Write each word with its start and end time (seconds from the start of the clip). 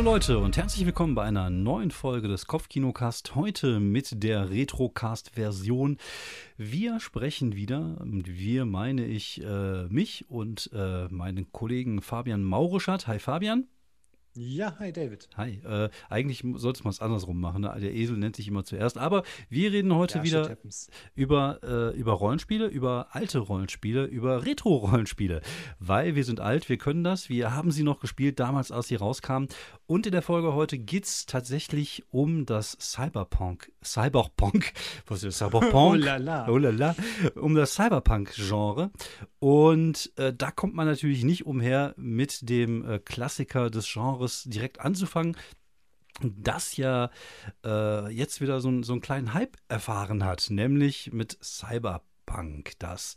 Hallo 0.00 0.12
Leute 0.12 0.38
und 0.38 0.56
herzlich 0.56 0.86
willkommen 0.86 1.14
bei 1.14 1.24
einer 1.24 1.50
neuen 1.50 1.90
Folge 1.90 2.26
des 2.26 2.46
Kopfkinocast. 2.46 3.34
Heute 3.34 3.80
mit 3.80 4.22
der 4.22 4.48
Retrocast-Version. 4.48 5.98
Wir 6.56 7.00
sprechen 7.00 7.54
wieder, 7.54 7.98
wir 8.00 8.64
meine 8.64 9.04
ich 9.04 9.44
äh, 9.44 9.84
mich 9.88 10.24
und 10.30 10.70
äh, 10.72 11.06
meinen 11.08 11.52
Kollegen 11.52 12.00
Fabian 12.00 12.42
Maurischat. 12.42 13.08
Hi 13.08 13.18
Fabian. 13.18 13.68
Ja, 14.34 14.76
hi 14.78 14.92
David. 14.92 15.28
Hi. 15.36 15.60
Äh, 15.64 15.90
eigentlich 16.08 16.44
sollte 16.54 16.84
man 16.84 16.92
es 16.92 17.00
andersrum 17.00 17.40
machen. 17.40 17.62
Ne? 17.62 17.76
Der 17.80 17.92
Esel 17.92 18.16
nennt 18.16 18.36
sich 18.36 18.46
immer 18.46 18.64
zuerst. 18.64 18.96
Aber 18.96 19.24
wir 19.48 19.72
reden 19.72 19.92
heute 19.94 20.18
ja, 20.18 20.24
wieder 20.24 20.56
über, 21.16 21.58
äh, 21.64 21.98
über 21.98 22.12
Rollenspiele, 22.12 22.68
über 22.68 23.08
alte 23.10 23.40
Rollenspiele, 23.40 24.04
über 24.04 24.46
Retro-Rollenspiele. 24.46 25.40
Weil 25.80 26.14
wir 26.14 26.22
sind 26.22 26.38
alt, 26.38 26.68
wir 26.68 26.78
können 26.78 27.02
das. 27.02 27.28
Wir 27.28 27.54
haben 27.54 27.72
sie 27.72 27.82
noch 27.82 27.98
gespielt 27.98 28.38
damals, 28.38 28.70
als 28.70 28.86
sie 28.86 28.94
rauskamen. 28.94 29.48
Und 29.90 30.06
in 30.06 30.12
der 30.12 30.22
Folge 30.22 30.54
heute 30.54 30.78
geht 30.78 31.04
es 31.04 31.26
tatsächlich 31.26 32.04
um 32.12 32.46
das 32.46 32.78
Cyberpunk. 32.80 33.72
Cyberpunk. 33.82 34.72
Was 35.08 35.24
ist 35.24 35.38
Cyberpunk? 35.38 35.74
oh 35.74 35.94
la 35.94 36.16
la. 36.16 36.48
Oh 36.48 36.58
la 36.58 36.70
la. 36.70 36.94
Um 37.34 37.56
das 37.56 37.74
Cyberpunk-Genre. 37.74 38.92
Und 39.40 40.12
äh, 40.16 40.32
da 40.32 40.52
kommt 40.52 40.76
man 40.76 40.86
natürlich 40.86 41.24
nicht 41.24 41.44
umher, 41.44 41.94
mit 41.96 42.48
dem 42.48 42.88
äh, 42.88 43.00
Klassiker 43.00 43.68
des 43.68 43.92
Genres 43.92 44.44
direkt 44.44 44.80
anzufangen, 44.80 45.36
das 46.22 46.76
ja 46.76 47.10
äh, 47.64 48.12
jetzt 48.12 48.40
wieder 48.40 48.60
so, 48.60 48.84
so 48.84 48.92
einen 48.92 49.02
kleinen 49.02 49.34
Hype 49.34 49.56
erfahren 49.66 50.24
hat, 50.24 50.50
nämlich 50.50 51.12
mit 51.12 51.36
Cyberpunk, 51.42 52.78
das 52.78 53.16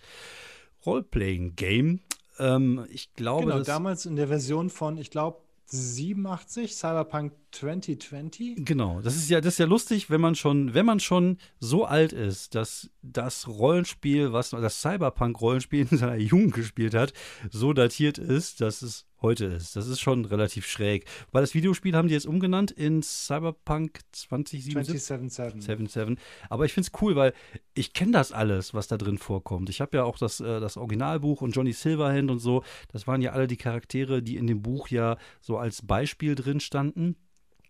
Roleplaying-Game. 0.88 2.00
Ähm, 2.40 2.88
ich 2.90 3.14
glaube, 3.14 3.52
genau, 3.52 3.62
damals 3.62 4.08
in 4.08 4.16
der 4.16 4.28
Version 4.28 4.72
von, 4.72 4.98
ich 4.98 5.12
glaube, 5.12 5.43
87, 5.68 6.68
Cyberpunk 6.74 7.34
2020. 7.54 8.66
Genau, 8.66 9.02
das 9.02 9.16
ist 9.16 9.30
ja, 9.30 9.42
das 9.42 9.56
ist 9.56 9.60
ja 9.60 9.66
lustig, 9.66 10.10
wenn 10.10 10.22
man 10.22 10.36
schon, 10.36 10.74
wenn 10.74 10.86
man 10.86 11.00
schon 11.00 11.38
so 11.60 11.86
alt 11.86 12.14
ist, 12.14 12.56
dass 12.56 12.90
das 13.02 13.48
Rollenspiel, 13.48 14.34
was 14.34 14.50
das 14.50 14.82
Cyberpunk-Rollenspiel 14.82 15.88
in 15.92 15.98
seiner 15.98 16.18
Jugend 16.18 16.54
gespielt 16.54 16.94
hat, 16.94 17.14
so 17.52 17.74
datiert 17.74 18.18
ist, 18.18 18.62
dass 18.62 18.82
es 18.82 19.06
heute 19.24 19.46
ist. 19.46 19.76
Das 19.76 19.88
ist 19.88 20.02
schon 20.02 20.26
relativ 20.26 20.68
schräg. 20.68 21.06
Weil 21.32 21.42
das 21.42 21.56
Videospiel 21.56 21.96
haben 21.96 22.10
die 22.10 22.14
jetzt 22.14 22.28
umgenannt 22.28 22.70
in 22.70 23.02
Cyberpunk 23.02 24.02
2077. 24.12 24.96
Aber 26.50 26.66
ich 26.66 26.74
finde 26.74 26.90
es 26.94 27.02
cool, 27.02 27.16
weil 27.16 27.34
ich 27.74 27.94
kenne 27.94 28.12
das 28.12 28.32
alles, 28.32 28.76
was 28.76 28.88
da 28.88 28.98
drin 28.98 29.18
vorkommt. 29.18 29.70
Ich 29.70 29.82
habe 29.82 29.98
ja 29.98 30.04
auch 30.04 30.18
das, 30.18 30.42
äh, 30.42 30.60
das 30.60 30.78
Originalbuch 30.78 31.42
und 31.42 31.56
Johnny 31.56 31.74
Silverhand 31.74 32.30
und 32.30 32.40
so. 32.40 32.64
Das 32.92 33.08
waren 33.08 33.22
ja 33.22 33.32
alle 33.32 33.48
die 33.48 33.58
Charaktere, 33.58 34.22
die 34.22 34.36
in 34.36 34.46
dem 34.46 34.62
Buch 34.62 34.90
ja 34.90 35.18
so 35.42 35.58
als 35.58 35.82
Beispiel 35.82 36.36
drin 36.36 36.60
standen. 36.60 37.16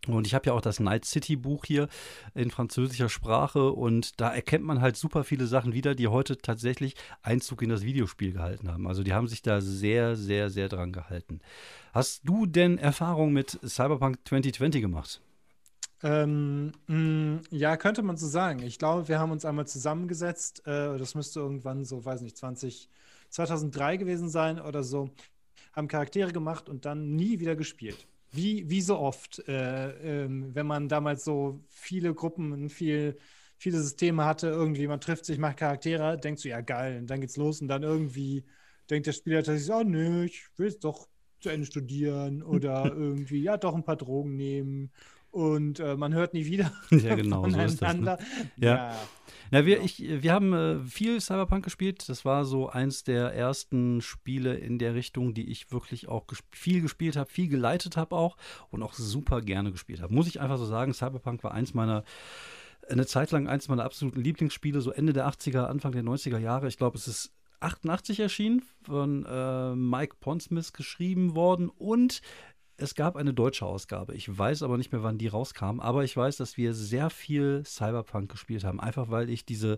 Und 0.07 0.27
ich 0.27 0.33
habe 0.33 0.47
ja 0.47 0.53
auch 0.53 0.61
das 0.61 0.79
Night 0.79 1.05
City 1.05 1.35
Buch 1.35 1.65
hier 1.65 1.87
in 2.33 2.51
französischer 2.51 3.09
Sprache 3.09 3.71
und 3.71 4.19
da 4.19 4.33
erkennt 4.33 4.65
man 4.65 4.81
halt 4.81 4.97
super 4.97 5.23
viele 5.23 5.47
Sachen 5.47 5.73
wieder, 5.73 5.95
die 5.95 6.07
heute 6.07 6.37
tatsächlich 6.37 6.95
Einzug 7.21 7.61
in 7.61 7.69
das 7.69 7.83
Videospiel 7.83 8.33
gehalten 8.33 8.69
haben. 8.69 8.87
Also 8.87 9.03
die 9.03 9.13
haben 9.13 9.27
sich 9.27 9.41
da 9.41 9.61
sehr, 9.61 10.15
sehr, 10.15 10.49
sehr 10.49 10.67
dran 10.67 10.91
gehalten. 10.91 11.39
Hast 11.93 12.21
du 12.27 12.45
denn 12.45 12.77
Erfahrung 12.77 13.31
mit 13.31 13.59
Cyberpunk 13.65 14.17
2020 14.25 14.81
gemacht? 14.81 15.21
Ähm, 16.01 16.73
mh, 16.87 16.97
mm, 16.97 17.41
ja, 17.51 17.77
könnte 17.77 18.01
man 18.01 18.17
so 18.17 18.27
sagen. 18.27 18.61
Ich 18.61 18.77
glaube, 18.77 19.07
wir 19.07 19.19
haben 19.19 19.31
uns 19.31 19.45
einmal 19.45 19.67
zusammengesetzt. 19.67 20.67
Äh, 20.67 20.97
das 20.97 21.15
müsste 21.15 21.39
irgendwann 21.39 21.85
so, 21.85 22.03
weiß 22.03 22.21
nicht, 22.21 22.35
20, 22.35 22.89
2003 23.29 23.95
gewesen 23.95 24.27
sein 24.27 24.59
oder 24.59 24.83
so. 24.83 25.09
Haben 25.71 25.87
Charaktere 25.87 26.33
gemacht 26.33 26.67
und 26.67 26.83
dann 26.83 27.15
nie 27.15 27.39
wieder 27.39 27.55
gespielt 27.55 28.05
wie, 28.33 28.69
wie 28.69 28.81
so 28.81 28.97
oft, 28.99 29.39
äh, 29.47 30.23
ähm, 30.25 30.53
wenn 30.55 30.65
man 30.67 30.89
damals 30.89 31.23
so 31.23 31.63
viele 31.69 32.13
Gruppen 32.13 32.51
und 32.51 32.69
viel, 32.69 33.17
viele 33.57 33.79
Systeme 33.81 34.25
hatte, 34.25 34.47
irgendwie, 34.47 34.87
man 34.87 34.99
trifft 35.01 35.25
sich, 35.25 35.37
macht 35.37 35.57
Charaktere, 35.57 36.17
denkst 36.19 36.43
du, 36.43 36.49
ja 36.49 36.61
geil, 36.61 36.99
und 36.99 37.07
dann 37.09 37.21
geht's 37.21 37.37
los 37.37 37.61
und 37.61 37.67
dann 37.67 37.83
irgendwie 37.83 38.45
denkt 38.89 39.07
der 39.07 39.13
Spieler 39.13 39.43
tatsächlich, 39.43 39.73
oh 39.73 39.83
nö, 39.83 40.25
ich 40.25 40.47
will 40.57 40.67
es 40.67 40.79
doch 40.79 41.07
zu 41.39 41.49
Ende 41.49 41.65
studieren 41.67 42.43
oder 42.43 42.85
irgendwie, 42.95 43.41
ja, 43.43 43.57
doch 43.57 43.75
ein 43.75 43.83
paar 43.85 43.97
Drogen 43.97 44.35
nehmen 44.35 44.91
und 45.33 45.79
äh, 45.79 45.95
man 45.95 46.13
hört 46.13 46.33
nie 46.33 46.45
wieder 46.45 46.71
ja, 46.91 47.15
genau, 47.15 47.41
voneinander. 47.41 47.67
So 47.67 47.73
ist 47.73 47.81
das, 47.81 47.95
ne? 47.95 48.17
ja. 48.57 48.75
ja. 48.75 48.95
Ja, 49.51 49.67
wir, 49.67 49.81
ich, 49.83 49.99
wir 49.99 50.33
haben 50.33 50.53
äh, 50.53 50.79
viel 50.79 51.21
Cyberpunk 51.21 51.63
gespielt. 51.63 52.09
Das 52.09 52.25
war 52.25 52.43
so 52.43 52.69
eins 52.69 53.03
der 53.03 53.35
ersten 53.35 54.01
Spiele 54.01 54.55
in 54.55 54.79
der 54.79 54.95
Richtung, 54.95 55.35
die 55.35 55.51
ich 55.51 55.71
wirklich 55.71 56.07
auch 56.07 56.25
gesp 56.25 56.43
viel 56.51 56.81
gespielt 56.81 57.15
habe, 57.15 57.29
viel 57.29 57.49
geleitet 57.49 57.95
habe 57.95 58.15
auch 58.15 58.35
und 58.71 58.81
auch 58.81 58.93
super 58.93 59.41
gerne 59.41 59.71
gespielt 59.71 60.01
habe. 60.01 60.11
Muss 60.11 60.25
ich 60.25 60.41
einfach 60.41 60.57
so 60.57 60.65
sagen, 60.65 60.93
Cyberpunk 60.93 61.43
war 61.43 61.51
eins 61.51 61.75
meiner 61.75 62.03
eine 62.89 63.05
Zeit 63.05 63.29
lang 63.29 63.47
eins 63.47 63.67
meiner 63.67 63.83
absoluten 63.83 64.21
Lieblingsspiele, 64.21 64.81
so 64.81 64.91
Ende 64.91 65.13
der 65.13 65.27
80er, 65.27 65.65
Anfang 65.65 65.91
der 65.91 66.03
90er 66.03 66.39
Jahre. 66.39 66.67
Ich 66.67 66.77
glaube, 66.77 66.97
es 66.97 67.07
ist 67.07 67.31
88 67.59 68.19
erschienen, 68.19 68.63
von 68.81 69.25
äh, 69.25 69.75
Mike 69.75 70.17
Pondsmith 70.19 70.73
geschrieben 70.73 71.35
worden 71.35 71.69
und 71.69 72.21
es 72.77 72.95
gab 72.95 73.15
eine 73.15 73.33
deutsche 73.33 73.65
Ausgabe. 73.65 74.15
Ich 74.15 74.35
weiß 74.35 74.63
aber 74.63 74.77
nicht 74.77 74.91
mehr, 74.91 75.03
wann 75.03 75.17
die 75.17 75.27
rauskam. 75.27 75.79
Aber 75.79 76.03
ich 76.03 76.15
weiß, 76.15 76.37
dass 76.37 76.57
wir 76.57 76.73
sehr 76.73 77.09
viel 77.09 77.63
Cyberpunk 77.65 78.31
gespielt 78.31 78.63
haben. 78.63 78.79
Einfach 78.79 79.09
weil 79.09 79.29
ich 79.29 79.45
diese 79.45 79.77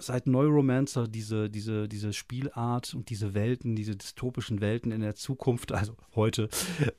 seit 0.00 0.26
Neuromancer 0.26 1.08
diese, 1.08 1.50
diese, 1.50 1.88
diese 1.88 2.12
Spielart 2.12 2.94
und 2.94 3.10
diese 3.10 3.34
Welten, 3.34 3.76
diese 3.76 3.96
dystopischen 3.96 4.60
Welten 4.60 4.92
in 4.92 5.00
der 5.00 5.14
Zukunft, 5.14 5.72
also 5.72 5.96
heute, 6.14 6.48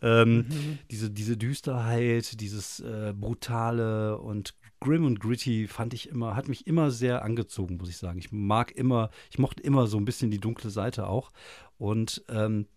ähm, 0.01 0.45
mhm. 0.47 0.79
diese, 0.91 1.09
diese 1.09 1.38
Düsterheit, 1.38 2.39
dieses 2.39 2.79
äh, 2.79 3.13
brutale 3.17 4.17
und 4.19 4.53
grim 4.79 5.05
und 5.05 5.19
gritty 5.19 5.67
fand 5.67 5.94
ich 5.94 6.09
immer, 6.09 6.35
hat 6.35 6.47
mich 6.47 6.67
immer 6.67 6.91
sehr 6.91 7.23
angezogen, 7.23 7.77
muss 7.77 7.89
ich 7.89 7.97
sagen. 7.97 8.19
Ich 8.19 8.31
mag 8.31 8.71
immer, 8.71 9.09
ich 9.31 9.39
mochte 9.39 9.63
immer 9.63 9.88
so 9.88 9.97
ein 9.97 10.05
bisschen 10.05 10.31
die 10.31 10.39
dunkle 10.39 10.69
Seite 10.69 11.07
auch. 11.07 11.31
Und 11.77 12.23
ähm, 12.29 12.67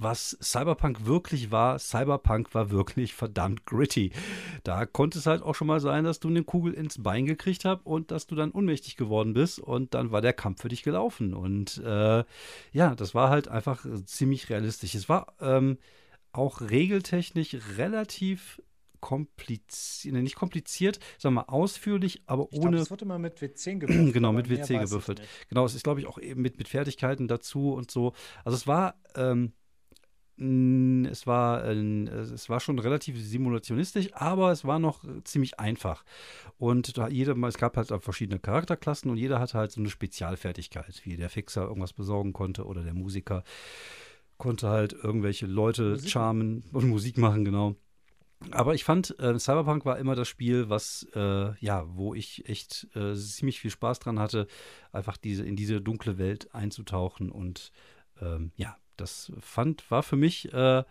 was 0.00 0.36
Cyberpunk 0.42 1.06
wirklich 1.06 1.50
war, 1.50 1.78
Cyberpunk 1.78 2.54
war 2.54 2.70
wirklich 2.70 3.14
verdammt 3.14 3.66
gritty. 3.66 4.12
Da 4.64 4.86
konnte 4.86 5.18
es 5.18 5.26
halt 5.26 5.42
auch 5.42 5.54
schon 5.54 5.66
mal 5.66 5.80
sein, 5.80 6.04
dass 6.04 6.20
du 6.20 6.28
eine 6.28 6.44
Kugel 6.44 6.72
ins 6.74 7.02
Bein 7.02 7.26
gekriegt 7.26 7.64
hast 7.64 7.84
und 7.84 8.10
dass 8.10 8.26
du 8.26 8.34
dann 8.34 8.50
unmächtig 8.50 8.96
geworden 8.96 9.32
bist 9.34 9.58
und 9.58 9.94
dann 9.94 10.12
war 10.12 10.20
der 10.20 10.32
Kampf 10.32 10.62
für 10.62 10.68
dich 10.68 10.82
gelaufen. 10.82 11.34
Und 11.34 11.78
äh, 11.78 12.24
ja, 12.72 12.94
das 12.94 13.14
war 13.14 13.30
halt 13.30 13.48
einfach 13.48 13.84
ziemlich 14.04 14.50
realistisch. 14.50 14.94
Es 14.94 15.08
war 15.08 15.34
ähm, 15.40 15.78
auch 16.32 16.60
regeltechnisch 16.60 17.56
relativ 17.76 18.60
kompliziert, 19.02 20.14
nicht 20.14 20.36
kompliziert, 20.36 21.00
sagen 21.18 21.34
wir 21.34 21.42
mal 21.42 21.52
ausführlich, 21.52 22.22
aber 22.26 22.48
ich 22.50 22.58
ohne. 22.58 22.70
Glaub, 22.70 22.80
das 22.80 22.90
wurde 22.90 23.04
immer 23.04 23.18
mit 23.18 23.38
W10 23.38 23.78
gewürfelt. 23.80 24.14
genau, 24.14 24.32
mit 24.32 24.48
WC 24.48 24.78
gewürfelt. 24.78 25.20
Genau, 25.48 25.66
es 25.66 25.74
ist, 25.74 25.82
glaube 25.82 26.00
ich, 26.00 26.06
auch 26.06 26.18
eben 26.18 26.40
mit, 26.40 26.56
mit 26.56 26.68
Fertigkeiten 26.68 27.28
dazu 27.28 27.74
und 27.74 27.90
so. 27.90 28.14
Also 28.44 28.56
es 28.56 28.66
war 28.66 28.94
ähm, 29.16 29.52
es 30.38 31.26
war, 31.26 31.64
es 31.64 32.48
war 32.48 32.60
schon 32.60 32.78
relativ 32.78 33.20
simulationistisch, 33.20 34.12
aber 34.14 34.50
es 34.50 34.64
war 34.64 34.78
noch 34.78 35.04
ziemlich 35.24 35.60
einfach. 35.60 36.04
Und 36.58 36.94
jeder, 37.10 37.36
es 37.46 37.58
gab 37.58 37.76
halt 37.76 37.92
verschiedene 38.02 38.40
Charakterklassen 38.40 39.10
und 39.10 39.18
jeder 39.18 39.38
hatte 39.38 39.58
halt 39.58 39.72
so 39.72 39.80
eine 39.80 39.90
Spezialfertigkeit, 39.90 41.02
wie 41.04 41.16
der 41.16 41.30
Fixer 41.30 41.62
irgendwas 41.62 41.92
besorgen 41.92 42.32
konnte 42.32 42.64
oder 42.64 42.82
der 42.82 42.94
Musiker 42.94 43.44
konnte 44.38 44.68
halt 44.68 44.92
irgendwelche 44.92 45.46
Leute 45.46 45.90
Musik 45.90 46.10
charmen 46.10 46.64
und 46.72 46.88
Musik 46.88 47.16
machen, 47.18 47.44
genau. 47.44 47.76
Aber 48.50 48.74
ich 48.74 48.82
fand, 48.82 49.16
äh, 49.20 49.38
Cyberpunk 49.38 49.84
war 49.84 49.98
immer 49.98 50.16
das 50.16 50.26
Spiel, 50.26 50.68
was, 50.68 51.06
äh, 51.14 51.54
ja, 51.60 51.84
wo 51.94 52.12
ich 52.14 52.48
echt 52.48 52.88
äh, 52.96 53.14
ziemlich 53.14 53.60
viel 53.60 53.70
Spaß 53.70 54.00
dran 54.00 54.18
hatte, 54.18 54.48
einfach 54.90 55.16
diese, 55.16 55.44
in 55.44 55.54
diese 55.54 55.80
dunkle 55.80 56.18
Welt 56.18 56.52
einzutauchen 56.52 57.30
und 57.30 57.70
ähm, 58.20 58.50
ja, 58.56 58.76
das 59.02 59.32
fand, 59.40 59.90
war 59.90 60.02
für 60.02 60.16
mich 60.16 60.52
äh, 60.52 60.84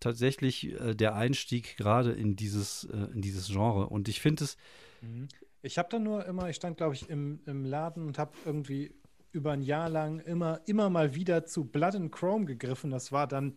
tatsächlich 0.00 0.72
äh, 0.80 0.94
der 0.94 1.14
Einstieg 1.14 1.76
gerade 1.76 2.12
in 2.12 2.34
dieses, 2.34 2.84
äh, 2.84 3.12
in 3.14 3.22
dieses 3.22 3.48
Genre. 3.48 3.86
Und 3.86 4.08
ich 4.08 4.20
finde 4.20 4.44
es. 4.44 4.56
Mhm. 5.02 5.28
Ich 5.62 5.76
habe 5.78 5.90
dann 5.90 6.02
nur 6.02 6.24
immer, 6.24 6.48
ich 6.48 6.56
stand, 6.56 6.78
glaube 6.78 6.94
ich, 6.94 7.10
im, 7.10 7.40
im 7.44 7.66
Laden 7.66 8.06
und 8.06 8.18
habe 8.18 8.32
irgendwie 8.46 8.94
über 9.32 9.52
ein 9.52 9.62
Jahr 9.62 9.88
lang 9.88 10.18
immer, 10.20 10.60
immer 10.66 10.90
mal 10.90 11.14
wieder 11.14 11.44
zu 11.44 11.64
Blood 11.64 11.94
and 11.94 12.12
Chrome 12.12 12.46
gegriffen. 12.46 12.90
Das 12.90 13.12
war 13.12 13.26
dann, 13.26 13.54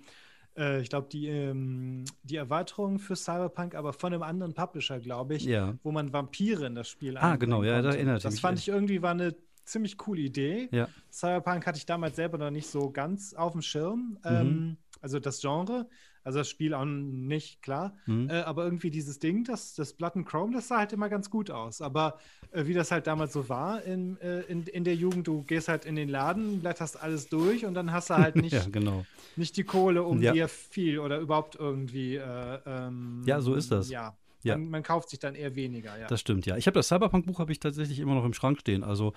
äh, 0.57 0.81
ich 0.81 0.89
glaube, 0.89 1.07
die, 1.09 1.27
ähm, 1.27 2.03
die 2.23 2.35
Erweiterung 2.35 2.99
für 2.99 3.15
Cyberpunk, 3.15 3.73
aber 3.73 3.93
von 3.93 4.13
einem 4.13 4.21
anderen 4.21 4.53
Publisher, 4.53 4.99
glaube 4.99 5.35
ich, 5.35 5.45
ja. 5.45 5.75
wo 5.81 5.91
man 5.91 6.11
Vampire 6.11 6.65
in 6.65 6.75
das 6.75 6.89
Spiel 6.89 7.17
Ah, 7.17 7.37
genau, 7.37 7.63
ja, 7.63 7.81
da 7.81 7.91
erinnert 7.91 8.25
Das 8.25 8.39
fand 8.39 8.59
ich 8.59 8.67
irgendwie 8.67 9.01
war 9.01 9.11
eine 9.11 9.33
ziemlich 9.65 9.97
coole 9.97 10.21
Idee. 10.21 10.69
Ja. 10.71 10.87
Cyberpunk 11.11 11.65
hatte 11.65 11.77
ich 11.77 11.85
damals 11.85 12.15
selber 12.15 12.37
noch 12.37 12.51
nicht 12.51 12.67
so 12.67 12.91
ganz 12.91 13.33
auf 13.33 13.53
dem 13.53 13.61
Schirm, 13.61 14.17
mhm. 14.23 14.25
ähm, 14.25 14.77
also 15.01 15.19
das 15.19 15.41
Genre. 15.41 15.87
Also 16.25 16.39
das 16.39 16.49
Spiel 16.49 16.73
auch 16.73 16.85
nicht, 16.85 17.61
klar. 17.61 17.95
Mhm. 18.05 18.29
Äh, 18.29 18.41
aber 18.41 18.63
irgendwie 18.63 18.89
dieses 18.89 19.19
Ding, 19.19 19.43
das, 19.43 19.75
das 19.75 19.93
Blood 19.93 20.15
and 20.15 20.25
Chrome, 20.25 20.53
das 20.53 20.69
sah 20.69 20.77
halt 20.77 20.93
immer 20.93 21.09
ganz 21.09 21.29
gut 21.29 21.51
aus. 21.51 21.81
Aber 21.81 22.17
äh, 22.51 22.65
wie 22.65 22.73
das 22.73 22.91
halt 22.91 23.07
damals 23.07 23.33
so 23.33 23.49
war 23.49 23.83
in, 23.83 24.17
äh, 24.21 24.41
in, 24.43 24.63
in 24.63 24.85
der 24.85 24.95
Jugend, 24.95 25.27
du 25.27 25.43
gehst 25.43 25.67
halt 25.67 25.83
in 25.83 25.95
den 25.95 26.07
Laden, 26.07 26.61
blätterst 26.61 27.01
alles 27.01 27.27
durch 27.27 27.65
und 27.65 27.73
dann 27.73 27.91
hast 27.91 28.09
du 28.09 28.15
halt 28.15 28.35
nicht, 28.37 28.53
ja, 28.53 28.63
genau. 28.71 29.05
nicht 29.35 29.57
die 29.57 29.65
Kohle, 29.65 30.03
um 30.03 30.21
ja. 30.21 30.31
dir 30.31 30.47
viel 30.47 30.99
oder 30.99 31.19
überhaupt 31.19 31.55
irgendwie. 31.55 32.15
Äh, 32.15 32.59
ähm, 32.65 33.23
ja, 33.25 33.41
so 33.41 33.55
ist 33.55 33.71
das. 33.71 33.89
Ja, 33.89 34.15
ja. 34.43 34.57
Man, 34.57 34.69
man, 34.69 34.83
kauft 34.83 35.09
sich 35.09 35.19
dann 35.19 35.35
eher 35.35 35.55
weniger, 35.55 35.97
ja. 35.97 36.07
Das 36.07 36.19
stimmt, 36.19 36.45
ja. 36.45 36.57
Ich 36.57 36.67
habe 36.67 36.75
das 36.75 36.87
Cyberpunk-Buch 36.87 37.39
habe 37.39 37.51
ich 37.51 37.59
tatsächlich 37.59 37.99
immer 37.99 38.15
noch 38.15 38.25
im 38.25 38.33
Schrank 38.33 38.59
stehen. 38.59 38.83
Also 38.83 39.13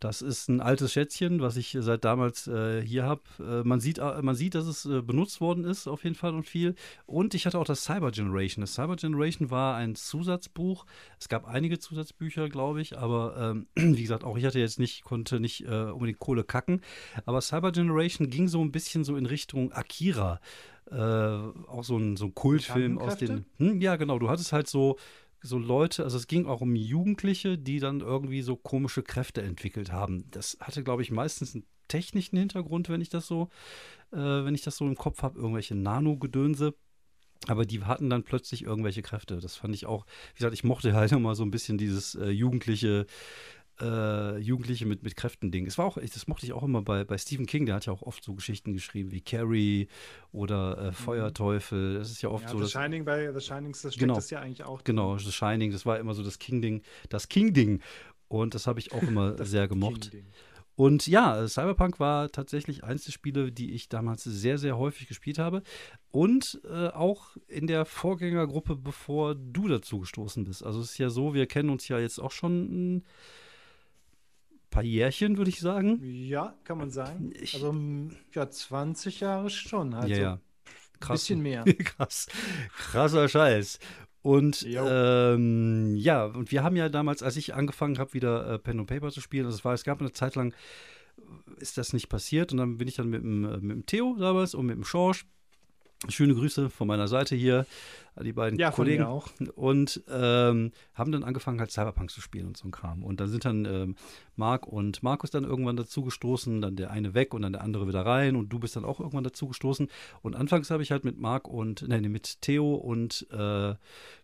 das 0.00 0.22
ist 0.22 0.48
ein 0.48 0.60
altes 0.60 0.92
Schätzchen, 0.92 1.40
was 1.40 1.56
ich 1.56 1.76
seit 1.80 2.04
damals 2.04 2.46
äh, 2.46 2.82
hier 2.82 3.04
habe. 3.04 3.22
Äh, 3.38 3.66
man, 3.66 3.80
sieht, 3.80 3.98
äh, 3.98 4.22
man 4.22 4.34
sieht, 4.34 4.54
dass 4.54 4.66
es 4.66 4.86
äh, 4.86 5.02
benutzt 5.02 5.40
worden 5.40 5.64
ist, 5.64 5.88
auf 5.88 6.04
jeden 6.04 6.16
Fall 6.16 6.34
und 6.34 6.44
viel. 6.44 6.74
Und 7.06 7.34
ich 7.34 7.46
hatte 7.46 7.58
auch 7.58 7.64
das 7.64 7.84
Cyber 7.84 8.10
Generation. 8.10 8.60
Das 8.60 8.74
Cyber 8.74 8.96
Generation 8.96 9.50
war 9.50 9.76
ein 9.76 9.94
Zusatzbuch. 9.94 10.86
Es 11.18 11.28
gab 11.28 11.46
einige 11.46 11.78
Zusatzbücher, 11.78 12.48
glaube 12.48 12.80
ich, 12.80 12.98
aber 12.98 13.36
ähm, 13.38 13.66
wie 13.74 14.02
gesagt, 14.02 14.24
auch 14.24 14.36
ich 14.36 14.44
hatte 14.44 14.58
jetzt 14.60 14.78
nicht, 14.78 15.04
konnte 15.04 15.40
nicht 15.40 15.64
äh, 15.64 15.90
unbedingt 15.90 16.18
Kohle 16.18 16.44
kacken. 16.44 16.82
Aber 17.24 17.40
Cyber 17.40 17.72
Generation 17.72 18.30
ging 18.30 18.48
so 18.48 18.62
ein 18.62 18.72
bisschen 18.72 19.04
so 19.04 19.16
in 19.16 19.26
Richtung 19.26 19.72
Akira 19.72 20.40
äh, 20.90 20.96
auch 20.96 21.84
so 21.84 21.96
ein, 21.96 22.16
so 22.16 22.26
ein 22.26 22.34
Kultfilm 22.34 22.98
aus 22.98 23.16
den. 23.16 23.44
Hm, 23.58 23.80
ja, 23.80 23.96
genau. 23.96 24.18
Du 24.18 24.28
hattest 24.28 24.52
halt 24.52 24.68
so, 24.68 24.96
so 25.42 25.58
Leute, 25.58 26.04
also 26.04 26.16
es 26.16 26.26
ging 26.26 26.46
auch 26.46 26.60
um 26.60 26.74
Jugendliche, 26.74 27.58
die 27.58 27.80
dann 27.80 28.00
irgendwie 28.00 28.42
so 28.42 28.56
komische 28.56 29.02
Kräfte 29.02 29.42
entwickelt 29.42 29.92
haben. 29.92 30.30
Das 30.30 30.56
hatte, 30.60 30.82
glaube 30.82 31.02
ich, 31.02 31.10
meistens 31.10 31.54
einen 31.54 31.64
technischen 31.88 32.38
Hintergrund, 32.38 32.88
wenn 32.88 33.00
ich 33.00 33.08
das 33.08 33.26
so, 33.26 33.48
äh, 34.12 34.16
wenn 34.16 34.54
ich 34.54 34.62
das 34.62 34.76
so 34.76 34.86
im 34.86 34.96
Kopf 34.96 35.22
habe, 35.22 35.38
irgendwelche 35.38 35.74
Nano-Gedönse. 35.74 36.74
Aber 37.46 37.64
die 37.64 37.82
hatten 37.84 38.10
dann 38.10 38.24
plötzlich 38.24 38.64
irgendwelche 38.64 39.00
Kräfte. 39.00 39.38
Das 39.38 39.54
fand 39.56 39.74
ich 39.74 39.86
auch, 39.86 40.06
wie 40.34 40.38
gesagt, 40.38 40.54
ich 40.54 40.64
mochte 40.64 40.92
halt 40.92 41.12
immer 41.12 41.34
so 41.34 41.44
ein 41.44 41.52
bisschen 41.52 41.78
dieses 41.78 42.14
äh, 42.16 42.30
jugendliche, 42.30 43.06
äh, 43.80 44.38
Jugendliche 44.38 44.86
mit, 44.86 45.02
mit 45.02 45.16
Kräften-Ding. 45.16 45.66
Es 45.66 45.78
war 45.78 45.86
auch, 45.86 45.98
das 45.98 46.26
mochte 46.26 46.46
ich 46.46 46.52
auch 46.52 46.62
immer 46.62 46.82
bei, 46.82 47.04
bei 47.04 47.18
Stephen 47.18 47.46
King, 47.46 47.66
der 47.66 47.76
hat 47.76 47.86
ja 47.86 47.92
auch 47.92 48.02
oft 48.02 48.22
so 48.24 48.34
Geschichten 48.34 48.72
geschrieben 48.72 49.10
wie 49.12 49.20
Carrie 49.20 49.88
oder 50.32 50.78
äh, 50.78 50.86
mhm. 50.86 50.92
Feuerteufel. 50.92 51.94
Das 51.94 52.10
ist 52.10 52.22
ja 52.22 52.28
oft 52.28 52.44
ja, 52.44 52.50
so. 52.50 52.62
The 52.62 52.70
Shining 52.70 53.04
bei 53.04 53.32
The 53.32 53.40
Shining 53.40 53.74
steckt 53.74 53.98
genau, 53.98 54.14
das 54.14 54.30
ja 54.30 54.40
eigentlich 54.40 54.64
auch. 54.64 54.84
Genau, 54.84 55.16
The 55.18 55.32
Shining, 55.32 55.72
das 55.72 55.86
war 55.86 55.98
immer 55.98 56.14
so 56.14 56.22
das 56.22 56.38
King-Ding, 56.38 56.82
das 57.08 57.28
King-Ding. 57.28 57.80
Und 58.28 58.54
das 58.54 58.66
habe 58.66 58.80
ich 58.80 58.92
auch 58.92 59.02
immer 59.02 59.36
sehr 59.44 59.68
gemocht. 59.68 60.10
Und 60.78 61.08
ja, 61.08 61.48
Cyberpunk 61.48 61.98
war 61.98 62.30
tatsächlich 62.30 62.84
eins 62.84 63.04
der 63.04 63.10
Spiele, 63.10 63.50
die 63.50 63.72
ich 63.72 63.88
damals 63.88 64.22
sehr, 64.22 64.58
sehr 64.58 64.78
häufig 64.78 65.08
gespielt 65.08 65.38
habe. 65.38 65.62
Und 66.12 66.60
äh, 66.70 66.88
auch 66.90 67.36
in 67.48 67.66
der 67.66 67.84
Vorgängergruppe, 67.84 68.76
bevor 68.76 69.34
du 69.34 69.66
dazu 69.66 69.98
gestoßen 69.98 70.44
bist. 70.44 70.62
Also 70.62 70.80
es 70.80 70.92
ist 70.92 70.98
ja 70.98 71.10
so, 71.10 71.34
wir 71.34 71.46
kennen 71.46 71.70
uns 71.70 71.88
ja 71.88 71.98
jetzt 71.98 72.20
auch 72.20 72.30
schon 72.30 73.02
paar 74.70 74.82
Jährchen, 74.82 75.38
würde 75.38 75.50
ich 75.50 75.60
sagen. 75.60 76.00
Ja, 76.02 76.54
kann 76.64 76.78
man 76.78 76.90
sagen. 76.90 77.32
Ich, 77.40 77.54
also 77.54 77.74
ja, 78.34 78.48
20 78.48 79.20
Jahre 79.20 79.50
schon. 79.50 79.94
Also 79.94 80.14
ja, 80.14 80.20
ja. 80.20 80.40
Krass. 81.00 81.22
Bisschen 81.22 81.42
mehr. 81.42 81.64
Krass. 81.84 82.26
Krasser 82.76 83.28
Scheiß. 83.28 83.78
Und 84.22 84.66
ähm, 84.68 85.94
ja, 85.96 86.24
und 86.24 86.50
wir 86.50 86.62
haben 86.62 86.76
ja 86.76 86.88
damals, 86.88 87.22
als 87.22 87.36
ich 87.36 87.54
angefangen 87.54 87.98
habe, 87.98 88.14
wieder 88.14 88.54
äh, 88.54 88.58
Pen 88.58 88.80
und 88.80 88.86
Paper 88.86 89.10
zu 89.10 89.20
spielen, 89.20 89.46
also 89.46 89.56
es 89.56 89.64
war, 89.64 89.74
es 89.74 89.84
gab 89.84 90.00
eine 90.00 90.12
Zeit 90.12 90.34
lang, 90.34 90.52
ist 91.56 91.78
das 91.78 91.92
nicht 91.92 92.08
passiert. 92.08 92.52
Und 92.52 92.58
dann 92.58 92.78
bin 92.78 92.88
ich 92.88 92.96
dann 92.96 93.08
mit 93.08 93.22
dem, 93.22 93.44
äh, 93.44 93.56
mit 93.58 93.70
dem 93.70 93.86
Theo 93.86 94.16
damals 94.18 94.54
und 94.54 94.66
mit 94.66 94.76
dem 94.76 94.84
Schorsch. 94.84 95.24
Schöne 96.08 96.34
Grüße 96.34 96.70
von 96.70 96.86
meiner 96.86 97.08
Seite 97.08 97.34
hier 97.34 97.66
die 98.22 98.32
beiden 98.32 98.58
ja, 98.58 98.70
Kollegen. 98.70 99.04
auch. 99.04 99.28
Und 99.54 100.02
ähm, 100.08 100.72
haben 100.94 101.12
dann 101.12 101.24
angefangen, 101.24 101.60
halt 101.60 101.70
Cyberpunk 101.70 102.10
zu 102.10 102.20
spielen 102.20 102.46
und 102.46 102.56
so 102.56 102.66
ein 102.66 102.70
Kram. 102.70 103.02
Und 103.02 103.20
dann 103.20 103.28
sind 103.28 103.44
dann 103.44 103.64
ähm, 103.64 103.96
Marc 104.36 104.66
und 104.66 105.02
Markus 105.02 105.30
dann 105.30 105.44
irgendwann 105.44 105.76
dazu 105.76 106.02
gestoßen, 106.02 106.60
dann 106.60 106.76
der 106.76 106.90
eine 106.90 107.14
weg 107.14 107.34
und 107.34 107.42
dann 107.42 107.52
der 107.52 107.62
andere 107.62 107.88
wieder 107.88 108.04
rein 108.04 108.36
und 108.36 108.48
du 108.50 108.58
bist 108.58 108.76
dann 108.76 108.84
auch 108.84 109.00
irgendwann 109.00 109.24
dazu 109.24 109.48
gestoßen. 109.48 109.88
Und 110.22 110.36
anfangs 110.36 110.70
habe 110.70 110.82
ich 110.82 110.90
halt 110.90 111.04
mit 111.04 111.18
Marc 111.18 111.48
und, 111.48 111.86
nein, 111.86 112.02
mit 112.10 112.40
Theo 112.42 112.74
und 112.74 113.26
äh, 113.30 113.74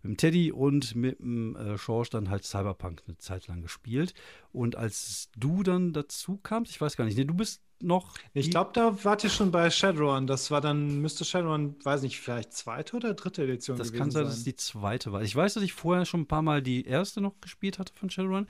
mit 0.02 0.18
Teddy 0.18 0.52
und 0.52 0.94
mit 0.94 1.18
dem 1.18 1.56
äh, 1.56 1.78
Schorsch 1.78 2.10
dann 2.10 2.30
halt 2.30 2.44
Cyberpunk 2.44 3.02
eine 3.06 3.18
Zeit 3.18 3.48
lang 3.48 3.62
gespielt. 3.62 4.14
Und 4.52 4.76
als 4.76 5.30
du 5.36 5.62
dann 5.62 5.92
dazu 5.92 6.38
kamst, 6.42 6.70
ich 6.70 6.80
weiß 6.80 6.96
gar 6.96 7.04
nicht, 7.04 7.16
nee, 7.16 7.24
du 7.24 7.34
bist 7.34 7.62
noch. 7.84 8.14
Ich 8.32 8.50
glaube, 8.50 8.70
da 8.72 9.04
wart 9.04 9.24
ihr 9.24 9.30
schon 9.30 9.50
bei 9.50 9.70
Shadowrun. 9.70 10.26
Das 10.26 10.50
war 10.50 10.60
dann, 10.60 11.00
müsste 11.00 11.24
Shadowrun, 11.24 11.76
weiß 11.82 12.02
nicht, 12.02 12.20
vielleicht 12.20 12.52
zweite 12.52 12.96
oder 12.96 13.14
dritte 13.14 13.42
Edition 13.42 13.76
Das 13.90 13.98
kann 13.98 14.10
sein, 14.10 14.24
dass 14.24 14.38
es 14.38 14.44
die 14.44 14.56
zweite 14.56 15.12
war. 15.12 15.22
Ich 15.22 15.34
weiß, 15.34 15.54
dass 15.54 15.62
ich 15.62 15.72
vorher 15.72 16.04
schon 16.04 16.22
ein 16.22 16.26
paar 16.26 16.42
Mal 16.42 16.62
die 16.62 16.84
erste 16.84 17.20
noch 17.20 17.40
gespielt 17.40 17.78
hatte 17.78 17.92
von 17.94 18.10
Shadowrun. 18.10 18.46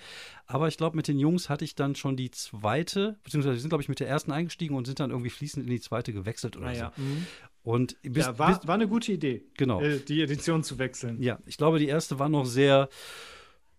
Aber 0.47 0.69
ich 0.69 0.77
glaube, 0.77 0.97
mit 0.97 1.09
den 1.09 1.19
Jungs 1.19 1.49
hatte 1.49 1.65
ich 1.65 1.75
dann 1.75 1.95
schon 1.95 2.17
die 2.17 2.31
zweite, 2.31 3.19
beziehungsweise 3.25 3.55
wir 3.55 3.61
sind, 3.61 3.71
glaube 3.71 3.83
ich, 3.83 3.89
mit 3.89 4.01
der 4.01 4.09
ersten 4.09 4.33
eingestiegen 4.33 4.75
und 4.75 4.87
sind 4.87 5.01
dann 5.01 5.11
irgendwie 5.11 5.31
fließend 5.31 5.65
in 5.65 5.71
die 5.71 5.81
zweite 5.81 6.13
gewechselt 6.13 6.57
oder 6.57 6.69
ah, 6.69 6.73
ja. 6.73 6.93
so. 6.97 7.03
Mhm. 7.03 7.27
Und 7.63 7.97
bis, 8.03 8.27
ja, 8.27 8.39
war, 8.39 8.59
bis, 8.59 8.69
war 8.69 8.75
eine 8.75 8.89
gute 8.89 9.13
Idee, 9.13 9.43
genau. 9.57 9.81
Äh, 9.81 9.99
die 10.01 10.23
Edition 10.23 10.63
zu 10.63 10.79
wechseln. 10.79 11.23
Ja, 11.23 11.39
ich 11.47 11.57
glaube, 11.57 11.79
die 11.79 11.89
erste 11.89 12.19
war 12.19 12.29
noch 12.29 12.45
sehr 12.45 12.89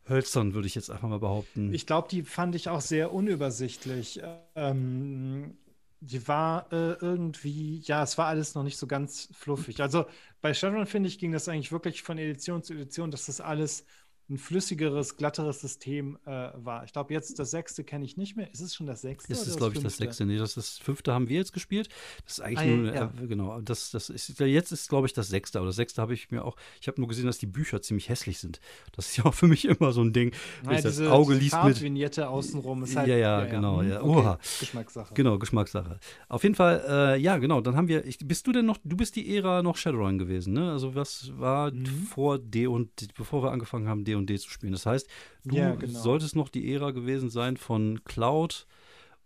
hölzern, 0.09 0.53
würde 0.53 0.67
ich 0.67 0.75
jetzt 0.75 0.89
einfach 0.89 1.07
mal 1.07 1.19
behaupten. 1.19 1.73
Ich 1.73 1.85
glaube, 1.85 2.07
die 2.09 2.23
fand 2.23 2.55
ich 2.55 2.69
auch 2.69 2.81
sehr 2.81 3.13
unübersichtlich. 3.13 4.21
Ähm, 4.55 5.55
die 5.99 6.27
war 6.27 6.71
äh, 6.71 6.93
irgendwie, 6.93 7.79
ja, 7.79 8.03
es 8.03 8.17
war 8.17 8.27
alles 8.27 8.55
noch 8.55 8.63
nicht 8.63 8.77
so 8.77 8.87
ganz 8.87 9.29
fluffig. 9.33 9.81
Also 9.81 10.05
bei 10.41 10.53
Shadowrun, 10.53 10.85
finde 10.85 11.09
ich, 11.09 11.19
ging 11.19 11.31
das 11.31 11.47
eigentlich 11.49 11.71
wirklich 11.71 12.03
von 12.03 12.17
Edition 12.17 12.63
zu 12.63 12.73
Edition, 12.73 13.11
dass 13.11 13.25
das 13.25 13.41
alles 13.41 13.85
ein 14.29 14.37
flüssigeres, 14.37 15.17
glatteres 15.17 15.61
System 15.61 16.17
äh, 16.25 16.49
war. 16.55 16.83
Ich 16.83 16.93
glaube, 16.93 17.13
jetzt 17.13 17.37
das 17.37 17.51
sechste 17.51 17.83
kenne 17.83 18.05
ich 18.05 18.17
nicht 18.17 18.35
mehr. 18.35 18.51
Ist 18.51 18.61
es 18.61 18.73
schon 18.73 18.87
das 18.87 19.01
sechste? 19.01 19.31
Das 19.31 19.45
ist, 19.45 19.57
glaube 19.57 19.75
ich, 19.75 19.83
das 19.83 19.97
sechste. 19.97 20.25
Nee, 20.25 20.37
das, 20.37 20.57
ist 20.57 20.57
das 20.57 20.77
fünfte 20.79 21.13
haben 21.13 21.29
wir 21.29 21.37
jetzt 21.37 21.53
gespielt. 21.53 21.89
Das 22.23 22.39
ist 22.39 22.39
eigentlich 22.39 22.59
ah, 22.59 22.75
nur, 22.75 22.93
ja. 22.93 23.13
äh, 23.21 23.27
genau, 23.27 23.61
das, 23.61 23.91
das 23.91 24.09
ist, 24.09 24.39
jetzt 24.39 24.71
ist, 24.71 24.89
glaube 24.89 25.05
ich, 25.05 25.13
das 25.13 25.27
sechste. 25.27 25.59
Aber 25.59 25.67
das 25.67 25.75
sechste 25.75 26.01
habe 26.01 26.15
ich 26.15 26.31
mir 26.31 26.43
auch, 26.43 26.55
ich 26.81 26.87
habe 26.87 26.99
nur 26.99 27.07
gesehen, 27.07 27.27
dass 27.27 27.37
die 27.37 27.45
Bücher 27.45 27.83
ziemlich 27.83 28.09
hässlich 28.09 28.39
sind. 28.39 28.59
Das 28.95 29.09
ist 29.09 29.17
ja 29.17 29.25
auch 29.25 29.33
für 29.33 29.47
mich 29.47 29.65
immer 29.65 29.91
so 29.91 30.01
ein 30.01 30.11
Ding. 30.11 30.31
Naja, 30.63 30.81
das 30.81 30.99
Auge 31.01 31.35
liest 31.35 31.63
mit. 31.63 31.79
Vignette 31.81 32.27
außenrum 32.27 32.83
ist 32.83 32.95
halt. 32.95 33.07
Ja, 33.07 33.17
ja, 33.17 33.43
ja 33.43 33.45
genau. 33.45 33.83
Ja. 33.83 34.01
Okay. 34.01 34.37
Geschmackssache. 34.59 35.13
Genau, 35.13 35.37
Geschmackssache. 35.37 35.99
Auf 36.29 36.41
jeden 36.41 36.55
Fall, 36.55 36.83
äh, 36.87 37.21
ja, 37.21 37.37
genau. 37.37 37.61
Dann 37.61 37.75
haben 37.75 37.87
wir, 37.87 38.05
ich, 38.05 38.17
bist 38.17 38.47
du 38.47 38.51
denn 38.51 38.65
noch, 38.65 38.77
du 38.83 38.97
bist 38.97 39.15
die 39.15 39.35
Ära 39.35 39.61
noch 39.61 39.77
Shadowrun 39.77 40.17
gewesen, 40.17 40.53
ne? 40.53 40.71
Also 40.71 40.95
was 40.95 41.31
war 41.37 41.71
mhm. 41.71 41.85
vor 41.85 42.39
D 42.39 42.65
und, 42.65 43.13
bevor 43.15 43.43
wir 43.43 43.51
angefangen 43.51 43.87
haben, 43.87 44.03
D 44.03 44.14
und 44.15 44.29
D 44.29 44.37
zu 44.37 44.49
spielen? 44.49 44.73
Das 44.73 44.85
heißt, 44.85 45.07
du 45.43 45.55
ja, 45.55 45.75
genau. 45.75 45.99
solltest 45.99 46.35
noch 46.35 46.49
die 46.49 46.73
Ära 46.73 46.91
gewesen 46.91 47.29
sein 47.29 47.57
von 47.57 48.03
Cloud 48.03 48.67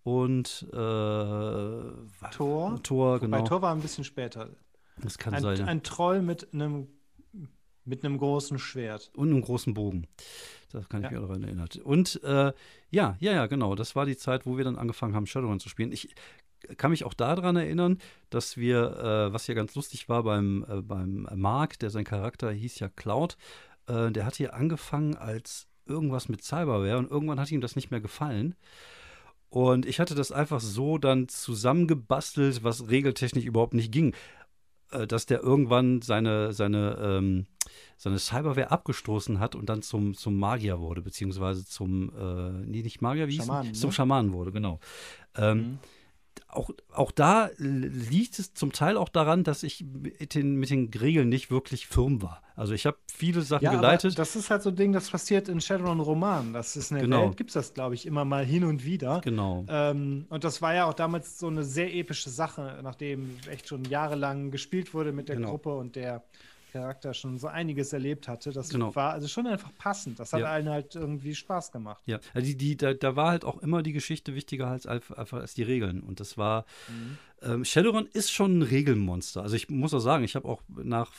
und 0.04 0.68
äh, 0.72 0.76
Tor. 2.32 2.80
Tor, 2.84 3.20
genau. 3.20 3.38
Bei 3.38 3.44
Tor 3.44 3.62
war 3.62 3.74
ein 3.74 3.82
bisschen 3.82 4.04
später. 4.04 4.50
Das 5.02 5.18
kann 5.18 5.34
ein, 5.34 5.42
sein. 5.42 5.58
Ja. 5.58 5.66
Ein 5.66 5.84
Troll 5.84 6.22
mit 6.22 6.54
einem 6.54 6.88
mit 7.86 8.06
einem 8.06 8.18
großen 8.18 8.60
Schwert. 8.60 9.12
Und 9.16 9.32
einem 9.32 9.42
großen 9.42 9.74
Bogen. 9.74 10.08
Das 10.72 10.88
kann 10.88 11.02
ich 11.02 11.06
ja. 11.06 11.12
mich 11.12 11.20
auch 11.20 11.28
daran 11.28 11.44
erinnern. 11.44 11.68
Und 11.84 12.22
äh, 12.24 12.54
ja, 12.92 13.18
ja, 13.20 13.32
ja, 13.34 13.48
genau. 13.48 13.76
Das 13.76 13.96
war 13.96 14.06
die 14.06 14.16
Zeit, 14.16 14.46
wo 14.46 14.58
wir 14.58 14.64
dann 14.64 14.78
angefangen 14.78 15.16
haben, 15.16 15.26
Shadowrun 15.26 15.60
zu 15.60 15.70
spielen. 15.70 15.92
Ich 15.92 16.14
kann 16.78 16.92
mich 16.92 17.04
auch 17.06 17.14
daran 17.14 17.56
erinnern, 17.56 17.98
dass 18.30 18.58
wir, 18.58 18.98
äh, 19.00 19.34
was 19.34 19.48
ja 19.48 19.54
ganz 19.56 19.76
lustig 19.76 20.10
war 20.10 20.24
beim, 20.24 20.66
äh, 20.70 20.82
beim 20.82 21.28
Mark, 21.36 21.80
der 21.80 21.90
sein 21.90 22.04
Charakter 22.04 22.52
hieß 22.52 22.80
ja 22.80 22.90
Cloud, 22.90 23.38
äh, 23.90 24.12
der 24.12 24.26
hat 24.26 24.36
hier 24.36 24.54
angefangen 24.54 25.16
als 25.16 25.68
irgendwas 25.86 26.30
mit 26.30 26.44
Cyberware 26.44 26.98
und 26.98 27.10
irgendwann 27.10 27.40
hat 27.40 27.52
ihm 27.52 27.62
das 27.62 27.76
nicht 27.76 27.92
mehr 27.92 28.02
gefallen. 28.02 28.56
Und 29.50 29.88
ich 29.88 30.00
hatte 30.00 30.14
das 30.14 30.32
einfach 30.32 30.60
so 30.60 31.00
dann 31.00 31.28
zusammengebastelt, 31.28 32.64
was 32.64 32.90
regeltechnisch 32.90 33.46
überhaupt 33.46 33.74
nicht 33.74 33.92
ging. 33.92 34.14
Äh, 34.92 35.08
dass 35.08 35.26
der 35.26 35.42
irgendwann 35.42 36.02
seine, 36.02 36.54
seine, 36.54 36.98
ähm, 37.02 37.46
seine 37.98 38.18
Cyberware 38.18 38.72
abgestoßen 38.72 39.40
hat 39.40 39.56
und 39.56 39.70
dann 39.70 39.82
zum, 39.82 40.16
zum 40.16 40.38
Magier 40.38 40.80
wurde, 40.80 41.02
beziehungsweise 41.02 41.66
zum, 41.66 42.12
äh, 42.16 42.66
nee, 42.66 42.82
nicht 42.82 43.02
Magier, 43.02 43.28
wie 43.28 43.38
Schamanen, 43.38 43.72
ne? 43.72 43.74
Zum 43.74 43.92
Schamanen 43.92 44.34
wurde, 44.34 44.52
genau. 44.52 44.80
Ähm, 45.36 45.58
mhm 45.58 45.80
auch, 46.48 46.72
auch 46.94 47.12
da 47.12 47.50
liegt 47.58 48.40
es 48.40 48.54
zum 48.54 48.72
Teil 48.72 48.98
auch 48.98 49.10
daran, 49.10 49.44
dass 49.44 49.62
ich 49.64 49.86
mit 49.86 50.34
den, 50.34 50.56
mit 50.56 50.70
den 50.70 50.90
Regeln 50.90 51.30
nicht 51.30 51.52
wirklich 51.52 51.88
firm 51.88 52.22
war. 52.22 52.42
Also 52.56 52.74
ich 52.74 52.86
habe 52.86 52.98
viele 53.08 53.42
Sachen 53.42 53.64
ja, 53.64 53.72
geleitet. 53.76 54.18
das 54.18 54.36
ist 54.36 54.50
halt 54.50 54.64
so 54.64 54.70
ein 54.70 54.76
Ding, 54.76 54.92
das 54.92 55.10
passiert 55.10 55.48
in 55.48 55.62
Shadowrun 55.62 56.00
Roman. 56.00 56.52
Das 56.52 56.76
ist 56.76 56.92
eine 56.92 57.02
genau. 57.02 57.28
Welt, 57.28 57.38
gibt 57.38 57.52
es 57.52 57.54
das, 57.54 57.74
glaube 57.74 57.96
ich, 57.96 58.06
immer 58.06 58.26
mal 58.26 58.44
hin 58.44 58.64
und 58.64 58.84
wieder. 58.84 59.22
Genau. 59.24 59.66
Ähm, 59.70 60.26
und 60.30 60.44
das 60.44 60.62
war 60.62 60.74
ja 60.74 60.86
auch 60.86 60.94
damals 60.94 61.40
so 61.40 61.48
eine 61.48 61.64
sehr 61.64 61.94
epische 61.94 62.30
Sache, 62.30 62.80
nachdem 62.84 63.38
echt 63.50 63.68
schon 63.68 63.86
jahrelang 63.86 64.52
gespielt 64.52 64.94
wurde 64.94 65.12
mit 65.12 65.30
der 65.30 65.38
genau. 65.38 65.52
Gruppe 65.52 65.76
und 65.76 65.96
der 65.96 66.24
Charakter 66.72 67.14
schon 67.14 67.38
so 67.38 67.48
einiges 67.48 67.94
erlebt 67.94 68.28
hatte. 68.28 68.52
Das 68.52 68.70
genau. 68.70 68.96
war 68.96 69.14
also 69.14 69.28
schon 69.28 69.48
einfach 69.48 69.72
passend. 69.78 70.20
Das 70.20 70.34
hat 70.34 70.42
ja. 70.42 70.48
allen 70.48 70.70
halt 70.70 70.96
irgendwie 70.96 71.36
Spaß 71.36 71.72
gemacht. 71.72 72.04
Ja, 72.06 72.20
also 72.34 72.46
die, 72.48 72.56
die, 72.56 72.78
da, 72.78 72.94
da 72.94 73.16
war 73.16 73.32
halt 73.32 73.46
auch 73.46 73.62
immer 73.62 73.84
die 73.84 73.94
Geschichte 73.94 74.36
wichtiger 74.36 74.68
als 74.68 74.86
einfach 74.86 75.40
als 75.40 75.54
die 75.54 75.64
Regeln. 75.64 76.02
Und 76.02 76.20
das 76.20 76.38
war, 76.38 76.66
mhm. 76.88 77.18
Ähm, 77.42 77.66
Shadowrun 77.66 78.08
ist 78.12 78.32
schon 78.32 78.60
ein 78.60 78.62
Regelmonster. 78.64 79.42
Also 79.42 79.56
ich 79.56 79.70
muss 79.70 79.94
auch 79.94 80.00
sagen, 80.00 80.24
ich 80.24 80.36
habe 80.36 80.48
auch 80.48 80.62
nach 80.68 81.12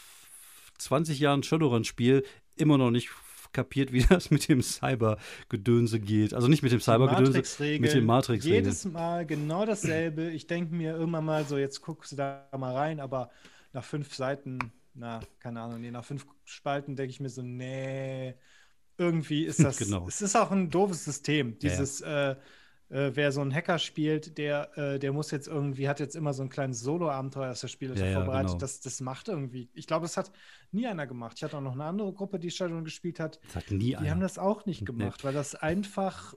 20 0.79 1.19
Jahren 1.19 1.43
Shadowrun-Spiel 1.43 2.25
immer 2.57 2.79
noch 2.79 2.91
nicht 2.91 3.11
kapiert, 3.53 3.93
wie 3.93 4.03
das 4.09 4.31
mit 4.31 4.49
dem 4.49 4.63
Cyber-Gedönse 4.63 6.01
geht. 6.01 6.35
Also 6.35 6.49
nicht 6.49 6.63
mit 6.63 6.73
dem 6.73 6.81
Cyber-Gedönse, 6.81 7.43
mit 7.79 7.93
dem 7.93 8.07
Matrix-Regeln. 8.07 8.65
Jedes 8.65 8.85
Mal 8.85 9.27
genau 9.27 9.67
dasselbe. 9.67 10.31
Ich 10.31 10.47
denke 10.47 10.75
mir 10.75 10.97
irgendwann 10.97 11.25
mal 11.25 11.45
so, 11.45 11.57
jetzt 11.59 11.81
guckst 11.81 12.13
du 12.13 12.17
da 12.17 12.47
mal 12.57 12.75
rein, 12.75 13.01
aber 13.01 13.31
nach 13.73 13.85
fünf 13.85 14.15
Seiten, 14.15 14.59
na, 14.95 15.21
keine 15.39 15.61
Ahnung, 15.61 15.81
nee, 15.81 15.91
nach 15.91 16.05
fünf 16.05 16.27
Spalten 16.45 16.97
denke 16.97 17.11
ich 17.11 17.21
mir 17.21 17.29
so, 17.29 17.43
nee, 17.43 18.35
irgendwie 18.99 19.45
ist 19.45 19.61
das, 19.65 19.79
genau. 19.79 20.07
es 20.09 20.23
ist 20.23 20.37
auch 20.37 20.51
ein 20.51 20.71
doofes 20.71 21.05
System, 21.05 21.59
dieses, 21.59 22.01
ja, 22.01 22.09
ja. 22.09 22.31
Äh, 22.33 22.37
äh, 22.91 23.13
wer 23.15 23.31
so 23.31 23.41
einen 23.41 23.55
Hacker 23.55 23.79
spielt, 23.79 24.37
der, 24.37 24.77
äh, 24.77 24.99
der 24.99 25.13
muss 25.13 25.31
jetzt 25.31 25.47
irgendwie, 25.47 25.89
hat 25.89 26.01
jetzt 26.01 26.17
immer 26.17 26.35
so 26.35 26.43
ein 26.43 26.49
kleines 26.49 26.81
Solo-Abenteuer, 26.81 27.49
das 27.49 27.61
der 27.61 27.69
Spieler 27.69 27.95
ja, 27.95 28.15
vorbereitet. 28.15 28.49
Genau. 28.49 28.59
das, 28.59 28.81
das 28.81 29.01
macht 29.01 29.29
irgendwie. 29.29 29.71
Ich 29.75 29.87
glaube, 29.87 30.03
das 30.03 30.17
hat 30.17 30.33
nie 30.73 30.87
einer 30.87 31.07
gemacht. 31.07 31.35
Ich 31.37 31.45
hatte 31.45 31.57
auch 31.57 31.63
noch 31.63 31.75
eine 31.75 31.85
andere 31.85 32.13
Gruppe, 32.13 32.41
die 32.41 32.51
Shadowrun 32.51 32.85
gespielt 32.85 33.21
hat. 33.21 33.39
Das 33.47 33.57
hat 33.57 33.71
nie 33.71 33.79
die 33.79 33.97
einer. 33.97 34.11
haben 34.11 34.21
das 34.21 34.39
auch 34.39 34.67
nicht 34.67 34.85
gemacht, 34.85 35.21
nee. 35.21 35.25
weil 35.25 35.35
das 35.35 35.55
einfach 35.55 36.35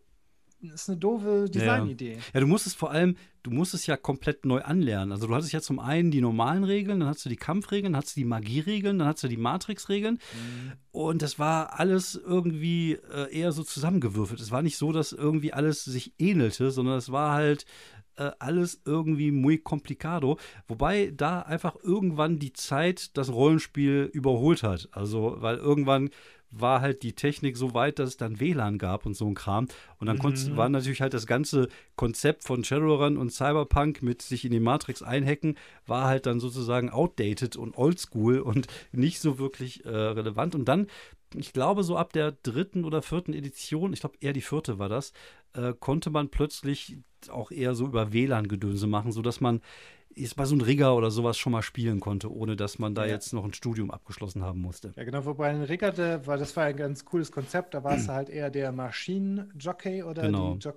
ist 0.72 0.90
eine 0.90 0.98
doofe 0.98 1.46
Designidee. 1.50 2.14
Ja. 2.14 2.20
ja, 2.36 2.40
du 2.40 2.48
musst 2.48 2.68
es 2.68 2.74
vor 2.74 2.92
allem, 2.92 3.16
du 3.44 3.52
musst 3.52 3.74
es 3.74 3.86
ja 3.86 3.98
komplett 3.98 4.46
neu 4.46 4.62
anlernen. 4.62 5.12
Also 5.12 5.28
du 5.28 5.36
hattest 5.36 5.52
ja 5.52 5.62
zum 5.62 5.80
einen 5.80 6.12
die 6.12 6.22
normalen 6.22 6.64
Regeln, 6.64 7.02
dann 7.02 7.10
hast 7.10 7.26
du 7.26 7.30
die 7.30 7.36
Kampfregeln, 7.36 7.94
dann 7.94 8.02
hast 8.02 8.16
du 8.16 8.20
die 8.20 8.26
Magieregeln, 8.26 9.00
dann 9.00 9.08
hast 9.08 9.24
du 9.24 9.28
die 9.28 9.38
Matrix-Regeln. 9.38 10.16
Mhm. 10.16 10.72
Und 10.92 11.22
das 11.22 11.40
war 11.40 11.80
alles 11.80 12.16
irgendwie 12.16 12.94
äh, 12.94 13.32
eher 13.32 13.52
so 13.52 13.64
zusammengewürfelt. 13.64 14.40
Es 14.40 14.52
war 14.52 14.62
nicht 14.62 14.78
so, 14.78 14.92
dass 14.92 15.12
irgendwie 15.12 15.54
alles 15.54 15.84
sich 15.84 16.14
ähnelte, 16.20 16.72
sondern 16.72 16.98
es 16.98 17.12
war 17.12 17.34
halt 17.34 17.66
äh, 18.16 18.32
alles 18.40 18.82
irgendwie 18.86 19.32
muy 19.32 19.58
complicado. 19.58 20.38
Wobei 20.68 21.12
da 21.16 21.42
einfach 21.42 21.76
irgendwann 21.82 22.40
die 22.40 22.54
Zeit 22.54 23.18
das 23.18 23.32
Rollenspiel 23.32 24.10
überholt 24.14 24.64
hat. 24.64 24.90
Also, 24.92 25.38
weil 25.40 25.58
irgendwann 25.58 26.10
war 26.56 26.82
halt 26.82 27.04
die 27.04 27.14
Technik 27.14 27.58
so 27.58 27.74
weit, 27.74 28.00
dass 28.00 28.10
es 28.10 28.18
dann 28.18 28.40
WLAN 28.40 28.78
gab 28.78 29.06
und 29.06 29.16
so 29.16 29.28
ein 29.28 29.34
Kram. 29.34 29.68
Und 29.98 30.08
dann 30.08 30.18
mhm. 30.18 30.58
war 30.58 30.70
natürlich 30.70 31.02
halt 31.02 31.14
das 31.14 31.28
ganze 31.28 31.68
Konzept 31.96 32.44
von 32.44 32.64
Shadowrun 32.64 33.18
und 33.18 33.32
Cyberpunk 33.32 34.02
mit 34.04 34.22
sich 34.22 34.46
in 34.46 34.52
die 34.52 34.60
Matrix 34.60 35.02
einhacken, 35.02 35.56
war 35.88 36.06
halt 36.06 36.26
dann 36.26 36.40
sozusagen 36.40 36.90
outdated 36.90 37.56
und 37.56 37.78
oldschool 37.78 38.40
und 38.40 38.68
nicht 38.92 39.20
so 39.20 39.40
wirklich 39.40 39.86
äh, 39.86 39.90
relevant. 39.90 40.56
Und 40.56 40.66
dann, 40.66 40.88
ich 41.36 41.54
glaube, 41.54 41.84
so 41.84 41.98
ab 41.98 42.14
der 42.14 42.32
dritten 42.32 42.86
oder 42.86 43.02
vierten 43.02 43.34
Edition, 43.34 43.94
ich 43.94 44.02
glaube 44.02 44.18
eher 44.22 44.34
die 44.34 44.42
vierte 44.42 44.80
war 44.80 44.90
das, 44.90 45.14
äh, 45.54 45.74
konnte 45.80 46.10
man 46.10 46.30
plötzlich 46.30 46.98
auch 47.30 47.52
eher 47.52 47.74
so 47.74 47.86
über 47.86 48.14
WLAN-Gedönse 48.14 48.88
machen, 48.88 49.12
sodass 49.12 49.42
man 49.42 49.62
ist 50.16 50.36
bei 50.36 50.46
so 50.46 50.56
einem 50.56 50.62
Rigger 50.62 50.96
oder 50.96 51.12
sowas 51.12 51.38
schon 51.38 51.52
mal 51.52 51.62
spielen 51.62 52.00
konnte, 52.00 52.32
ohne 52.32 52.56
dass 52.56 52.80
man 52.80 52.96
da 52.96 53.06
ja. 53.06 53.12
jetzt 53.12 53.34
noch 53.34 53.44
ein 53.44 53.54
Studium 53.54 53.92
abgeschlossen 53.92 54.44
haben 54.44 54.62
musste. 54.62 54.94
Ja, 54.96 55.04
genau, 55.04 55.26
wobei 55.26 55.50
ein 55.50 55.64
Rigger, 55.64 55.92
der, 55.92 56.26
war, 56.28 56.38
das 56.38 56.56
war 56.56 56.66
ein 56.66 56.78
ganz 56.78 57.06
cooles 57.06 57.32
Konzept, 57.32 57.74
da 57.74 57.84
war 57.84 57.96
es 57.96 58.08
halt 58.08 58.30
eher 58.30 58.50
der 58.50 58.72
Maschinenjockey 58.72 60.04
oder 60.04 60.24
genau. 60.24 60.56
die 60.56 60.60
jo 60.60 60.74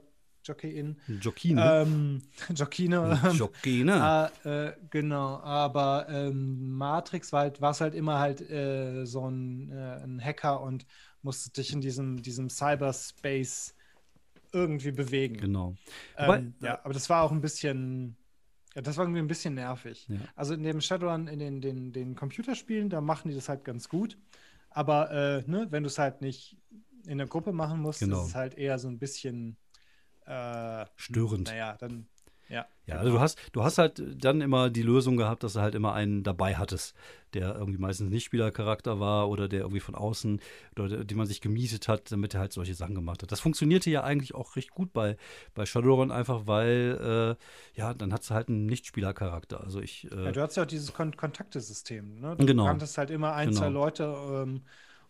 Jockey-In. 0.46 0.96
Jockine. 1.20 1.82
Ähm, 1.82 2.22
Jockine. 2.54 3.32
Jockine. 3.34 4.30
äh, 4.44 4.72
genau, 4.90 5.40
aber 5.40 6.06
ähm, 6.08 6.76
Matrix 6.76 7.32
war 7.32 7.40
halt, 7.40 7.60
es 7.60 7.80
halt 7.80 7.94
immer 7.94 8.20
halt 8.20 8.48
äh, 8.48 9.04
so 9.06 9.28
ein, 9.28 9.72
äh, 9.72 10.04
ein, 10.04 10.20
Hacker 10.24 10.60
und 10.60 10.86
musste 11.22 11.50
dich 11.50 11.72
in 11.72 11.80
diesem, 11.80 12.22
diesem 12.22 12.48
Cyberspace 12.48 13.74
irgendwie 14.52 14.92
bewegen. 14.92 15.36
Genau. 15.38 15.74
Ähm, 16.16 16.26
Wobei, 16.26 16.44
ja, 16.60 16.80
aber 16.84 16.94
das 16.94 17.10
war 17.10 17.24
auch 17.24 17.32
ein 17.32 17.40
bisschen 17.40 18.16
ja, 18.76 18.82
das 18.82 18.98
war 18.98 19.04
irgendwie 19.04 19.20
ein 19.20 19.26
bisschen 19.26 19.54
nervig. 19.54 20.06
Ja. 20.06 20.18
Also 20.36 20.52
in 20.52 20.62
dem 20.62 20.82
Shadowrun, 20.82 21.28
in 21.28 21.38
den, 21.38 21.62
den, 21.62 21.92
den 21.92 22.14
Computerspielen, 22.14 22.90
da 22.90 23.00
machen 23.00 23.30
die 23.30 23.34
das 23.34 23.48
halt 23.48 23.64
ganz 23.64 23.88
gut. 23.88 24.18
Aber 24.68 25.10
äh, 25.10 25.50
ne, 25.50 25.66
wenn 25.70 25.82
du 25.82 25.86
es 25.86 25.98
halt 25.98 26.20
nicht 26.20 26.58
in 27.06 27.16
der 27.16 27.26
Gruppe 27.26 27.52
machen 27.52 27.80
musst, 27.80 28.00
genau. 28.00 28.20
ist 28.20 28.28
es 28.28 28.34
halt 28.34 28.58
eher 28.58 28.78
so 28.78 28.88
ein 28.88 28.98
bisschen 28.98 29.56
äh, 30.26 30.84
störend. 30.94 31.48
Naja, 31.48 31.74
dann 31.78 32.06
ja. 32.48 32.66
Ja, 32.86 32.98
also 32.98 33.10
du 33.10 33.18
hast, 33.18 33.36
du 33.52 33.64
hast 33.64 33.78
halt 33.78 34.00
dann 34.22 34.40
immer 34.40 34.70
die 34.70 34.82
Lösung 34.82 35.16
gehabt, 35.16 35.42
dass 35.42 35.54
du 35.54 35.60
halt 35.60 35.74
immer 35.74 35.92
einen 35.92 36.22
dabei 36.22 36.54
hattest, 36.54 36.94
der 37.34 37.56
irgendwie 37.56 37.78
meistens 37.78 38.10
nicht 38.10 38.24
Spielercharakter 38.24 39.00
war 39.00 39.28
oder 39.28 39.48
der 39.48 39.62
irgendwie 39.62 39.80
von 39.80 39.96
außen 39.96 40.40
oder 40.78 41.04
die 41.04 41.14
man 41.16 41.26
sich 41.26 41.40
gemietet 41.40 41.88
hat, 41.88 42.12
damit 42.12 42.34
er 42.34 42.40
halt 42.40 42.52
solche 42.52 42.74
Sachen 42.74 42.94
gemacht 42.94 43.24
hat. 43.24 43.32
Das 43.32 43.40
funktionierte 43.40 43.90
ja 43.90 44.04
eigentlich 44.04 44.36
auch 44.36 44.54
recht 44.54 44.70
gut 44.70 44.92
bei, 44.92 45.16
bei 45.54 45.66
Shadowrun, 45.66 46.12
einfach 46.12 46.46
weil, 46.46 47.36
äh, 47.36 47.78
ja, 47.78 47.92
dann 47.92 48.12
hat 48.12 48.22
es 48.22 48.30
halt 48.30 48.48
einen 48.48 48.66
Nicht-Spielercharakter. 48.66 49.64
Also 49.64 49.80
ich. 49.80 50.08
Äh, 50.12 50.26
ja, 50.26 50.32
du 50.32 50.40
hast 50.40 50.56
ja 50.56 50.62
auch 50.62 50.68
dieses 50.68 50.92
Kon 50.92 51.16
Kontaktesystem, 51.16 52.20
ne? 52.20 52.36
Du 52.36 52.46
genau. 52.46 52.66
kanntest 52.66 52.98
halt 52.98 53.10
immer 53.10 53.34
ein, 53.34 53.48
genau. 53.48 53.60
zwei 53.60 53.68
Leute, 53.68 54.04
ähm, 54.04 54.62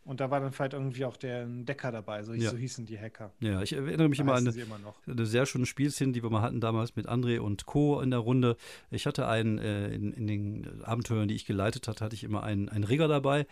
und 0.06 0.20
da 0.20 0.30
war 0.30 0.40
dann 0.40 0.52
vielleicht 0.52 0.72
irgendwie 0.72 1.04
auch 1.04 1.16
der 1.16 1.46
Decker 1.46 1.90
dabei, 1.90 2.22
so, 2.22 2.32
ja. 2.32 2.50
so 2.50 2.56
hießen 2.56 2.86
die 2.86 2.98
Hacker. 2.98 3.32
Ja, 3.40 3.60
ich 3.60 3.72
erinnere 3.72 4.08
mich 4.08 4.18
da 4.18 4.24
immer 4.24 4.34
an 4.34 4.46
eine, 4.46 4.56
immer 4.56 4.78
eine, 5.06 5.26
sehr 5.26 5.46
schöne 5.46 5.66
Spielszene, 5.66 6.12
die 6.12 6.22
wir 6.22 6.30
mal 6.30 6.42
hatten 6.42 6.60
damals 6.60 6.94
mit 6.94 7.08
André 7.08 7.40
und 7.40 7.66
Co. 7.66 8.00
in 8.00 8.10
der 8.10 8.20
Runde. 8.20 8.56
Ich 8.90 9.06
hatte 9.06 9.26
einen, 9.26 9.58
äh, 9.58 9.88
in, 9.88 10.12
in, 10.12 10.26
den 10.26 10.82
Abenteuern, 10.84 11.26
die 11.26 11.34
ich 11.34 11.44
geleitet 11.44 11.88
hatte, 11.88 12.04
hatte 12.04 12.14
ich 12.14 12.22
immer 12.22 12.44
einen, 12.44 12.68
einen 12.68 12.84
Rigger 12.84 13.08
dabei, 13.08 13.46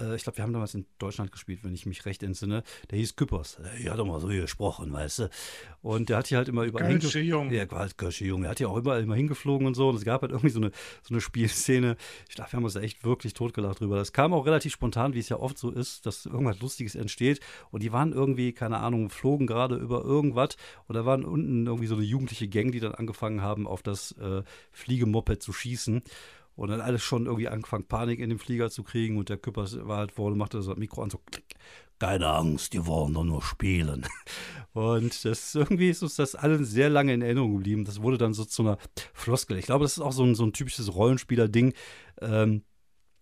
äh, 0.00 0.16
ich 0.16 0.22
glaube, 0.22 0.38
wir 0.38 0.44
haben 0.44 0.52
damals 0.52 0.74
in 0.74 0.86
Deutschland 0.98 1.32
gespielt, 1.32 1.60
wenn 1.62 1.74
ich 1.74 1.86
mich 1.86 2.04
recht 2.06 2.22
entsinne. 2.22 2.62
Der 2.90 2.98
hieß 2.98 3.16
Küppers. 3.16 3.58
Der 3.82 3.92
hat 3.92 3.98
doch 3.98 4.06
mal 4.06 4.20
so 4.20 4.28
gesprochen, 4.28 4.92
weißt 4.92 5.20
du. 5.20 5.30
Und 5.82 6.08
der 6.08 6.18
hat 6.18 6.26
hier 6.26 6.38
halt 6.38 6.48
immer 6.48 6.64
überall. 6.64 6.98
Kölsche 6.98 7.20
Jung. 7.20 7.50
Ja, 7.50 7.66
halt 7.70 7.96
Jung. 8.20 8.42
Der 8.42 8.50
hat 8.50 8.60
ja 8.60 8.68
auch 8.68 8.76
überall 8.76 9.02
immer 9.02 9.14
hingeflogen 9.14 9.66
und 9.66 9.74
so. 9.74 9.88
Und 9.88 9.96
es 9.96 10.04
gab 10.04 10.22
halt 10.22 10.32
irgendwie 10.32 10.50
so 10.50 10.60
eine, 10.60 10.70
so 11.02 11.14
eine 11.14 11.20
Spielszene. 11.20 11.96
Ich 12.28 12.34
glaube, 12.34 12.52
wir 12.52 12.56
haben 12.56 12.64
uns 12.64 12.76
echt 12.76 13.04
wirklich 13.04 13.34
totgelacht 13.34 13.80
drüber. 13.80 13.96
Das 13.96 14.12
kam 14.12 14.32
auch 14.32 14.46
relativ 14.46 14.72
spontan, 14.72 15.14
wie 15.14 15.18
es 15.18 15.28
ja 15.28 15.38
oft 15.38 15.58
so 15.58 15.70
ist, 15.70 16.06
dass 16.06 16.26
irgendwas 16.26 16.60
Lustiges 16.60 16.94
entsteht. 16.94 17.40
Und 17.70 17.82
die 17.82 17.92
waren 17.92 18.12
irgendwie, 18.12 18.52
keine 18.52 18.78
Ahnung, 18.78 19.10
flogen 19.10 19.46
gerade 19.46 19.76
über 19.76 20.04
irgendwas. 20.04 20.56
Und 20.86 20.94
da 20.94 21.04
waren 21.04 21.24
unten 21.24 21.66
irgendwie 21.66 21.86
so 21.86 21.94
eine 21.94 22.04
jugendliche 22.04 22.48
Gang, 22.48 22.72
die 22.72 22.80
dann 22.80 22.94
angefangen 22.94 23.42
haben, 23.42 23.66
auf 23.66 23.82
das 23.82 24.12
äh, 24.12 24.42
Fliegemoped 24.72 25.42
zu 25.42 25.52
schießen. 25.52 26.02
Und 26.60 26.68
dann 26.68 26.82
alles 26.82 27.02
schon 27.02 27.24
irgendwie 27.24 27.48
angefangen, 27.48 27.86
Panik 27.86 28.20
in 28.20 28.28
dem 28.28 28.38
Flieger 28.38 28.68
zu 28.68 28.82
kriegen. 28.82 29.16
Und 29.16 29.30
der 29.30 29.38
Küppers 29.38 29.78
war 29.86 29.96
halt 29.96 30.12
vorne, 30.12 30.36
machte 30.36 30.58
das 30.58 30.66
Mikro 30.76 31.02
an, 31.02 31.08
so 31.08 31.16
klick. 31.16 31.54
Keine 31.98 32.26
Angst, 32.26 32.74
die 32.74 32.84
wollen 32.84 33.14
doch 33.14 33.24
nur 33.24 33.40
spielen. 33.40 34.06
Und 34.74 35.24
das 35.24 35.54
irgendwie 35.54 35.88
ist 35.88 36.02
uns 36.02 36.16
das 36.16 36.34
allen 36.34 36.66
sehr 36.66 36.90
lange 36.90 37.14
in 37.14 37.22
Erinnerung 37.22 37.54
geblieben. 37.54 37.86
Das 37.86 38.02
wurde 38.02 38.18
dann 38.18 38.34
so 38.34 38.44
zu 38.44 38.60
einer 38.60 38.76
Floskel. 39.14 39.56
Ich 39.56 39.64
glaube, 39.64 39.86
das 39.86 39.92
ist 39.92 40.00
auch 40.00 40.12
so 40.12 40.22
ein, 40.22 40.34
so 40.34 40.44
ein 40.44 40.52
typisches 40.52 40.94
Rollenspieler-Ding. 40.94 41.72
Ähm, 42.20 42.62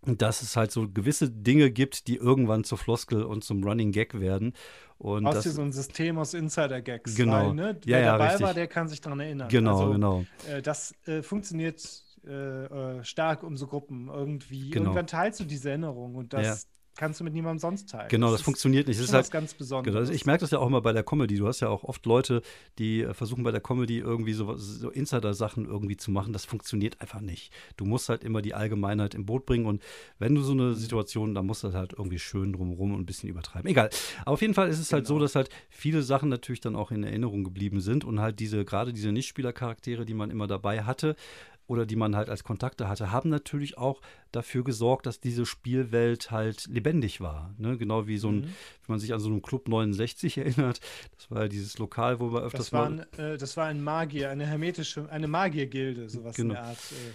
dass 0.02 0.42
es 0.42 0.57
halt 0.57 0.73
so 0.73 0.88
gewisse 0.88 1.30
Dinge 1.30 1.71
gibt, 1.71 2.09
die 2.09 2.16
irgendwann 2.16 2.64
zur 2.64 2.78
Floskel 2.78 3.23
und 3.23 3.45
zum 3.45 3.62
Running 3.62 3.92
Gag 3.92 4.18
werden. 4.18 4.52
Und 4.97 5.26
aus 5.26 5.37
das, 5.37 5.45
hier 5.45 5.52
so 5.52 5.62
ein 5.62 5.71
System 5.71 6.18
aus 6.18 6.35
Insider-Gags. 6.35 7.14
Genau. 7.14 7.50
Weil, 7.50 7.54
ne, 7.54 7.80
wer 7.85 8.00
ja, 8.00 8.12
dabei 8.12 8.30
richtig. 8.30 8.47
war, 8.47 8.54
der 8.54 8.66
kann 8.66 8.88
sich 8.88 9.00
daran 9.00 9.21
erinnern. 9.21 9.49
Genau, 9.49 9.78
also, 9.78 9.92
genau. 9.92 10.25
Äh, 10.49 10.61
das 10.61 10.92
äh, 11.07 11.23
funktioniert 11.23 12.04
äh, 12.28 12.99
äh, 12.99 13.04
stark 13.04 13.42
um 13.42 13.56
so 13.56 13.66
Gruppen 13.66 14.08
irgendwie. 14.08 14.70
Genau. 14.70 14.87
Irgendwann 14.87 15.06
teilst 15.06 15.40
du 15.40 15.44
diese 15.44 15.70
Erinnerung 15.70 16.14
und 16.14 16.32
das 16.32 16.47
ja. 16.47 16.54
kannst 16.94 17.20
du 17.20 17.25
mit 17.25 17.32
niemandem 17.32 17.58
sonst 17.58 17.88
teilen. 17.88 18.08
Genau, 18.08 18.26
das, 18.26 18.40
das 18.40 18.42
funktioniert 18.42 18.87
nicht. 18.87 19.00
Das 19.00 19.06
ist 19.06 19.14
halt 19.14 19.30
ganz 19.30 19.54
Besonderes. 19.54 20.08
Genau, 20.08 20.14
ich 20.14 20.26
merke 20.26 20.42
das 20.42 20.50
ja 20.50 20.58
auch 20.58 20.66
immer 20.66 20.82
bei 20.82 20.92
der 20.92 21.02
Comedy. 21.02 21.37
Du 21.37 21.47
hast 21.47 21.61
ja 21.61 21.68
auch 21.68 21.85
oft 21.85 22.04
Leute, 22.04 22.42
die 22.78 23.02
äh, 23.02 23.14
versuchen 23.14 23.44
bei 23.44 23.50
der 23.50 23.61
Comedy 23.61 23.99
irgendwie 23.99 24.35
so, 24.35 24.56
so 24.56 24.90
Insider-Sachen 24.90 25.64
irgendwie 25.64 25.97
zu 25.97 26.11
machen. 26.11 26.32
Das 26.32 26.44
funktioniert 26.44 27.00
einfach 27.00 27.20
nicht. 27.20 27.52
Du 27.76 27.87
musst 27.87 28.08
halt 28.08 28.25
immer 28.25 28.42
die 28.42 28.52
Allgemeinheit 28.52 29.14
im 29.14 29.25
Boot 29.25 29.47
bringen 29.47 29.66
und 29.66 29.82
wenn 30.18 30.35
du 30.35 30.42
so 30.42 30.52
eine 30.52 30.75
Situation, 30.75 31.35
dann 31.35 31.47
musst 31.47 31.64
du 31.64 31.73
halt 31.73 31.94
irgendwie 31.94 32.18
schön 32.18 32.52
drumherum 32.52 32.92
und 32.92 33.00
ein 33.00 33.06
bisschen 33.06 33.30
übertreiben. 33.30 33.70
Egal. 33.70 33.88
Aber 34.23 34.32
auf 34.32 34.42
jeden 34.42 34.54
Fall 34.54 34.68
ist 34.68 34.78
es 34.78 34.88
genau. 34.88 34.99
halt 34.99 35.06
so, 35.06 35.14
genau. 35.14 35.25
dass 35.25 35.35
halt 35.35 35.49
viele 35.70 36.02
Sachen 36.02 36.28
natürlich 36.28 36.61
dann 36.61 36.76
auch 36.76 36.90
in 36.90 37.04
Erinnerung 37.04 37.42
geblieben 37.42 37.80
sind 37.80 38.04
und 38.04 38.20
halt 38.20 38.38
diese, 38.38 38.64
gerade 38.64 38.92
diese 38.92 39.12
Nichtspielercharaktere, 39.12 40.04
die 40.04 40.14
man 40.14 40.30
immer 40.30 40.47
dabei 40.47 40.82
hatte, 40.82 41.16
oder 41.68 41.87
die 41.87 41.96
man 41.96 42.16
halt 42.16 42.28
als 42.28 42.42
Kontakte 42.42 42.88
hatte, 42.88 43.12
haben 43.12 43.28
natürlich 43.28 43.78
auch 43.78 44.00
dafür 44.32 44.64
gesorgt, 44.64 45.06
dass 45.06 45.20
diese 45.20 45.46
Spielwelt 45.46 46.30
halt 46.30 46.66
lebendig 46.66 47.20
war. 47.20 47.54
Ne? 47.58 47.76
Genau 47.78 48.06
wie 48.06 48.16
so 48.16 48.28
ein, 48.28 48.37
mhm. 48.37 48.42
wenn 48.42 48.88
man 48.88 48.98
sich 48.98 49.12
an 49.12 49.20
so 49.20 49.28
einen 49.28 49.42
Club 49.42 49.68
69 49.68 50.38
erinnert, 50.38 50.80
das 51.16 51.30
war 51.30 51.42
ja 51.42 51.48
dieses 51.48 51.78
Lokal, 51.78 52.18
wo 52.20 52.32
wir 52.32 52.42
öfters 52.42 52.70
das 52.70 52.72
war 52.72 52.87
ein, 52.87 53.00
äh, 53.18 53.37
das 53.37 53.56
war 53.56 53.66
ein 53.66 53.82
Magier, 53.82 54.30
eine 54.30 54.46
hermetische, 54.46 55.08
eine 55.10 55.28
Magiergilde, 55.28 56.08
sowas 56.08 56.34
genau. 56.34 56.54
in 56.54 56.60
der 56.60 56.64
Art. 56.64 56.78
Äh. 56.78 57.12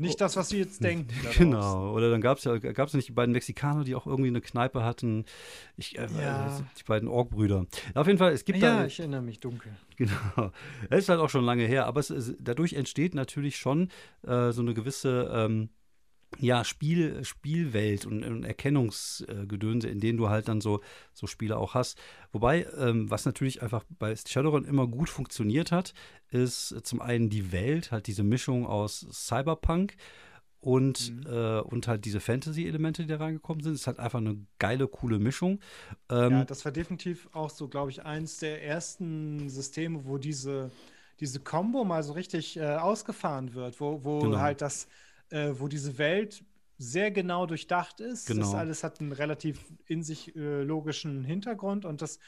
Nicht 0.00 0.20
das, 0.20 0.36
was 0.36 0.48
Sie 0.48 0.58
jetzt 0.58 0.82
denken. 0.82 1.08
Genau. 1.36 1.92
Oder 1.92 2.10
dann 2.10 2.20
gab 2.20 2.38
es 2.38 2.44
ja 2.44 2.56
gab's 2.58 2.94
nicht 2.94 3.08
die 3.08 3.12
beiden 3.12 3.32
Mexikaner, 3.32 3.84
die 3.84 3.94
auch 3.94 4.06
irgendwie 4.06 4.28
eine 4.28 4.40
Kneipe 4.40 4.84
hatten. 4.84 5.24
Ich, 5.76 5.98
äh, 5.98 6.08
ja. 6.20 6.58
äh, 6.58 6.62
die 6.78 6.84
beiden 6.84 7.08
Org-Brüder. 7.08 7.66
Auf 7.94 8.06
jeden 8.06 8.18
Fall, 8.18 8.32
es 8.32 8.44
gibt 8.44 8.58
ja, 8.58 8.80
da. 8.80 8.86
ich 8.86 8.98
erinnere 8.98 9.22
mich 9.22 9.40
dunkel. 9.40 9.72
Genau. 10.00 10.50
Es 10.88 11.00
ist 11.00 11.08
halt 11.10 11.20
auch 11.20 11.28
schon 11.28 11.44
lange 11.44 11.64
her, 11.64 11.84
aber 11.84 12.00
es 12.00 12.08
ist, 12.08 12.36
dadurch 12.40 12.72
entsteht 12.72 13.14
natürlich 13.14 13.58
schon 13.58 13.90
äh, 14.26 14.50
so 14.50 14.62
eine 14.62 14.72
gewisse. 14.72 15.30
Ähm, 15.30 15.68
ja, 16.38 16.64
Spiel, 16.64 17.24
Spielwelt 17.24 18.06
und, 18.06 18.24
und 18.24 18.44
Erkennungsgedönse, 18.44 19.88
in 19.88 20.00
denen 20.00 20.18
du 20.18 20.28
halt 20.28 20.48
dann 20.48 20.60
so, 20.60 20.80
so 21.12 21.26
Spiele 21.26 21.56
auch 21.56 21.74
hast. 21.74 21.98
Wobei, 22.32 22.66
ähm, 22.78 23.10
was 23.10 23.24
natürlich 23.24 23.62
einfach 23.62 23.84
bei 23.98 24.14
Shadowrun 24.14 24.64
immer 24.64 24.86
gut 24.86 25.08
funktioniert 25.08 25.72
hat, 25.72 25.92
ist 26.30 26.68
zum 26.84 27.00
einen 27.00 27.30
die 27.30 27.52
Welt, 27.52 27.90
halt 27.90 28.06
diese 28.06 28.22
Mischung 28.22 28.66
aus 28.66 29.06
Cyberpunk 29.10 29.96
und, 30.60 31.10
mhm. 31.10 31.26
äh, 31.26 31.60
und 31.60 31.88
halt 31.88 32.04
diese 32.04 32.20
Fantasy-Elemente, 32.20 33.02
die 33.02 33.08
da 33.08 33.16
reingekommen 33.16 33.62
sind. 33.62 33.74
Es 33.74 33.80
ist 33.82 33.86
halt 33.86 33.98
einfach 33.98 34.20
eine 34.20 34.36
geile, 34.58 34.86
coole 34.86 35.18
Mischung. 35.18 35.60
Ähm, 36.10 36.32
ja, 36.32 36.44
das 36.44 36.64
war 36.64 36.72
definitiv 36.72 37.28
auch 37.32 37.50
so, 37.50 37.68
glaube 37.68 37.90
ich, 37.90 38.04
eins 38.04 38.38
der 38.38 38.62
ersten 38.62 39.48
Systeme, 39.48 40.04
wo 40.04 40.18
diese, 40.18 40.70
diese 41.18 41.40
Combo 41.40 41.84
mal 41.84 42.02
so 42.02 42.12
richtig 42.12 42.56
äh, 42.56 42.76
ausgefahren 42.76 43.54
wird, 43.54 43.80
wo, 43.80 44.04
wo 44.04 44.20
genau. 44.20 44.38
halt 44.38 44.60
das 44.60 44.86
äh, 45.30 45.52
wo 45.54 45.68
diese 45.68 45.98
Welt 45.98 46.44
sehr 46.78 47.10
genau 47.10 47.46
durchdacht 47.46 48.00
ist. 48.00 48.26
Genau. 48.26 48.40
Das 48.40 48.54
alles 48.54 48.84
hat 48.84 49.00
einen 49.00 49.12
relativ 49.12 49.64
in 49.86 50.02
sich 50.02 50.34
äh, 50.34 50.62
logischen 50.62 51.24
Hintergrund 51.24 51.84
und 51.84 52.00
das 52.00 52.18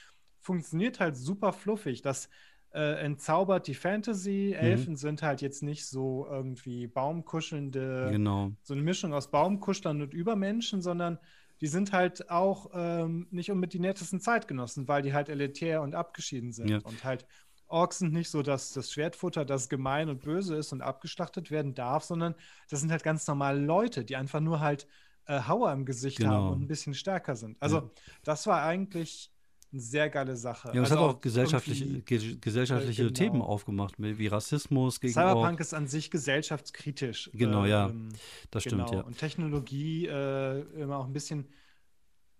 funktioniert 0.40 1.00
halt 1.00 1.16
super 1.16 1.52
fluffig. 1.52 2.02
Das 2.02 2.28
äh, 2.74 3.04
entzaubert 3.04 3.66
die 3.66 3.74
Fantasy. 3.74 4.54
Mhm. 4.54 4.64
Elfen 4.64 4.96
sind 4.96 5.22
halt 5.22 5.40
jetzt 5.40 5.62
nicht 5.62 5.86
so 5.86 6.26
irgendwie 6.28 6.86
baumkuschelnde, 6.86 8.08
genau. 8.12 8.52
so 8.62 8.74
eine 8.74 8.82
Mischung 8.82 9.14
aus 9.14 9.30
Baumkuschlern 9.30 10.02
und 10.02 10.14
Übermenschen, 10.14 10.82
sondern 10.82 11.18
die 11.60 11.66
sind 11.68 11.92
halt 11.92 12.28
auch 12.28 12.70
ähm, 12.74 13.28
nicht 13.30 13.50
unbedingt 13.50 13.74
die 13.74 13.78
nettesten 13.78 14.20
Zeitgenossen, 14.20 14.88
weil 14.88 15.02
die 15.02 15.14
halt 15.14 15.28
elitär 15.28 15.80
und 15.80 15.94
abgeschieden 15.94 16.52
sind. 16.52 16.68
Ja. 16.68 16.78
Und 16.78 17.04
halt 17.04 17.24
Orks 17.72 17.98
sind 17.98 18.12
nicht 18.12 18.30
so 18.30 18.42
dass 18.42 18.72
das 18.72 18.92
Schwertfutter, 18.92 19.44
das 19.44 19.68
gemein 19.68 20.08
und 20.08 20.22
böse 20.22 20.56
ist 20.56 20.72
und 20.72 20.82
abgeschlachtet 20.82 21.50
werden 21.50 21.74
darf, 21.74 22.04
sondern 22.04 22.34
das 22.68 22.80
sind 22.80 22.90
halt 22.90 23.02
ganz 23.02 23.26
normale 23.26 23.60
Leute, 23.60 24.04
die 24.04 24.16
einfach 24.16 24.40
nur 24.40 24.60
halt 24.60 24.86
äh, 25.26 25.40
Hauer 25.46 25.72
im 25.72 25.84
Gesicht 25.84 26.18
genau. 26.18 26.30
haben 26.30 26.48
und 26.48 26.62
ein 26.62 26.68
bisschen 26.68 26.94
stärker 26.94 27.36
sind. 27.36 27.56
Also 27.60 27.76
ja. 27.76 27.90
das 28.24 28.46
war 28.46 28.62
eigentlich 28.62 29.30
eine 29.72 29.80
sehr 29.80 30.10
geile 30.10 30.36
Sache. 30.36 30.68
Ja, 30.74 30.82
es 30.82 30.90
also 30.90 31.02
hat 31.02 31.16
auch 31.16 31.20
gesellschaftliche, 31.20 32.02
ge 32.02 32.36
gesellschaftliche 32.40 33.04
genau. 33.04 33.14
Themen 33.14 33.42
aufgemacht, 33.42 33.94
wie 33.98 34.26
Rassismus 34.26 35.00
gegen 35.00 35.14
Cyberpunk 35.14 35.52
Ork. 35.52 35.60
ist 35.60 35.72
an 35.72 35.86
sich 35.86 36.10
gesellschaftskritisch. 36.10 37.30
Genau, 37.32 37.64
äh, 37.64 37.70
ja, 37.70 37.88
ähm, 37.88 38.10
das 38.50 38.64
stimmt, 38.64 38.86
genau. 38.86 39.00
ja. 39.00 39.06
Und 39.06 39.16
Technologie 39.16 40.06
äh, 40.06 40.60
immer 40.78 40.98
auch 40.98 41.06
ein 41.06 41.12
bisschen 41.12 41.46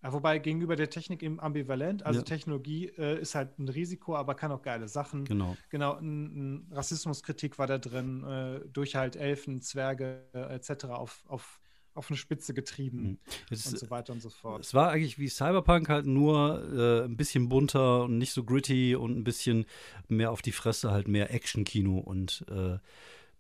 ja, 0.03 0.13
wobei 0.13 0.39
gegenüber 0.39 0.75
der 0.75 0.91
Technik 0.91 1.23
eben 1.23 1.39
ambivalent. 1.39 2.05
Also 2.05 2.21
ja. 2.21 2.25
Technologie 2.25 2.87
äh, 2.99 3.21
ist 3.21 3.37
halt 3.37 3.59
ein 3.59 3.69
Risiko, 3.69 4.17
aber 4.17 4.35
kann 4.35 4.51
auch 4.51 4.63
geile 4.63 4.89
Sachen. 4.89 5.25
Genau. 5.25 5.57
Genau, 5.71 5.95
ein, 5.95 6.25
ein 6.25 6.73
Rassismuskritik 6.73 7.59
war 7.59 7.69
da 7.69 7.79
drin, 7.79 8.25
äh, 8.25 8.61
durch 8.73 8.97
halt 8.97 9.15
Elfen, 9.15 9.61
Zwerge 9.61 10.25
äh, 10.35 10.55
etc. 10.55 10.87
auf, 10.87 11.23
auf, 11.29 11.61
auf 11.95 12.11
eine 12.11 12.17
Spitze 12.17 12.53
getrieben 12.53 13.21
Jetzt, 13.49 13.67
und 13.69 13.79
so 13.79 13.91
weiter 13.91 14.13
und 14.13 14.21
so 14.21 14.31
fort. 14.31 14.65
Es 14.65 14.75
war 14.75 14.91
eigentlich 14.91 15.21
wie 15.21 15.29
Cyberpunk 15.29 15.89
halt 15.89 16.07
nur 16.07 16.65
äh, 16.73 17.05
ein 17.05 17.17
bisschen 17.17 17.49
bunter 17.49 18.05
und 18.05 18.19
nicht 18.19 18.33
so 18.33 18.43
gritty 18.43 18.97
und 18.97 19.17
ein 19.17 19.23
bisschen 19.23 19.67
mehr 20.09 20.33
auf 20.33 20.43
die 20.43 20.53
Fresse, 20.53 20.91
halt 20.91 21.07
mehr 21.07 21.33
Action-Kino 21.33 21.99
und 21.99 22.45
äh, 22.51 22.79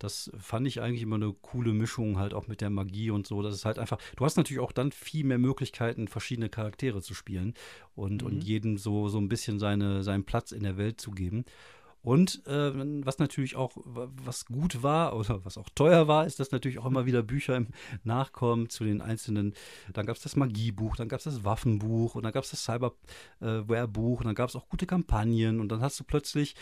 das 0.02 0.30
fand 0.36 0.66
ich 0.66 0.80
eigentlich 0.80 1.02
immer 1.02 1.16
eine 1.16 1.32
coole 1.32 1.72
Mischung, 1.72 2.18
halt 2.18 2.34
auch 2.34 2.48
mit 2.48 2.60
der 2.60 2.70
Magie 2.70 3.10
und 3.10 3.26
so. 3.26 3.40
Das 3.42 3.54
ist 3.54 3.64
halt 3.64 3.78
einfach, 3.78 3.98
du 4.16 4.24
hast 4.24 4.36
natürlich 4.36 4.60
auch 4.60 4.72
dann 4.72 4.90
viel 4.90 5.24
mehr 5.24 5.38
Möglichkeiten, 5.38 6.08
verschiedene 6.08 6.48
Charaktere 6.48 7.00
zu 7.02 7.14
spielen 7.14 7.54
und, 7.94 8.22
mhm. 8.22 8.28
und 8.28 8.44
jedem 8.44 8.78
so, 8.78 9.08
so 9.08 9.18
ein 9.18 9.28
bisschen 9.28 9.58
seine, 9.58 10.02
seinen 10.02 10.24
Platz 10.24 10.50
in 10.52 10.64
der 10.64 10.76
Welt 10.76 11.00
zu 11.00 11.12
geben. 11.12 11.44
Und 12.02 12.44
äh, 12.46 12.72
was 13.04 13.18
natürlich 13.18 13.56
auch, 13.56 13.72
was 13.84 14.46
gut 14.46 14.82
war 14.82 15.16
oder 15.16 15.44
was 15.44 15.56
auch 15.56 15.68
teuer 15.74 16.08
war, 16.08 16.26
ist, 16.26 16.40
dass 16.40 16.50
natürlich 16.50 16.78
auch 16.78 16.86
immer 16.86 17.06
wieder 17.06 17.22
Bücher 17.22 17.56
im 17.56 17.68
Nachkommen 18.02 18.68
zu 18.68 18.84
den 18.84 19.00
einzelnen. 19.00 19.54
Dann 19.92 20.06
gab 20.06 20.16
es 20.16 20.22
das 20.22 20.34
Magiebuch, 20.34 20.96
dann 20.96 21.08
gab 21.08 21.18
es 21.18 21.24
das 21.24 21.44
Waffenbuch 21.44 22.16
und 22.16 22.24
dann 22.24 22.32
gab 22.32 22.44
es 22.44 22.50
das 22.50 22.64
Cyberware-Buch 22.64 24.20
und 24.20 24.26
dann 24.26 24.34
gab 24.34 24.48
es 24.48 24.56
auch 24.56 24.68
gute 24.68 24.86
Kampagnen 24.86 25.60
und 25.60 25.68
dann 25.68 25.80
hast 25.80 26.00
du 26.00 26.04
plötzlich 26.04 26.56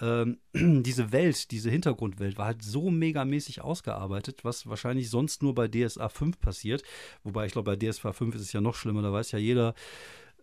ähm, 0.00 0.38
diese 0.54 1.12
Welt, 1.12 1.50
diese 1.50 1.70
Hintergrundwelt 1.70 2.38
war 2.38 2.46
halt 2.46 2.62
so 2.62 2.90
megamäßig 2.90 3.62
ausgearbeitet, 3.62 4.44
was 4.44 4.68
wahrscheinlich 4.68 5.10
sonst 5.10 5.42
nur 5.42 5.54
bei 5.54 5.68
DSA 5.68 6.08
5 6.08 6.40
passiert. 6.40 6.82
Wobei 7.22 7.46
ich 7.46 7.52
glaube, 7.52 7.76
bei 7.76 7.90
DSA 7.90 8.12
5 8.12 8.34
ist 8.36 8.42
es 8.42 8.52
ja 8.52 8.60
noch 8.60 8.74
schlimmer, 8.74 9.02
da 9.02 9.12
weiß 9.12 9.32
ja 9.32 9.38
jeder, 9.38 9.74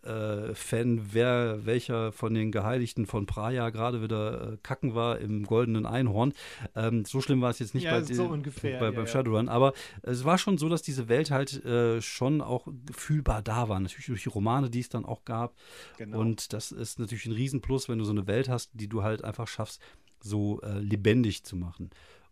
äh, 0.04 0.54
Fan, 0.56 1.14
wer 1.14 1.66
welcher 1.66 2.12
von 2.12 2.34
den 2.34 2.52
Geheiligten 2.52 3.06
von 3.06 3.26
Praia 3.26 3.70
gerade 3.70 4.02
wieder 4.02 4.54
äh, 4.54 4.58
kacken 4.64 4.96
war 4.96 5.20
im 5.20 5.46
goldenen 5.46 5.86
Einhorn. 5.86 6.34
Ähm, 6.76 7.06
so 7.06 7.22
schlimm 7.22 7.42
war 7.42 7.52
es 7.52 7.60
jetzt 7.60 7.74
nicht 7.74 7.84
ja, 7.84 7.92
bei, 7.92 8.04
so 8.04 8.26
ungefähr, 8.26 8.80
bei, 8.80 8.86
ja, 8.86 8.92
beim 8.92 9.08
Shadowrun, 9.08 9.50
aber 9.50 9.74
es 10.02 10.24
war 10.24 10.38
schon 10.38 10.58
so, 10.58 10.70
dass 10.70 10.82
diese 10.82 11.10
Welt 11.10 11.32
halt 11.32 11.64
äh, 11.66 12.02
schon 12.02 12.42
auch 12.42 12.68
fühlbar 12.92 13.42
da 13.42 13.70
war. 13.70 13.80
Natürlich 13.80 14.08
durch 14.08 14.24
die 14.24 14.30
Romane, 14.30 14.70
die 14.70 14.80
es 14.80 14.90
dann 14.90 15.06
auch 15.06 15.26
gab. 15.26 15.56
Genau. 15.98 16.20
Und 16.20 16.54
das 16.54 16.72
ist 16.72 17.00
natürlich 17.00 17.26
ein 17.26 17.34
Riesenplus, 17.34 17.90
wenn 17.90 18.00
du 18.00 18.06
so 18.06 18.12
eine 18.12 18.28
Welt 18.28 18.50
hast, 18.50 18.72
die 18.74 18.88
du 18.88 19.04
halt 19.04 19.24
einfach 19.24 19.48
schaffst, 19.48 19.82
so 20.20 20.62
äh, 20.62 20.80
lebendig 20.80 21.44
zu 21.44 21.56
machen. 21.56 21.90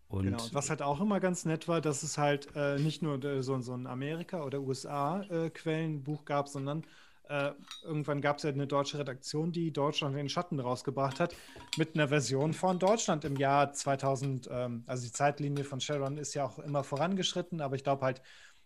Und 0.08 0.24
genau, 0.24 0.44
und 0.44 0.54
was 0.56 0.72
halt 0.72 0.82
auch 0.82 1.00
immer 1.02 1.20
ganz 1.20 1.46
nett 1.46 1.68
war, 1.68 1.82
dass 1.82 2.02
es 2.02 2.18
halt 2.18 2.48
äh, 2.56 2.80
nicht 2.80 3.04
nur 3.04 3.24
äh, 3.24 3.44
so, 3.44 3.60
so 3.62 3.74
ein 3.74 3.86
Amerika- 3.86 4.44
oder 4.44 4.60
USA-Quellenbuch 4.60 6.26
gab, 6.26 6.50
sondern 6.50 6.84
äh, 7.30 7.52
irgendwann 7.84 8.22
gab 8.22 8.38
es 8.38 8.44
ja 8.44 8.50
eine 8.50 8.66
deutsche 8.66 8.98
Redaktion, 8.98 9.52
die 9.52 9.72
Deutschland 9.72 10.14
in 10.14 10.18
den 10.18 10.30
Schatten 10.30 10.60
rausgebracht 10.60 11.20
hat, 11.20 11.36
mit 11.78 11.94
einer 11.94 12.08
Version 12.08 12.54
von 12.54 12.80
Deutschland 12.80 13.24
im 13.24 13.36
Jahr 13.36 13.72
2000. 13.72 14.50
Ähm, 14.52 14.84
also 14.88 15.06
die 15.06 15.12
Zeitlinie 15.12 15.64
von 15.64 15.80
Sharon 15.80 16.18
ist 16.18 16.34
ja 16.34 16.46
auch 16.46 16.60
immer 16.60 16.84
vorangeschritten, 16.84 17.62
aber 17.62 17.76
ich 17.76 17.84
glaube 17.84 18.04
halt 18.04 18.22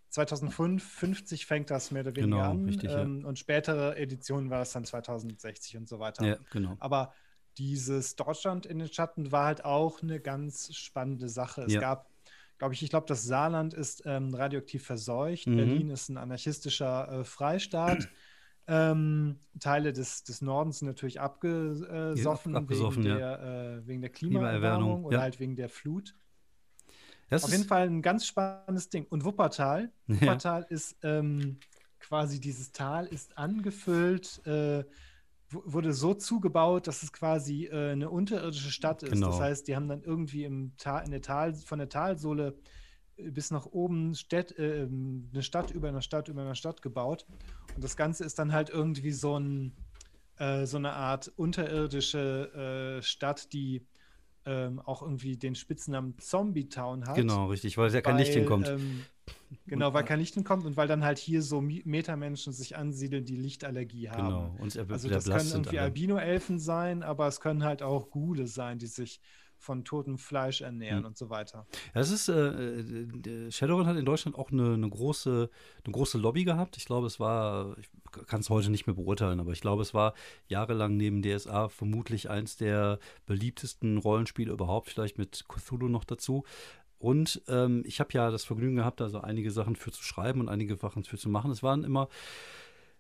2005, 0.10 0.82
50 0.82 1.46
fängt 1.46 1.72
das 1.72 1.92
mehr 1.92 2.04
oder 2.04 2.16
weniger 2.16 2.38
genau, 2.38 2.52
an. 2.52 2.66
Richtig, 2.66 2.92
ähm, 2.92 3.22
ja. 3.22 3.28
Und 3.28 3.38
spätere 3.38 3.98
Editionen 3.98 4.50
war 4.50 4.62
es 4.62 4.72
dann 4.72 4.86
2060 4.86 5.78
und 5.78 5.90
so 5.90 6.00
weiter. 6.00 6.26
Ja, 6.26 6.38
genau. 6.52 6.78
Aber 6.80 7.14
dieses 7.58 8.16
Deutschland 8.16 8.66
in 8.66 8.80
den 8.80 8.92
Schatten 8.92 9.32
war 9.32 9.46
halt 9.46 9.66
auch 9.66 10.02
eine 10.02 10.20
ganz 10.20 10.74
spannende 10.74 11.28
Sache. 11.28 11.64
Es 11.64 11.74
ja. 11.74 11.82
gab 11.82 12.08
glaube 12.60 12.76
ich, 12.76 12.84
ich 12.84 12.90
glaube, 12.90 13.08
das 13.08 13.24
Saarland 13.24 13.74
ist 13.74 14.04
ähm, 14.06 14.34
radioaktiv 14.34 14.86
verseucht. 14.86 15.48
Mhm. 15.48 15.58
Berlin 15.58 15.90
ist 15.90 16.08
ein 16.08 16.16
anarchistischer 16.16 17.12
äh, 17.12 17.24
Freistaat. 17.26 18.08
Ähm, 18.66 19.40
Teile 19.60 19.92
des, 19.92 20.24
des 20.24 20.42
Nordens 20.42 20.80
sind 20.80 20.88
natürlich 20.88 21.20
abgesoffen, 21.20 22.54
ja, 22.54 22.60
abgesoffen 22.60 23.04
wegen, 23.04 23.20
ja. 23.20 23.38
der, 23.38 23.42
äh, 23.82 23.88
wegen 23.88 24.02
der 24.02 24.10
Klimaerwärmung 24.10 25.04
oder 25.04 25.18
ja. 25.18 25.24
halt 25.24 25.40
wegen 25.40 25.56
der 25.56 25.70
Flut. 25.70 26.16
Das 27.30 27.44
Auf 27.44 27.52
jeden 27.52 27.66
Fall 27.66 27.88
ein 27.88 28.02
ganz 28.02 28.26
spannendes 28.26 28.90
Ding. 28.90 29.06
Und 29.10 29.26
Wuppertal, 29.26 29.92
Wuppertal 30.08 30.66
ist 30.70 30.96
ähm, 31.04 31.58
quasi 32.00 32.40
dieses 32.40 32.72
Tal 32.72 33.08
ist 33.08 33.38
angefüllt, 33.38 34.46
äh, 34.46 34.84
wurde 35.50 35.94
so 35.94 36.14
zugebaut, 36.14 36.88
dass 36.88 37.04
es 37.04 37.14
quasi 37.14 37.66
äh, 37.66 37.92
eine 37.92 38.10
unterirdische 38.10 38.72
Stadt 38.72 39.04
ist. 39.04 39.12
Genau. 39.12 39.28
Das 39.28 39.40
heißt, 39.40 39.68
die 39.68 39.76
haben 39.76 39.88
dann 39.88 40.04
irgendwie 40.04 40.46
im 40.46 40.74
Tal, 40.78 41.06
in 41.06 41.12
der 41.12 41.22
Tal, 41.22 41.54
von 41.54 41.80
der 41.80 41.90
Talsohle 41.90 42.56
bis 43.18 43.52
nach 43.52 43.66
oben 43.68 44.16
Städt, 44.16 44.58
äh, 44.58 44.88
eine 44.88 45.44
Stadt 45.44 45.72
über 45.72 45.90
einer 45.90 46.02
Stadt 46.02 46.28
über 46.30 46.42
einer 46.42 46.56
Stadt 46.56 46.82
gebaut. 46.82 47.26
Und 47.76 47.84
das 47.84 47.98
Ganze 47.98 48.24
ist 48.24 48.40
dann 48.40 48.54
halt 48.54 48.70
irgendwie 48.70 49.12
so, 49.12 49.38
ein, 49.38 49.74
äh, 50.38 50.66
so 50.66 50.78
eine 50.78 50.94
Art 50.94 51.32
unterirdische 51.36 53.00
äh, 53.00 53.02
Stadt, 53.02 53.52
die 53.54 53.86
ähm, 54.46 54.80
auch 54.80 55.02
irgendwie 55.02 55.38
den 55.38 55.56
Spitznamen 55.56 56.18
Zombie 56.18 56.68
Town 56.68 57.06
hat. 57.08 57.16
Genau, 57.16 57.48
richtig, 57.48 57.78
weil 57.78 57.94
ja 57.94 58.02
kein 58.02 58.18
Licht 58.18 58.34
hinkommt. 58.34 58.68
Ähm, 58.68 59.06
genau, 59.66 59.94
weil 59.94 60.04
kein 60.04 60.20
Licht 60.20 60.34
hinkommt 60.34 60.66
und 60.66 60.76
weil 60.76 60.88
dann 60.88 61.04
halt 61.04 61.18
hier 61.18 61.42
so 61.42 61.62
Metamenschen 61.62 62.52
sich 62.52 62.76
ansiedeln, 62.76 63.24
die 63.26 63.38
Lichtallergie 63.38 64.10
haben. 64.10 64.28
Genau, 64.28 64.56
und 64.60 64.92
also 64.92 65.10
das 65.10 65.26
können 65.26 65.50
irgendwie 65.52 65.80
Albino-Elfen 65.80 66.60
sein, 66.60 67.04
aber 67.04 67.28
es 67.28 67.40
können 67.40 67.64
halt 67.64 67.82
auch 67.82 68.10
Gule 68.10 68.48
sein, 68.48 68.80
die 68.80 68.88
sich 68.88 69.22
von 69.64 69.86
totem 69.86 70.18
Fleisch 70.18 70.62
ernähren 70.62 71.00
mhm. 71.00 71.08
und 71.08 71.18
so 71.18 71.30
weiter. 71.30 71.66
Ja, 71.96 72.02
es 72.02 72.12
ist, 72.12 72.28
äh, 72.28 72.80
äh 72.80 73.52
Shadowrun 73.52 73.88
hat 73.88 73.98
in 73.98 74.06
Deutschland 74.06 74.38
auch 74.38 74.52
eine, 74.52 74.74
eine, 74.74 74.90
große, 74.90 75.50
eine 75.86 75.92
große 75.92 76.18
Lobby 76.18 76.44
gehabt. 76.44 76.78
Ich 76.78 76.86
glaube, 76.86 77.08
es 77.08 77.20
war, 77.20 77.78
ich 77.80 77.90
kann 78.28 78.42
es 78.42 78.50
heute 78.50 78.70
nicht 78.70 78.86
mehr 78.88 78.96
beurteilen, 78.96 79.40
aber 79.40 79.54
ich 79.54 79.62
glaube, 79.62 79.82
es 79.82 79.94
war 79.94 80.14
jahrelang 80.48 80.98
neben 80.98 81.22
DSA 81.22 81.70
vermutlich 81.70 82.30
eins 82.30 82.58
der 82.58 83.00
beliebtesten 83.26 83.98
Rollenspiele 83.98 84.52
überhaupt, 84.52 84.90
vielleicht 84.90 85.18
mit 85.18 85.46
Cthulhu 85.48 85.88
noch 85.88 86.04
dazu. 86.04 86.44
Und 87.00 87.42
ähm, 87.48 87.84
ich 87.86 88.00
habe 88.00 88.14
ja 88.14 88.32
das 88.32 88.46
Vergnügen 88.46 88.78
gehabt, 88.78 89.02
also 89.02 89.20
einige 89.20 89.52
Sachen 89.52 89.76
für 89.76 89.92
zu 89.92 90.04
schreiben 90.04 90.40
und 90.40 90.50
einige 90.50 90.76
Sachen 90.76 91.04
für 91.04 91.18
zu 91.18 91.30
machen. 91.30 91.52
Es 91.52 91.62
waren 91.64 91.84
immer 91.84 92.08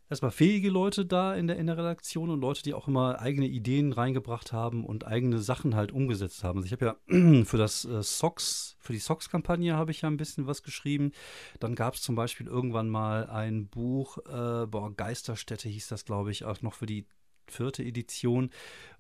erstmal 0.09 0.31
fähige 0.31 0.69
Leute 0.69 1.05
da 1.05 1.35
in 1.35 1.47
der, 1.47 1.57
in 1.57 1.67
der 1.67 1.77
Redaktion 1.77 2.29
und 2.29 2.41
Leute, 2.41 2.63
die 2.63 2.73
auch 2.73 2.87
immer 2.87 3.19
eigene 3.19 3.47
Ideen 3.47 3.93
reingebracht 3.93 4.53
haben 4.53 4.85
und 4.85 5.07
eigene 5.07 5.39
Sachen 5.39 5.75
halt 5.75 5.91
umgesetzt 5.91 6.43
haben. 6.43 6.59
Also 6.59 6.67
ich 6.67 6.71
habe 6.71 6.85
ja 6.85 7.43
für 7.45 7.57
das 7.57 7.85
äh, 7.85 8.03
Socks, 8.03 8.75
für 8.79 8.93
die 8.93 8.99
Socks-Kampagne 8.99 9.75
habe 9.75 9.91
ich 9.91 10.01
ja 10.01 10.09
ein 10.09 10.17
bisschen 10.17 10.47
was 10.47 10.63
geschrieben. 10.63 11.11
Dann 11.59 11.75
gab 11.75 11.95
es 11.95 12.01
zum 12.01 12.15
Beispiel 12.15 12.47
irgendwann 12.47 12.89
mal 12.89 13.29
ein 13.29 13.67
Buch, 13.67 14.17
äh, 14.27 14.67
boah, 14.67 14.93
Geisterstätte 14.95 15.69
hieß 15.69 15.87
das, 15.87 16.05
glaube 16.05 16.31
ich, 16.31 16.45
auch 16.45 16.61
noch 16.61 16.73
für 16.73 16.85
die 16.85 17.07
vierte 17.47 17.83
Edition, 17.83 18.49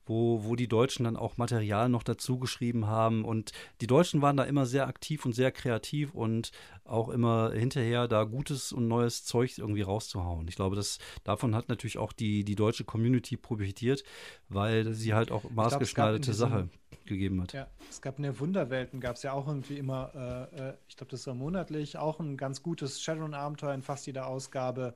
wo, 0.05 0.43
wo 0.43 0.55
die 0.55 0.67
Deutschen 0.67 1.05
dann 1.05 1.15
auch 1.15 1.37
Material 1.37 1.89
noch 1.89 2.03
dazu 2.03 2.39
geschrieben 2.39 2.87
haben. 2.87 3.23
Und 3.23 3.51
die 3.81 3.87
Deutschen 3.87 4.21
waren 4.21 4.37
da 4.37 4.43
immer 4.43 4.65
sehr 4.65 4.87
aktiv 4.87 5.25
und 5.25 5.33
sehr 5.33 5.51
kreativ 5.51 6.13
und 6.13 6.51
auch 6.83 7.09
immer 7.09 7.51
hinterher 7.53 8.07
da 8.07 8.23
gutes 8.25 8.73
und 8.73 8.87
neues 8.87 9.23
Zeug 9.23 9.57
irgendwie 9.57 9.81
rauszuhauen. 9.81 10.47
Ich 10.47 10.55
glaube, 10.55 10.75
das, 10.75 10.97
davon 11.23 11.55
hat 11.55 11.69
natürlich 11.69 11.97
auch 11.97 12.11
die, 12.11 12.43
die 12.43 12.55
deutsche 12.55 12.83
Community 12.83 13.37
profitiert, 13.37 14.03
weil 14.49 14.93
sie 14.93 15.13
halt 15.13 15.31
auch 15.31 15.49
maßgeschneiderte 15.49 16.33
Sache 16.33 16.69
gegeben 17.05 17.41
hat. 17.41 17.53
Ja, 17.53 17.67
es 17.89 18.01
gab 18.01 18.17
in 18.17 18.23
der 18.23 18.39
Wunderwelten, 18.39 18.99
gab 18.99 19.15
es 19.15 19.23
ja 19.23 19.33
auch 19.33 19.47
irgendwie 19.47 19.77
immer, 19.77 20.11
äh, 20.53 20.69
äh, 20.69 20.73
ich 20.87 20.97
glaube, 20.97 21.11
das 21.11 21.25
war 21.27 21.33
monatlich, 21.33 21.97
auch 21.97 22.19
ein 22.19 22.37
ganz 22.37 22.61
gutes 22.61 23.01
Shadowrun-Abenteuer 23.01 23.73
in 23.73 23.81
fast 23.81 24.05
jeder 24.05 24.27
Ausgabe. 24.27 24.95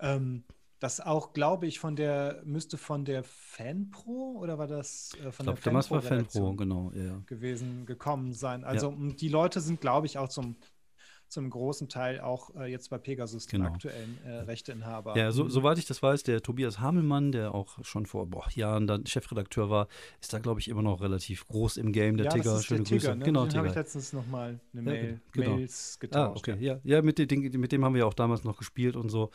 Ähm, 0.00 0.44
das 0.84 1.00
auch, 1.00 1.32
glaube 1.32 1.66
ich, 1.66 1.78
von 1.78 1.96
der, 1.96 2.42
müsste 2.44 2.76
von 2.76 3.06
der 3.06 3.24
Fanpro 3.24 4.36
oder 4.38 4.58
war 4.58 4.66
das 4.66 5.12
äh, 5.14 5.32
von 5.32 5.48
ich 5.48 5.62
glaub, 5.62 5.62
der 5.62 5.72
Fanpro? 5.72 5.94
war 5.94 6.02
Fanpro, 6.02 6.54
genau, 6.56 6.92
ja. 6.94 7.22
gewesen, 7.24 7.86
gekommen 7.86 8.34
sein. 8.34 8.64
Also 8.64 8.90
ja. 8.90 9.12
die 9.14 9.30
Leute 9.30 9.62
sind, 9.62 9.80
glaube 9.80 10.06
ich, 10.06 10.18
auch 10.18 10.28
zum, 10.28 10.56
zum 11.28 11.48
großen 11.48 11.88
Teil 11.88 12.20
auch 12.20 12.54
äh, 12.56 12.70
jetzt 12.70 12.90
bei 12.90 12.98
Pegasus 12.98 13.46
genau. 13.46 13.64
den 13.64 13.72
aktuellen 13.72 14.18
äh, 14.26 14.40
Rechteinhaber. 14.40 15.16
Ja, 15.16 15.32
so, 15.32 15.48
soweit 15.48 15.78
ich 15.78 15.86
das 15.86 16.02
weiß, 16.02 16.22
der 16.24 16.42
Tobias 16.42 16.80
Hamelmann, 16.80 17.32
der 17.32 17.54
auch 17.54 17.82
schon 17.82 18.04
vor 18.04 18.26
boah, 18.26 18.46
Jahren 18.54 18.86
dann 18.86 19.06
Chefredakteur 19.06 19.70
war, 19.70 19.88
ist 20.20 20.34
da, 20.34 20.38
glaube 20.38 20.60
ich, 20.60 20.68
immer 20.68 20.82
noch 20.82 21.00
relativ 21.00 21.48
groß 21.48 21.78
im 21.78 21.92
Game, 21.92 22.18
der 22.18 22.26
ja, 22.26 22.32
Tigger. 22.32 22.60
Schöne 22.60 22.82
der 22.82 22.90
Grüße. 22.90 23.06
Tigger, 23.06 23.14
ne? 23.14 23.24
Genau, 23.24 23.46
den 23.46 23.56
habe 23.56 23.68
ich 23.68 23.74
letztens 23.74 24.12
nochmal 24.12 24.60
eine 24.74 24.82
Mail, 24.82 25.10
ja, 25.12 25.18
genau. 25.32 25.56
Mails 25.56 25.98
getauscht. 25.98 26.46
Ah, 26.46 26.52
okay, 26.52 26.62
ja, 26.62 26.78
ja 26.84 27.00
mit, 27.00 27.18
dem, 27.18 27.58
mit 27.58 27.72
dem 27.72 27.84
haben 27.86 27.94
wir 27.94 28.00
ja 28.00 28.06
auch 28.06 28.12
damals 28.12 28.44
noch 28.44 28.58
gespielt 28.58 28.96
und 28.96 29.08
so 29.08 29.30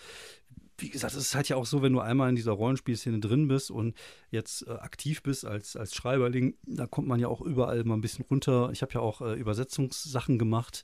wie 0.82 0.90
gesagt, 0.90 1.14
es 1.14 1.20
ist 1.20 1.36
halt 1.36 1.50
ja 1.50 1.56
auch 1.56 1.66
so, 1.66 1.82
wenn 1.82 1.94
du 1.94 2.00
einmal 2.00 2.30
in 2.30 2.36
dieser 2.36 2.52
Rollenspielszene 2.52 3.20
drin 3.20 3.48
bist 3.48 3.72
und 3.72 3.96
jetzt 4.32 4.68
äh, 4.68 4.72
aktiv 4.72 5.24
bist 5.24 5.46
als, 5.46 5.76
als 5.76 5.96
Schreiberling, 5.96 6.56
da 6.66 6.88
kommt 6.88 7.08
man 7.08 7.20
ja 7.20 7.28
auch 7.28 7.42
überall 7.42 7.84
mal 7.84 7.96
ein 7.96 8.02
bisschen 8.02 8.26
runter. 8.30 8.70
Ich 8.72 8.82
habe 8.82 8.94
ja 8.94 9.00
auch 9.00 9.22
äh, 9.22 9.34
Übersetzungssachen 9.34 10.40
gemacht, 10.40 10.84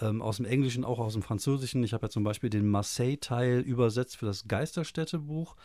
ähm, 0.00 0.22
aus 0.22 0.36
dem 0.36 0.46
Englischen, 0.46 0.84
auch 0.84 0.98
aus 0.98 1.12
dem 1.12 1.22
Französischen. 1.22 1.84
Ich 1.84 1.92
habe 1.92 2.06
ja 2.06 2.10
zum 2.10 2.24
Beispiel 2.24 2.50
den 2.50 2.68
Marseille-Teil 2.68 3.60
übersetzt 3.60 4.16
für 4.16 4.26
das 4.26 4.48
Geisterstädtebuch 4.48 5.56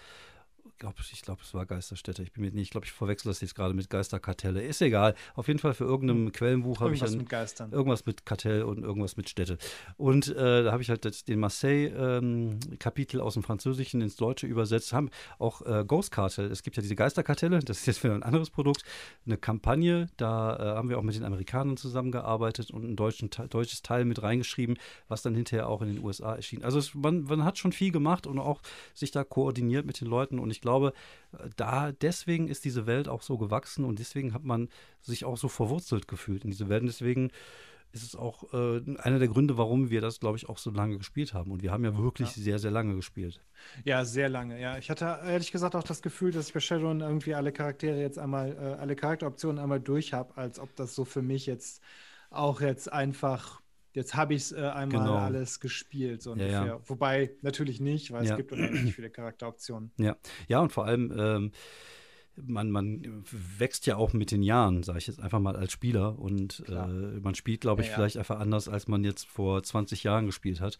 glaube, 0.77 0.95
ich 1.11 1.21
glaube, 1.21 1.41
es 1.43 1.53
war 1.53 1.65
Geisterstätte. 1.65 2.23
Ich 2.23 2.31
bin 2.31 2.43
mir 2.43 2.51
nicht, 2.51 2.63
ich 2.63 2.69
glaube, 2.71 2.85
ich 2.85 2.91
verwechsel 2.91 3.29
das 3.29 3.41
jetzt 3.41 3.55
gerade 3.55 3.73
mit 3.73 3.89
Geisterkartelle. 3.89 4.61
Ist 4.61 4.81
egal. 4.81 5.15
Auf 5.35 5.47
jeden 5.47 5.59
Fall 5.59 5.73
für 5.73 5.85
irgendeinem 5.85 6.27
hm. 6.27 6.31
Quellenbuch 6.31 6.79
habe 6.81 6.93
ich 6.93 6.99
dann 6.99 7.17
mit 7.17 7.29
Geistern. 7.29 7.71
irgendwas 7.71 8.05
mit 8.05 8.25
Kartell 8.25 8.63
und 8.63 8.83
irgendwas 8.83 9.17
mit 9.17 9.29
Städte. 9.29 9.57
Und 9.97 10.27
äh, 10.29 10.63
da 10.63 10.71
habe 10.71 10.81
ich 10.81 10.89
halt 10.89 11.27
den 11.27 11.39
Marseille-Kapitel 11.39 13.19
ähm, 13.19 13.25
aus 13.25 13.33
dem 13.33 13.43
Französischen 13.43 14.01
ins 14.01 14.15
Deutsche 14.15 14.47
übersetzt. 14.47 14.93
Haben 14.93 15.09
auch 15.39 15.61
äh, 15.61 15.83
Ghost 15.85 16.11
Cartel. 16.11 16.51
Es 16.51 16.63
gibt 16.63 16.77
ja 16.77 16.81
diese 16.81 16.95
Geisterkartelle. 16.95 17.59
Das 17.59 17.79
ist 17.79 17.85
jetzt 17.85 18.03
wieder 18.03 18.15
ein 18.15 18.23
anderes 18.23 18.49
Produkt. 18.49 18.83
Eine 19.25 19.37
Kampagne. 19.37 20.07
Da 20.17 20.55
äh, 20.55 20.75
haben 20.75 20.89
wir 20.89 20.97
auch 20.97 21.03
mit 21.03 21.15
den 21.15 21.23
Amerikanern 21.23 21.77
zusammengearbeitet 21.77 22.71
und 22.71 22.83
ein 22.83 22.95
deutschen, 22.95 23.29
deutsches 23.49 23.81
Teil 23.81 24.05
mit 24.05 24.21
reingeschrieben, 24.21 24.77
was 25.07 25.21
dann 25.21 25.35
hinterher 25.35 25.67
auch 25.69 25.81
in 25.81 25.95
den 25.95 26.03
USA 26.03 26.35
erschien. 26.35 26.63
Also 26.63 26.79
es, 26.79 26.93
man, 26.93 27.23
man 27.23 27.43
hat 27.43 27.57
schon 27.57 27.71
viel 27.71 27.91
gemacht 27.91 28.27
und 28.27 28.39
auch 28.39 28.61
sich 28.93 29.11
da 29.11 29.23
koordiniert 29.23 29.85
mit 29.85 30.01
den 30.01 30.07
Leuten. 30.07 30.39
Und 30.39 30.51
ich 30.51 30.56
glaube, 30.61 30.93
da 31.55 31.91
deswegen 31.91 32.47
ist 32.47 32.65
diese 32.65 32.85
Welt 32.87 33.07
auch 33.07 33.21
so 33.21 33.37
gewachsen 33.37 33.85
und 33.85 33.99
deswegen 33.99 34.33
hat 34.33 34.43
man 34.43 34.69
sich 35.01 35.25
auch 35.25 35.37
so 35.37 35.47
verwurzelt 35.47 36.07
gefühlt 36.07 36.43
in 36.43 36.51
diese 36.51 36.69
Welt. 36.69 36.81
Und 36.81 36.87
deswegen 36.87 37.31
ist 37.91 38.03
es 38.03 38.15
auch 38.15 38.53
äh, 38.53 38.81
einer 38.99 39.19
der 39.19 39.27
Gründe, 39.27 39.57
warum 39.57 39.89
wir 39.89 40.01
das, 40.01 40.19
glaube 40.19 40.37
ich, 40.37 40.49
auch 40.49 40.57
so 40.57 40.71
lange 40.71 40.97
gespielt 40.97 41.33
haben. 41.33 41.51
Und 41.51 41.63
wir 41.63 41.71
haben 41.71 41.83
ja 41.83 41.97
wirklich 41.97 42.35
ja. 42.35 42.43
sehr, 42.43 42.59
sehr 42.59 42.71
lange 42.71 42.95
gespielt. 42.95 43.41
Ja, 43.85 44.05
sehr 44.05 44.29
lange, 44.29 44.59
ja. 44.59 44.77
Ich 44.77 44.89
hatte 44.89 45.05
ehrlich 45.25 45.51
gesagt 45.51 45.75
auch 45.75 45.83
das 45.83 46.01
Gefühl, 46.01 46.31
dass 46.31 46.47
ich 46.47 46.53
bei 46.53 46.59
Shadowrun 46.59 47.01
irgendwie 47.01 47.33
alle 47.33 47.51
Charaktere 47.51 47.99
jetzt 47.99 48.19
einmal, 48.19 48.51
äh, 48.51 48.79
alle 48.79 48.95
Charakteroptionen 48.95 49.59
einmal 49.61 49.79
durch 49.79 50.13
habe, 50.13 50.35
als 50.37 50.59
ob 50.59 50.75
das 50.75 50.95
so 50.95 51.05
für 51.05 51.21
mich 51.21 51.45
jetzt 51.45 51.81
auch 52.29 52.61
jetzt 52.61 52.91
einfach 52.91 53.61
jetzt 53.97 54.15
habe 54.15 54.35
ich 54.35 54.43
es 54.43 54.51
äh, 54.51 54.57
einmal 54.57 54.99
genau. 54.99 55.17
alles 55.17 55.59
gespielt, 55.59 56.21
so 56.21 56.31
ungefähr. 56.31 56.51
Ja, 56.51 56.65
ja. 56.65 56.79
Wobei 56.85 57.31
natürlich 57.41 57.81
nicht, 57.81 58.11
weil 58.11 58.25
ja. 58.25 58.31
es 58.31 58.37
gibt 58.37 58.51
unendlich 58.51 58.95
viele 58.95 59.09
Charakteroptionen. 59.09 59.91
Ja, 59.97 60.15
ja, 60.47 60.59
und 60.59 60.71
vor 60.71 60.85
allem, 60.85 61.11
ähm, 61.17 61.51
man, 62.35 62.69
man 62.69 63.23
wächst 63.57 63.87
ja 63.87 63.97
auch 63.97 64.13
mit 64.13 64.29
den 64.29 64.43
Jahren, 64.43 64.83
sage 64.83 64.99
ich 64.99 65.07
jetzt 65.07 65.19
einfach 65.19 65.39
mal 65.39 65.55
als 65.55 65.71
Spieler. 65.71 66.19
Und 66.19 66.63
äh, 66.69 67.19
man 67.19 67.33
spielt, 67.33 67.61
glaube 67.61 67.81
ich, 67.81 67.89
vielleicht 67.89 68.17
einfach 68.17 68.39
anders, 68.39 68.69
als 68.69 68.87
man 68.87 69.03
jetzt 69.03 69.25
vor 69.25 69.63
20 69.63 70.03
Jahren 70.03 70.27
gespielt 70.27 70.61
hat. 70.61 70.77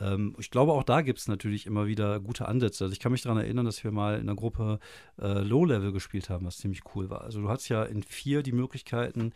Ähm, 0.00 0.34
ich 0.38 0.50
glaube, 0.50 0.72
auch 0.72 0.82
da 0.82 1.02
gibt 1.02 1.18
es 1.18 1.28
natürlich 1.28 1.66
immer 1.66 1.86
wieder 1.86 2.18
gute 2.20 2.48
Ansätze. 2.48 2.84
Also 2.84 2.92
ich 2.92 3.00
kann 3.00 3.12
mich 3.12 3.20
daran 3.20 3.38
erinnern, 3.38 3.66
dass 3.66 3.84
wir 3.84 3.92
mal 3.92 4.14
in 4.14 4.22
einer 4.22 4.34
Gruppe 4.34 4.78
äh, 5.20 5.40
Low-Level 5.40 5.92
gespielt 5.92 6.30
haben, 6.30 6.46
was 6.46 6.56
ziemlich 6.56 6.80
cool 6.94 7.10
war. 7.10 7.20
Also 7.22 7.42
du 7.42 7.50
hast 7.50 7.68
ja 7.68 7.84
in 7.84 8.02
vier 8.02 8.42
die 8.42 8.52
Möglichkeiten, 8.52 9.34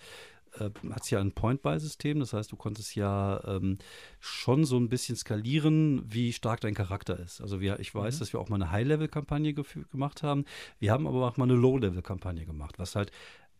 äh, 0.58 0.70
hat 0.90 1.02
es 1.02 1.10
ja 1.10 1.20
ein 1.20 1.32
Point-Buy-System. 1.32 2.20
Das 2.20 2.32
heißt, 2.32 2.50
du 2.50 2.56
konntest 2.56 2.94
ja 2.94 3.42
ähm, 3.46 3.78
schon 4.18 4.64
so 4.64 4.78
ein 4.78 4.88
bisschen 4.88 5.16
skalieren, 5.16 6.02
wie 6.06 6.32
stark 6.32 6.60
dein 6.60 6.74
Charakter 6.74 7.18
ist. 7.18 7.40
Also 7.40 7.60
wir, 7.60 7.78
ich 7.80 7.94
weiß, 7.94 8.16
mhm. 8.16 8.18
dass 8.18 8.32
wir 8.32 8.40
auch 8.40 8.48
mal 8.48 8.56
eine 8.56 8.70
High-Level-Kampagne 8.70 9.54
gemacht 9.54 10.22
haben. 10.22 10.44
Wir 10.78 10.92
haben 10.92 11.06
aber 11.06 11.26
auch 11.26 11.36
mal 11.36 11.44
eine 11.44 11.54
Low-Level-Kampagne 11.54 12.44
gemacht, 12.44 12.78
was 12.78 12.96
halt 12.96 13.12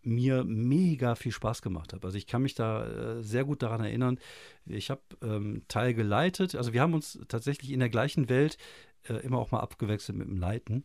mir 0.03 0.44
mega 0.44 1.14
viel 1.14 1.33
Spaß 1.33 1.62
gemacht 1.62 1.92
hat. 1.92 2.05
Also 2.05 2.16
ich 2.16 2.26
kann 2.26 2.42
mich 2.42 2.55
da 2.55 2.87
äh, 2.87 3.22
sehr 3.22 3.44
gut 3.44 3.62
daran 3.62 3.83
erinnern. 3.83 4.18
Ich 4.64 4.90
habe 4.90 5.03
ähm, 5.22 5.62
Teil 5.68 5.94
geleitet. 5.94 6.55
Also 6.55 6.72
wir 6.72 6.81
haben 6.81 6.94
uns 6.94 7.18
tatsächlich 7.29 7.70
in 7.70 7.81
der 7.81 7.90
gleichen 7.90 8.29
Welt 8.29 8.57
äh, 9.05 9.14
immer 9.14 9.38
auch 9.38 9.50
mal 9.50 9.61
abgewechselt 9.61 10.16
mit 10.16 10.29
dem 10.29 10.38
Leiten. 10.38 10.85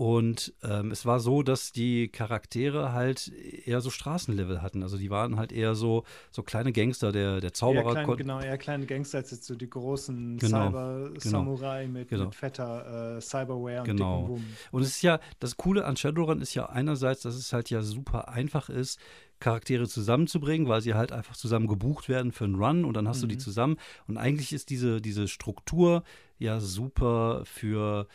Und 0.00 0.54
ähm, 0.62 0.92
es 0.92 1.04
war 1.04 1.20
so, 1.20 1.42
dass 1.42 1.72
die 1.72 2.08
Charaktere 2.08 2.94
halt 2.94 3.30
eher 3.66 3.82
so 3.82 3.90
Straßenlevel 3.90 4.62
hatten. 4.62 4.82
Also 4.82 4.96
die 4.96 5.10
waren 5.10 5.36
halt 5.36 5.52
eher 5.52 5.74
so, 5.74 6.04
so 6.30 6.42
kleine 6.42 6.72
Gangster, 6.72 7.12
der, 7.12 7.42
der 7.42 7.52
Zauberer. 7.52 7.94
Eher 7.94 8.04
klein, 8.04 8.16
genau, 8.16 8.40
eher 8.40 8.56
kleine 8.56 8.86
Gangster 8.86 9.18
als 9.18 9.30
jetzt 9.30 9.44
so 9.44 9.54
die 9.54 9.68
großen 9.68 10.38
genau, 10.38 10.68
Cyber-Samurai 10.68 11.82
genau, 11.82 11.98
mit, 11.98 12.08
genau. 12.08 12.24
mit 12.24 12.34
fetter 12.34 13.18
äh, 13.18 13.20
Cyberware 13.20 13.80
und 13.80 13.88
genau. 13.88 14.28
dicken 14.28 14.56
Und 14.70 14.82
es 14.84 14.88
ist 14.88 15.02
ja, 15.02 15.20
das 15.38 15.58
Coole 15.58 15.84
an 15.84 15.98
Shadowrun 15.98 16.40
ist 16.40 16.54
ja 16.54 16.70
einerseits, 16.70 17.20
dass 17.20 17.34
es 17.34 17.52
halt 17.52 17.68
ja 17.68 17.82
super 17.82 18.30
einfach 18.30 18.70
ist, 18.70 18.98
Charaktere 19.38 19.86
zusammenzubringen, 19.86 20.66
weil 20.66 20.80
sie 20.80 20.94
halt 20.94 21.12
einfach 21.12 21.36
zusammen 21.36 21.66
gebucht 21.66 22.08
werden 22.08 22.32
für 22.32 22.44
einen 22.44 22.54
Run 22.54 22.86
und 22.86 22.94
dann 22.94 23.06
hast 23.06 23.18
mhm. 23.18 23.20
du 23.20 23.26
die 23.26 23.34
mhm. 23.34 23.40
zusammen. 23.40 23.76
Und 24.08 24.16
eigentlich 24.16 24.54
ist 24.54 24.70
diese, 24.70 25.02
diese 25.02 25.28
Struktur 25.28 26.04
ja 26.38 26.58
super 26.58 27.42
für 27.44 28.06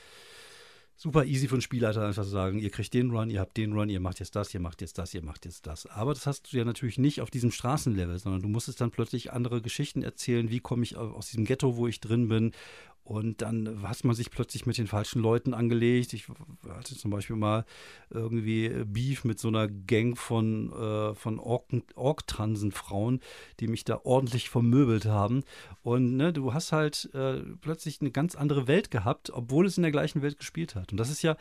super 0.95 1.25
easy 1.25 1.47
für 1.47 1.55
einen 1.55 1.61
Spielleiter 1.61 2.05
einfach 2.05 2.23
zu 2.23 2.29
sagen, 2.29 2.59
ihr 2.59 2.69
kriegt 2.69 2.93
den 2.93 3.11
Run, 3.11 3.29
ihr 3.29 3.39
habt 3.39 3.57
den 3.57 3.73
Run, 3.73 3.89
ihr 3.89 3.99
macht 3.99 4.19
jetzt 4.19 4.35
das, 4.35 4.53
ihr 4.53 4.59
macht 4.59 4.81
jetzt 4.81 4.97
das, 4.97 5.13
ihr 5.13 5.23
macht 5.23 5.45
jetzt 5.45 5.67
das. 5.67 5.85
Aber 5.87 6.13
das 6.13 6.25
hast 6.25 6.51
du 6.51 6.57
ja 6.57 6.65
natürlich 6.65 6.97
nicht 6.97 7.21
auf 7.21 7.29
diesem 7.29 7.51
Straßenlevel, 7.51 8.17
sondern 8.17 8.41
du 8.41 8.47
musstest 8.47 8.81
dann 8.81 8.91
plötzlich 8.91 9.33
andere 9.33 9.61
Geschichten 9.61 10.03
erzählen, 10.03 10.49
wie 10.49 10.59
komme 10.59 10.83
ich 10.83 10.95
aus 10.95 11.27
diesem 11.27 11.45
Ghetto, 11.45 11.75
wo 11.75 11.87
ich 11.87 11.99
drin 11.99 12.27
bin 12.27 12.51
und 13.05 13.41
dann 13.43 13.87
hat 13.87 14.03
man 14.03 14.15
sich 14.15 14.31
plötzlich 14.31 14.65
mit 14.65 14.79
den 14.79 14.87
falschen 14.87 15.21
Leuten 15.21 15.53
angelegt. 15.53 16.11
Ich 16.13 16.27
hatte 16.67 16.97
zum 16.97 17.11
Beispiel 17.11 17.35
mal 17.35 17.63
irgendwie 18.09 18.67
Beef 18.83 19.23
mit 19.23 19.39
so 19.39 19.47
einer 19.47 19.67
Gang 19.67 20.17
von, 20.17 20.73
äh, 20.73 21.13
von 21.13 21.39
Ork-Transen-Frauen, 21.39 23.19
die 23.59 23.67
mich 23.67 23.83
da 23.85 24.01
ordentlich 24.03 24.49
vermöbelt 24.49 25.05
haben. 25.05 25.43
Und 25.83 26.17
ne, 26.17 26.33
du 26.33 26.55
hast 26.55 26.71
halt 26.71 27.11
äh, 27.13 27.41
plötzlich 27.61 28.01
eine 28.01 28.09
ganz 28.09 28.33
andere 28.33 28.67
Welt 28.67 28.89
gehabt, 28.89 29.29
obwohl 29.29 29.67
es 29.67 29.77
in 29.77 29.83
der 29.83 29.91
gleichen 29.91 30.23
Welt 30.23 30.39
gespielt 30.39 30.73
hat. 30.73 30.91
Und 30.91 30.97
das 30.97 31.11
ist 31.11 31.21
ja 31.21 31.37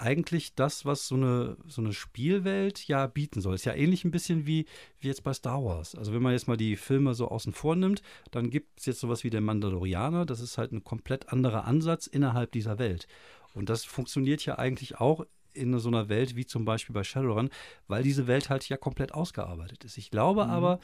eigentlich 0.00 0.54
das, 0.54 0.84
was 0.84 1.06
so 1.06 1.14
eine, 1.14 1.56
so 1.66 1.82
eine 1.82 1.92
Spielwelt 1.92 2.86
ja 2.88 3.06
bieten 3.06 3.40
soll. 3.40 3.54
Ist 3.54 3.66
ja 3.66 3.74
ähnlich 3.74 4.04
ein 4.04 4.10
bisschen 4.10 4.46
wie, 4.46 4.66
wie 4.98 5.08
jetzt 5.08 5.22
bei 5.22 5.34
Star 5.34 5.62
Wars. 5.62 5.94
Also 5.94 6.12
wenn 6.12 6.22
man 6.22 6.32
jetzt 6.32 6.48
mal 6.48 6.56
die 6.56 6.76
Filme 6.76 7.14
so 7.14 7.28
außen 7.28 7.52
vor 7.52 7.76
nimmt, 7.76 8.02
dann 8.30 8.50
gibt 8.50 8.80
es 8.80 8.86
jetzt 8.86 9.00
sowas 9.00 9.24
wie 9.24 9.30
der 9.30 9.42
Mandalorianer. 9.42 10.24
Das 10.24 10.40
ist 10.40 10.58
halt 10.58 10.72
ein 10.72 10.84
komplett 10.84 11.28
anderer 11.28 11.64
Ansatz 11.64 12.06
innerhalb 12.06 12.52
dieser 12.52 12.78
Welt. 12.78 13.06
Und 13.54 13.68
das 13.68 13.84
funktioniert 13.84 14.44
ja 14.44 14.58
eigentlich 14.58 15.00
auch 15.00 15.26
in 15.52 15.78
so 15.78 15.88
einer 15.88 16.08
Welt 16.08 16.36
wie 16.36 16.46
zum 16.46 16.64
Beispiel 16.64 16.94
bei 16.94 17.04
Shadowrun, 17.04 17.50
weil 17.88 18.02
diese 18.02 18.26
Welt 18.26 18.50
halt 18.50 18.68
ja 18.68 18.76
komplett 18.76 19.12
ausgearbeitet 19.12 19.84
ist. 19.84 19.98
Ich 19.98 20.10
glaube 20.10 20.44
mhm. 20.44 20.50
aber, 20.50 20.80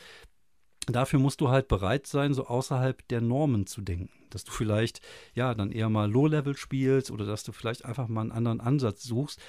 Dafür 0.87 1.19
musst 1.19 1.41
du 1.41 1.49
halt 1.49 1.69
bereit 1.69 2.07
sein, 2.07 2.33
so 2.33 2.47
außerhalb 2.47 3.07
der 3.09 3.21
Normen 3.21 3.67
zu 3.67 3.81
denken. 3.81 4.09
Dass 4.31 4.45
du 4.45 4.53
vielleicht, 4.53 5.01
ja, 5.35 5.55
dann 5.55 5.73
eher 5.73 5.89
mal 5.89 6.11
Low-Level 6.11 6.57
spielst 6.57 7.11
oder 7.11 7.27
dass 7.27 7.43
du 7.43 7.53
vielleicht 7.53 7.85
einfach 7.85 8.09
mal 8.09 8.21
einen 8.21 8.33
anderen 8.33 8.61
Ansatz 8.61 9.03
suchst, 9.03 9.41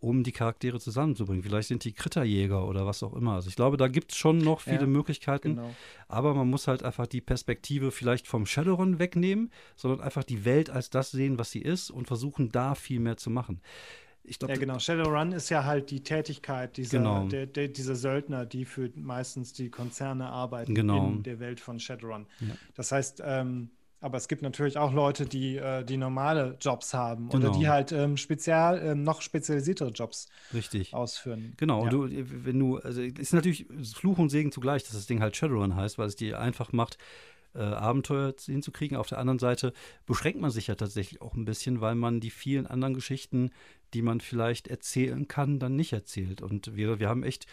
um 0.00 0.22
die 0.22 0.32
Charaktere 0.32 0.78
zusammenzubringen. 0.78 1.42
Vielleicht 1.42 1.68
sind 1.68 1.84
die 1.84 1.92
Kritterjäger 1.92 2.66
oder 2.66 2.86
was 2.86 3.02
auch 3.02 3.14
immer. 3.14 3.34
Also 3.34 3.48
ich 3.48 3.56
glaube, 3.56 3.76
da 3.76 3.88
gibt 3.88 4.12
es 4.12 4.18
schon 4.18 4.38
noch 4.38 4.60
viele 4.60 4.82
ja, 4.82 4.86
Möglichkeiten. 4.86 5.56
Genau. 5.56 5.74
Aber 6.06 6.34
man 6.34 6.48
muss 6.48 6.68
halt 6.68 6.84
einfach 6.84 7.06
die 7.06 7.20
Perspektive 7.20 7.90
vielleicht 7.90 8.28
vom 8.28 8.46
Shadowrun 8.46 8.98
wegnehmen, 8.98 9.50
sondern 9.76 10.00
einfach 10.00 10.24
die 10.24 10.44
Welt 10.44 10.70
als 10.70 10.90
das 10.90 11.10
sehen, 11.10 11.38
was 11.38 11.50
sie 11.50 11.62
ist 11.62 11.90
und 11.90 12.06
versuchen, 12.06 12.52
da 12.52 12.74
viel 12.74 13.00
mehr 13.00 13.16
zu 13.16 13.30
machen. 13.30 13.60
Ich 14.24 14.38
glaub, 14.38 14.50
ja, 14.50 14.56
genau. 14.56 14.78
Shadowrun 14.78 15.32
ist 15.32 15.48
ja 15.48 15.64
halt 15.64 15.90
die 15.90 16.02
Tätigkeit 16.02 16.76
dieser, 16.76 16.98
genau. 16.98 17.26
der, 17.28 17.46
der, 17.46 17.68
dieser 17.68 17.96
Söldner, 17.96 18.44
die 18.44 18.64
für 18.64 18.90
meistens 18.94 19.52
die 19.52 19.70
Konzerne 19.70 20.28
arbeiten 20.28 20.74
genau. 20.74 21.08
in 21.08 21.22
der 21.22 21.40
Welt 21.40 21.60
von 21.60 21.80
Shadowrun. 21.80 22.26
Ja. 22.40 22.54
Das 22.74 22.92
heißt, 22.92 23.22
ähm, 23.24 23.70
Aber 24.00 24.16
es 24.16 24.28
gibt 24.28 24.42
natürlich 24.42 24.78
auch 24.78 24.92
Leute, 24.92 25.26
die, 25.26 25.56
äh, 25.56 25.82
die 25.84 25.96
normale 25.96 26.56
Jobs 26.60 26.94
haben 26.94 27.30
genau. 27.30 27.48
oder 27.48 27.58
die 27.58 27.68
halt 27.68 27.90
ähm, 27.90 28.16
spezial, 28.16 28.80
ähm, 28.80 29.02
noch 29.02 29.22
spezialisiertere 29.22 29.90
Jobs 29.90 30.28
Richtig. 30.54 30.94
ausführen. 30.94 31.54
Genau, 31.56 31.84
ja. 31.84 31.90
du, 31.90 32.08
wenn 32.08 32.58
du, 32.58 32.76
also 32.78 33.02
ist 33.02 33.32
natürlich 33.32 33.66
Fluch 33.94 34.18
und 34.18 34.28
Segen 34.28 34.52
zugleich, 34.52 34.84
dass 34.84 34.92
das 34.92 35.06
Ding 35.06 35.20
halt 35.20 35.36
Shadowrun 35.36 35.74
heißt, 35.74 35.98
weil 35.98 36.06
es 36.06 36.14
dir 36.14 36.38
einfach 36.38 36.72
macht, 36.72 36.96
äh, 37.54 37.60
Abenteuer 37.60 38.34
hinzukriegen. 38.38 38.96
Auf 38.96 39.08
der 39.08 39.18
anderen 39.18 39.40
Seite 39.40 39.72
beschränkt 40.06 40.40
man 40.40 40.50
sich 40.50 40.68
ja 40.68 40.76
tatsächlich 40.76 41.20
auch 41.20 41.34
ein 41.34 41.44
bisschen, 41.44 41.80
weil 41.80 41.96
man 41.96 42.20
die 42.20 42.30
vielen 42.30 42.66
anderen 42.68 42.94
Geschichten, 42.94 43.50
die 43.94 44.02
man 44.02 44.20
vielleicht 44.20 44.68
erzählen 44.68 45.28
kann, 45.28 45.58
dann 45.58 45.76
nicht 45.76 45.92
erzählt. 45.92 46.42
Und 46.42 46.76
wir, 46.76 47.00
wir 47.00 47.08
haben 47.08 47.22
echt 47.22 47.46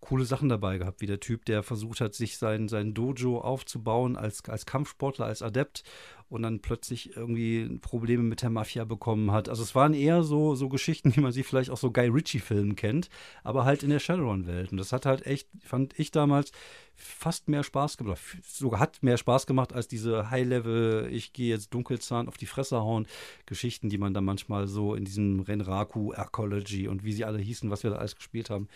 coole 0.00 0.24
Sachen 0.24 0.48
dabei 0.48 0.78
gehabt, 0.78 1.00
wie 1.00 1.06
der 1.06 1.20
Typ, 1.20 1.44
der 1.46 1.62
versucht 1.62 2.00
hat, 2.00 2.14
sich 2.14 2.36
sein, 2.36 2.68
sein 2.68 2.94
Dojo 2.94 3.40
aufzubauen 3.40 4.16
als, 4.16 4.44
als 4.48 4.66
Kampfsportler, 4.66 5.26
als 5.26 5.42
Adept 5.42 5.84
und 6.28 6.42
dann 6.42 6.60
plötzlich 6.60 7.16
irgendwie 7.16 7.78
Probleme 7.80 8.22
mit 8.22 8.42
der 8.42 8.50
Mafia 8.50 8.84
bekommen 8.84 9.30
hat. 9.30 9.48
Also 9.48 9.62
es 9.62 9.74
waren 9.74 9.94
eher 9.94 10.22
so, 10.22 10.54
so 10.54 10.68
Geschichten, 10.68 11.14
wie 11.16 11.20
man 11.20 11.32
sie 11.32 11.44
vielleicht 11.44 11.70
auch 11.70 11.76
so 11.76 11.92
Guy 11.92 12.08
Ritchie-Filmen 12.08 12.76
kennt, 12.76 13.08
aber 13.44 13.64
halt 13.64 13.82
in 13.82 13.90
der 13.90 14.00
Shadowrun-Welt. 14.00 14.72
Und 14.72 14.78
das 14.78 14.92
hat 14.92 15.06
halt 15.06 15.24
echt, 15.26 15.48
fand 15.62 15.98
ich 15.98 16.10
damals, 16.10 16.50
fast 16.96 17.48
mehr 17.48 17.62
Spaß 17.62 17.98
gemacht. 17.98 18.20
Sogar 18.42 18.80
hat 18.80 19.02
mehr 19.02 19.18
Spaß 19.18 19.46
gemacht 19.46 19.72
als 19.72 19.86
diese 19.86 20.30
High-Level, 20.30 21.08
ich 21.12 21.32
gehe 21.32 21.50
jetzt 21.50 21.74
Dunkelzahn 21.74 22.26
auf 22.26 22.38
die 22.38 22.46
Fresse 22.46 22.78
hauen, 22.78 23.06
Geschichten, 23.44 23.90
die 23.90 23.98
man 23.98 24.14
dann 24.14 24.24
manchmal 24.24 24.66
so 24.66 24.94
in 24.94 25.04
diesem 25.04 25.40
Renraku, 25.76 26.12
Arcology 26.14 26.88
und 26.88 27.04
wie 27.04 27.12
sie 27.12 27.24
alle 27.24 27.38
hießen, 27.38 27.70
was 27.70 27.82
wir 27.82 27.90
da 27.90 27.96
alles 27.96 28.16
gespielt 28.16 28.50
haben, 28.50 28.68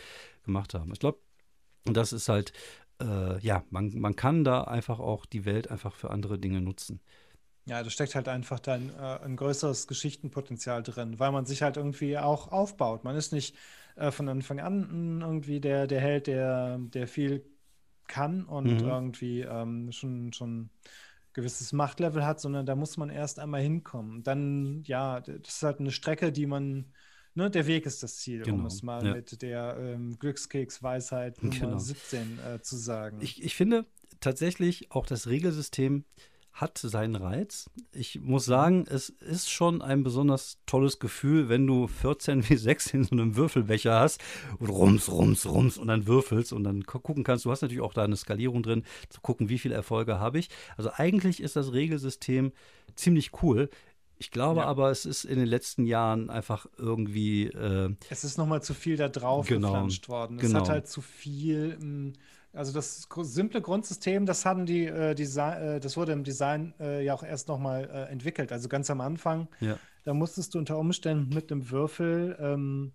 gemacht 0.45 0.75
haben. 0.75 0.93
Ich 0.93 1.01
glaube, 1.01 1.19
das 1.85 2.13
ist 2.13 2.29
halt, 2.29 2.53
äh, 3.01 3.39
ja, 3.41 3.65
man, 3.71 3.99
man 3.99 4.17
kann 4.17 4.45
da 4.45 4.65
einfach 4.65 5.01
auch 5.01 5.27
die 5.27 5.45
Welt 5.45 5.71
einfach 5.71 5.95
für 5.95 6.11
andere 6.11 6.39
Dinge 6.39 6.61
nutzen. 6.61 7.01
Ja, 7.67 7.83
da 7.83 7.91
steckt 7.91 8.15
halt 8.15 8.29
einfach 8.29 8.59
dann 8.59 8.91
äh, 8.99 9.25
ein 9.25 9.37
größeres 9.37 9.87
Geschichtenpotenzial 9.87 10.83
drin, 10.83 11.19
weil 11.19 11.31
man 11.31 11.47
sich 11.47 11.63
halt 11.63 11.77
irgendwie 11.77 12.19
auch 12.19 12.51
aufbaut. 12.53 13.05
Man 13.05 13.17
ist 13.17 13.33
nicht 13.33 13.55
äh, 13.97 14.11
von 14.11 14.29
Anfang 14.29 14.61
an 14.61 15.21
irgendwie 15.21 15.61
der, 15.61 15.87
der 15.87 16.01
Held, 16.01 16.27
der, 16.27 16.79
der 16.79 17.07
viel 17.07 17.45
kann 18.09 18.45
und 18.45 18.83
mhm. 18.83 18.89
irgendwie 18.89 19.43
ähm, 19.43 19.93
schon, 19.93 20.33
schon 20.33 20.71
gewisses 21.33 21.73
Machtlevel 21.73 22.25
hat, 22.25 22.41
sondern 22.41 22.67
da 22.67 22.75
muss 22.75 22.97
man 22.97 23.11
erst 23.11 23.39
einmal 23.39 23.63
hinkommen. 23.63 24.23
Dann, 24.23 24.83
ja, 24.85 25.21
das 25.21 25.55
ist 25.55 25.63
halt 25.63 25.81
eine 25.81 25.91
Strecke, 25.91 26.33
die 26.33 26.47
man, 26.47 26.93
ne, 27.35 27.51
der 27.51 27.67
Weg 27.67 27.87
ist 27.87 28.03
das 28.03 28.17
Ziel, 28.17 28.43
genau. 28.43 28.59
um 28.59 28.67
es 28.67 28.83
mal 28.83 29.05
ja. 29.05 29.15
mit 29.15 29.43
der 29.43 29.77
ähm, 29.79 30.19
Glückskeks-Weisheit 30.19 31.43
Nummer 31.43 31.59
genau. 31.59 31.79
17 31.79 32.39
äh, 32.39 32.61
zu 32.61 32.77
sagen. 32.77 33.19
Ich, 33.21 33.43
ich 33.43 33.55
finde 33.55 33.87
tatsächlich 34.21 34.91
auch 34.91 35.07
das 35.07 35.29
Regelsystem 35.29 36.05
hat 36.53 36.79
seinen 36.79 37.17
Reiz. 37.17 37.71
Ich 37.93 38.21
muss 38.21 38.45
sagen, 38.45 38.85
es 38.89 39.09
ist 39.09 39.51
schon 39.51 39.83
ein 39.83 40.03
besonders 40.03 40.59
tolles 40.67 40.99
Gefühl, 40.99 41.49
wenn 41.49 41.67
du 41.67 41.87
14 41.87 42.47
wie 42.49 42.57
6 42.57 42.95
in 42.95 43.05
so 43.05 43.13
einem 43.13 43.37
Würfelbecher 43.37 43.99
hast 43.99 44.21
und 44.59 44.69
rums, 44.69 45.11
rums, 45.11 45.47
rums 45.47 45.79
und 45.79 45.89
dann 45.89 46.07
würfelst 46.07 46.53
und 46.53 46.65
dann 46.65 46.85
gucken 46.85 47.25
kannst. 47.25 47.45
Du 47.45 47.51
hast 47.51 47.63
natürlich 47.63 47.83
auch 47.83 47.95
da 47.95 48.05
eine 48.05 48.17
Skalierung 48.17 48.63
drin, 48.63 48.85
zu 49.09 49.21
gucken, 49.21 49.49
wie 49.49 49.59
viele 49.59 49.75
Erfolge 49.75 50.19
habe 50.19 50.39
ich. 50.39 50.49
Also 50.77 50.91
eigentlich 50.95 51.43
ist 51.43 51.57
das 51.57 51.73
Regelsystem 51.73 52.53
ziemlich 52.95 53.43
cool. 53.43 53.71
Ich 54.21 54.31
glaube 54.31 54.61
ja. 54.61 54.67
aber, 54.67 54.91
es 54.91 55.07
ist 55.07 55.25
in 55.25 55.39
den 55.39 55.49
letzten 55.49 55.87
Jahren 55.87 56.29
einfach 56.29 56.67
irgendwie. 56.77 57.47
Äh, 57.47 57.95
es 58.11 58.23
ist 58.23 58.37
nochmal 58.37 58.63
zu 58.63 58.75
viel 58.75 58.99
da 58.99 59.09
drauf 59.09 59.47
genau, 59.47 59.69
geflanscht 59.69 60.11
worden. 60.11 60.37
Es 60.37 60.43
genau. 60.43 60.61
hat 60.61 60.69
halt 60.69 60.89
zu 60.89 61.01
viel. 61.01 61.79
Mh, 61.79 61.81
hm, 61.81 62.13
also 62.53 62.73
das 62.73 63.09
simple 63.23 63.61
Grundsystem, 63.61 64.27
das 64.27 64.45
haben 64.45 64.67
die 64.67 64.87
äh, 64.87 65.15
Design, 65.15 65.63
äh, 65.63 65.81
das 65.81 65.97
wurde 65.97 66.13
im 66.13 66.25
Design 66.25 66.75
äh, 66.81 67.05
ja 67.05 67.15
auch 67.15 67.23
erst 67.23 67.49
nochmal 67.49 67.89
äh, 67.91 68.13
entwickelt. 68.13 68.53
Also 68.53 68.69
ganz 68.69 68.91
am 68.91 69.01
Anfang, 69.01 69.49
ja. 69.61 69.79
da 70.05 70.15
musstest 70.15 70.55
du 70.55 70.59
unter 70.59 70.79
Umständen 70.79 71.33
mit 71.35 71.53
einem 71.53 71.71
Würfel, 71.71 72.37
ähm, 72.41 72.93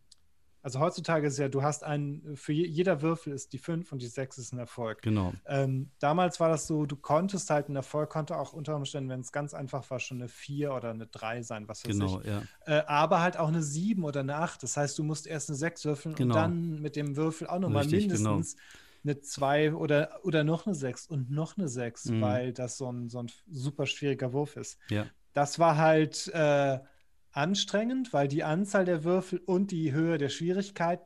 also 0.66 0.80
heutzutage 0.80 1.28
ist 1.28 1.38
ja, 1.38 1.48
du 1.48 1.62
hast 1.62 1.84
einen, 1.84 2.36
für 2.36 2.52
je, 2.52 2.66
jeder 2.66 3.04
Würfel 3.04 3.34
ist 3.34 3.54
die 3.54 3.60
5 3.60 3.92
und 3.92 4.02
die 4.02 4.08
6 4.08 4.40
ist 4.40 4.52
ein 4.52 4.58
Erfolg. 4.58 5.04
Genau. 5.04 5.32
Ähm, 5.46 5.92
damals 6.00 6.40
war 6.40 6.50
das 6.50 6.66
so, 6.66 6.88
du 6.88 6.96
konntest 6.96 7.52
halt 7.52 7.70
ein 7.70 7.76
Erfolg, 7.76 8.10
konnte 8.10 8.36
auch 8.36 8.52
unter 8.52 8.76
Umständen, 8.76 9.12
wenn 9.12 9.20
es 9.20 9.32
ganz 9.32 9.54
einfach 9.54 9.88
war, 9.92 10.00
schon 10.00 10.18
eine 10.18 10.28
4 10.28 10.74
oder 10.74 10.90
eine 10.90 11.06
3 11.06 11.44
sein, 11.44 11.68
was 11.68 11.86
weiß 11.86 11.92
genau, 11.92 12.20
ich. 12.20 12.26
Ja. 12.26 12.42
Äh, 12.66 12.84
aber 12.88 13.22
halt 13.22 13.38
auch 13.38 13.50
eine 13.50 13.62
7 13.62 14.04
oder 14.04 14.22
eine 14.22 14.38
8. 14.38 14.64
Das 14.64 14.76
heißt, 14.76 14.98
du 14.98 15.04
musst 15.04 15.28
erst 15.28 15.52
eine 15.52 15.56
6 15.56 15.86
würfeln 15.86 16.16
genau. 16.16 16.34
und 16.34 16.42
dann 16.42 16.82
mit 16.82 16.96
dem 16.96 17.16
Würfel 17.16 17.46
auch 17.46 17.60
nochmal 17.60 17.86
genau. 17.86 17.98
mindestens. 17.98 18.56
Genau 18.56 18.66
eine 19.06 19.22
2 19.22 19.74
oder, 19.74 20.20
oder 20.24 20.44
noch 20.44 20.66
eine 20.66 20.76
6 20.76 21.08
und 21.08 21.32
noch 21.32 21.58
eine 21.58 21.70
6, 21.70 22.06
mhm. 22.06 22.22
weil 22.22 22.54
das 22.54 22.78
so 22.78 22.92
ein, 22.92 23.10
so 23.10 23.20
ein 23.20 23.32
super 23.50 23.86
schwieriger 23.86 24.34
Wurf 24.34 24.58
ist. 24.58 24.78
Ja. 24.90 25.06
Das 25.34 25.60
war 25.60 25.78
halt 25.78 26.28
äh, 26.34 26.80
anstrengend, 27.32 28.14
weil 28.14 28.28
die 28.28 28.44
Anzahl 28.44 28.86
der 28.86 29.04
Würfel 29.04 29.40
und 29.46 29.72
die 29.72 29.92
Höhe 29.92 30.18
der 30.18 30.30
Schwierigkeit 30.30 31.02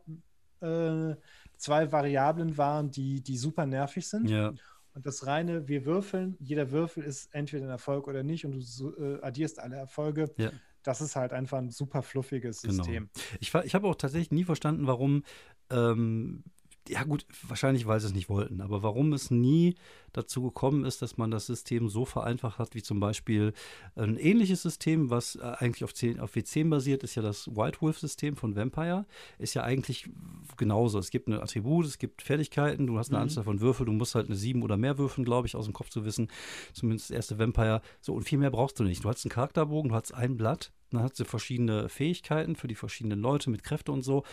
äh, 0.62 1.16
zwei 1.58 1.92
Variablen 1.92 2.58
waren, 2.58 2.92
die, 2.92 3.22
die 3.22 3.38
super 3.38 3.66
nervig 3.66 4.08
sind. 4.08 4.30
Ja. 4.30 4.54
Und 4.94 5.06
das 5.06 5.26
reine, 5.26 5.68
wir 5.68 5.86
würfeln, 5.86 6.36
jeder 6.40 6.72
Würfel 6.72 7.04
ist 7.04 7.34
entweder 7.34 7.66
ein 7.66 7.70
Erfolg 7.70 8.08
oder 8.08 8.24
nicht 8.24 8.46
und 8.46 8.52
du 8.54 8.96
äh, 8.98 9.22
addierst 9.22 9.60
alle 9.60 9.76
Erfolge. 9.76 10.32
Ja. 10.38 10.52
Das 10.84 11.02
ist 11.02 11.16
halt 11.16 11.34
einfach 11.34 11.58
ein 11.58 11.70
super 11.70 12.02
fluffiges 12.02 12.62
genau. 12.62 12.76
System. 12.76 13.10
Ich, 13.40 13.54
ich 13.54 13.76
habe 13.76 13.88
auch 13.88 13.96
tatsächlich 13.96 14.32
nie 14.32 14.46
verstanden, 14.46 14.88
warum 14.88 15.24
ähm, 15.70 16.44
ja 16.90 17.04
gut, 17.04 17.26
wahrscheinlich, 17.48 17.86
weil 17.86 18.00
sie 18.00 18.08
es 18.08 18.14
nicht 18.14 18.30
wollten. 18.30 18.62
Aber 18.62 18.82
warum 18.82 19.14
es 19.14 19.30
nie 19.30 19.76
dazu 20.12 20.42
gekommen 20.42 20.86
ist, 20.86 21.04
dass 21.04 21.18
man 21.18 21.30
das 21.30 21.46
System 21.46 21.88
so 21.88 22.04
vereinfacht 22.04 22.58
hat, 22.58 22.74
wie 22.74 22.82
zum 22.82 23.00
Beispiel 23.00 23.54
ein 23.96 24.18
ähnliches 24.18 24.64
System, 24.64 25.12
was 25.12 25.36
äh, 25.36 25.42
eigentlich 25.60 25.84
auf, 25.84 25.94
10, 25.94 26.20
auf 26.20 26.34
W10 26.34 26.70
basiert, 26.70 27.04
ist 27.04 27.14
ja 27.14 27.22
das 27.22 27.48
White 27.56 27.82
Wolf-System 27.82 28.36
von 28.36 28.56
Vampire. 28.56 29.06
Ist 29.38 29.54
ja 29.54 29.64
eigentlich 29.64 30.10
genauso. 30.58 30.98
Es 30.98 31.12
gibt 31.12 31.28
ein 31.28 31.34
Attribut, 31.34 31.86
es 31.86 32.00
gibt 32.00 32.24
Fertigkeiten, 32.24 32.88
du 32.88 32.98
hast 32.98 33.10
eine 33.10 33.20
mhm. 33.20 33.24
Anzahl 33.24 33.44
von 33.44 33.62
Würfeln, 33.62 33.86
du 33.86 33.94
musst 33.94 34.16
halt 34.16 34.26
eine 34.26 34.36
7 34.36 34.64
oder 34.64 34.76
mehr 34.76 34.98
würfeln, 34.98 35.26
glaube 35.26 35.48
ich, 35.48 35.56
aus 35.56 35.66
dem 35.66 35.74
Kopf 35.74 35.90
zu 35.90 36.06
wissen. 36.06 36.28
Zumindest 36.74 37.12
das 37.12 37.16
erste 37.16 37.38
Vampire. 37.38 37.82
So, 38.02 38.16
und 38.16 38.24
viel 38.24 38.40
mehr 38.40 38.50
brauchst 38.52 38.80
du 38.80 38.84
nicht. 38.84 39.04
Du 39.04 39.10
hast 39.10 39.24
einen 39.24 39.32
Charakterbogen, 39.32 39.90
du 39.90 39.96
hast 39.96 40.12
ein 40.14 40.38
Blatt, 40.38 40.72
dann 40.90 41.04
hast 41.04 41.20
du 41.20 41.26
verschiedene 41.26 41.88
Fähigkeiten 41.88 42.56
für 42.56 42.68
die 42.68 42.76
verschiedenen 42.76 43.20
Leute 43.20 43.52
mit 43.52 43.64
Kräfte 43.64 43.92
und 43.92 44.02
so. 44.02 44.24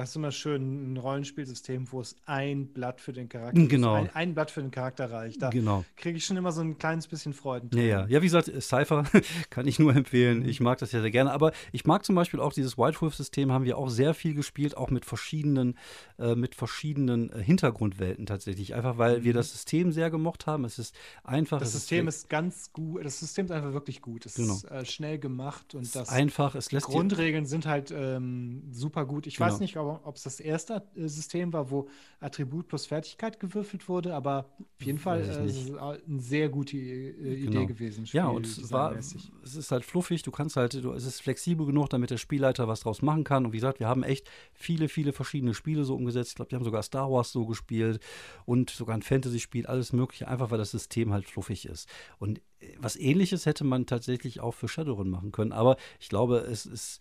Das 0.00 0.08
ist 0.08 0.16
immer 0.16 0.32
schön 0.32 0.94
ein 0.94 0.96
Rollenspielsystem, 0.96 1.92
wo 1.92 2.00
es 2.00 2.16
ein 2.24 2.68
Blatt 2.68 3.02
für 3.02 3.12
den 3.12 3.28
Charakter 3.28 3.66
genau. 3.66 3.96
Ein, 3.96 4.08
ein, 4.14 4.34
Blatt 4.34 4.50
für 4.50 4.62
den 4.62 4.70
Charakter 4.70 5.10
reicht. 5.10 5.42
Da 5.42 5.50
genau. 5.50 5.84
kriege 5.94 6.16
ich 6.16 6.24
schon 6.24 6.38
immer 6.38 6.52
so 6.52 6.62
ein 6.62 6.78
kleines 6.78 7.06
bisschen 7.06 7.34
Freuden. 7.34 7.68
Ja, 7.74 7.82
ja. 7.82 8.06
ja, 8.06 8.22
wie 8.22 8.24
gesagt, 8.24 8.50
Cypher 8.62 9.04
kann 9.50 9.66
ich 9.66 9.78
nur 9.78 9.94
empfehlen. 9.94 10.48
Ich 10.48 10.58
mag 10.60 10.78
das 10.78 10.92
ja 10.92 11.02
sehr 11.02 11.10
gerne. 11.10 11.32
Aber 11.32 11.52
ich 11.72 11.84
mag 11.84 12.02
zum 12.06 12.14
Beispiel 12.14 12.40
auch 12.40 12.54
dieses 12.54 12.78
White 12.78 12.98
Wolf-System, 13.02 13.52
haben 13.52 13.66
wir 13.66 13.76
auch 13.76 13.90
sehr 13.90 14.14
viel 14.14 14.32
gespielt, 14.32 14.74
auch 14.74 14.88
mit 14.88 15.04
verschiedenen, 15.04 15.76
äh, 16.18 16.34
mit 16.34 16.54
verschiedenen 16.54 17.30
äh, 17.30 17.42
Hintergrundwelten 17.42 18.24
tatsächlich. 18.24 18.74
Einfach 18.74 18.96
weil 18.96 19.18
mhm. 19.18 19.24
wir 19.24 19.34
das 19.34 19.52
System 19.52 19.92
sehr 19.92 20.10
gemocht 20.10 20.46
haben. 20.46 20.64
Es 20.64 20.78
ist 20.78 20.94
einfach. 21.24 21.58
Das 21.58 21.72
System 21.72 22.08
ist, 22.08 22.16
ist, 22.16 22.30
ganz 22.30 22.72
gut. 22.72 23.04
Das 23.04 23.20
System 23.20 23.44
ist 23.44 23.52
einfach 23.52 23.74
wirklich 23.74 24.00
gut. 24.00 24.24
Es 24.24 24.36
genau. 24.36 24.54
ist 24.54 24.64
äh, 24.64 24.86
schnell 24.86 25.18
gemacht 25.18 25.74
und 25.74 25.94
das. 25.94 26.08
Einfach, 26.08 26.54
es 26.54 26.72
lässt. 26.72 26.88
Die 26.88 26.92
Grundregeln 26.92 27.44
sind 27.44 27.66
halt 27.66 27.90
ähm, 27.94 28.62
super 28.70 29.04
gut. 29.04 29.26
Ich 29.26 29.36
genau. 29.36 29.50
weiß 29.50 29.60
nicht, 29.60 29.76
ob 29.76 29.89
es 30.14 30.22
das 30.22 30.40
erste 30.40 30.82
System 30.94 31.52
war, 31.52 31.70
wo 31.70 31.88
Attribut 32.20 32.68
plus 32.68 32.86
Fertigkeit 32.86 33.40
gewürfelt 33.40 33.88
wurde, 33.88 34.14
aber 34.14 34.50
auf 34.78 34.86
jeden 34.86 34.98
Fall 34.98 35.22
äh, 35.22 35.78
eine 36.06 36.20
sehr 36.20 36.48
gute 36.48 36.76
äh, 36.76 37.34
Idee 37.34 37.46
genau. 37.46 37.66
gewesen. 37.66 38.04
ja, 38.12 38.28
und 38.28 38.46
es, 38.46 38.70
war, 38.72 38.96
es 38.96 39.14
ist 39.56 39.70
halt 39.70 39.84
fluffig, 39.84 40.22
du 40.22 40.30
kannst 40.30 40.56
halt, 40.56 40.74
du, 40.74 40.92
es 40.92 41.04
ist 41.04 41.22
flexibel 41.22 41.66
genug, 41.66 41.90
damit 41.90 42.10
der 42.10 42.18
Spielleiter 42.18 42.68
was 42.68 42.80
draus 42.80 43.02
machen 43.02 43.24
kann. 43.24 43.46
Und 43.46 43.52
wie 43.52 43.56
gesagt, 43.58 43.80
wir 43.80 43.88
haben 43.88 44.02
echt 44.02 44.30
viele, 44.52 44.88
viele 44.88 45.12
verschiedene 45.12 45.54
Spiele 45.54 45.84
so 45.84 45.94
umgesetzt. 45.94 46.30
Ich 46.30 46.36
glaube, 46.36 46.50
wir 46.50 46.56
haben 46.56 46.64
sogar 46.64 46.82
Star 46.82 47.10
Wars 47.10 47.32
so 47.32 47.46
gespielt 47.46 48.00
und 48.44 48.70
sogar 48.70 48.96
ein 48.96 49.02
Fantasy-Spiel, 49.02 49.66
alles 49.66 49.92
Mögliche, 49.92 50.28
einfach 50.28 50.50
weil 50.50 50.58
das 50.58 50.70
System 50.70 51.12
halt 51.12 51.26
fluffig 51.26 51.66
ist. 51.66 51.88
Und 52.18 52.40
äh, 52.60 52.74
was 52.78 52.96
ähnliches 52.96 53.46
hätte 53.46 53.64
man 53.64 53.86
tatsächlich 53.86 54.40
auch 54.40 54.52
für 54.52 54.68
Shadowrun 54.68 55.10
machen 55.10 55.32
können. 55.32 55.52
Aber 55.52 55.76
ich 55.98 56.08
glaube, 56.08 56.38
es 56.38 56.66
ist 56.66 57.00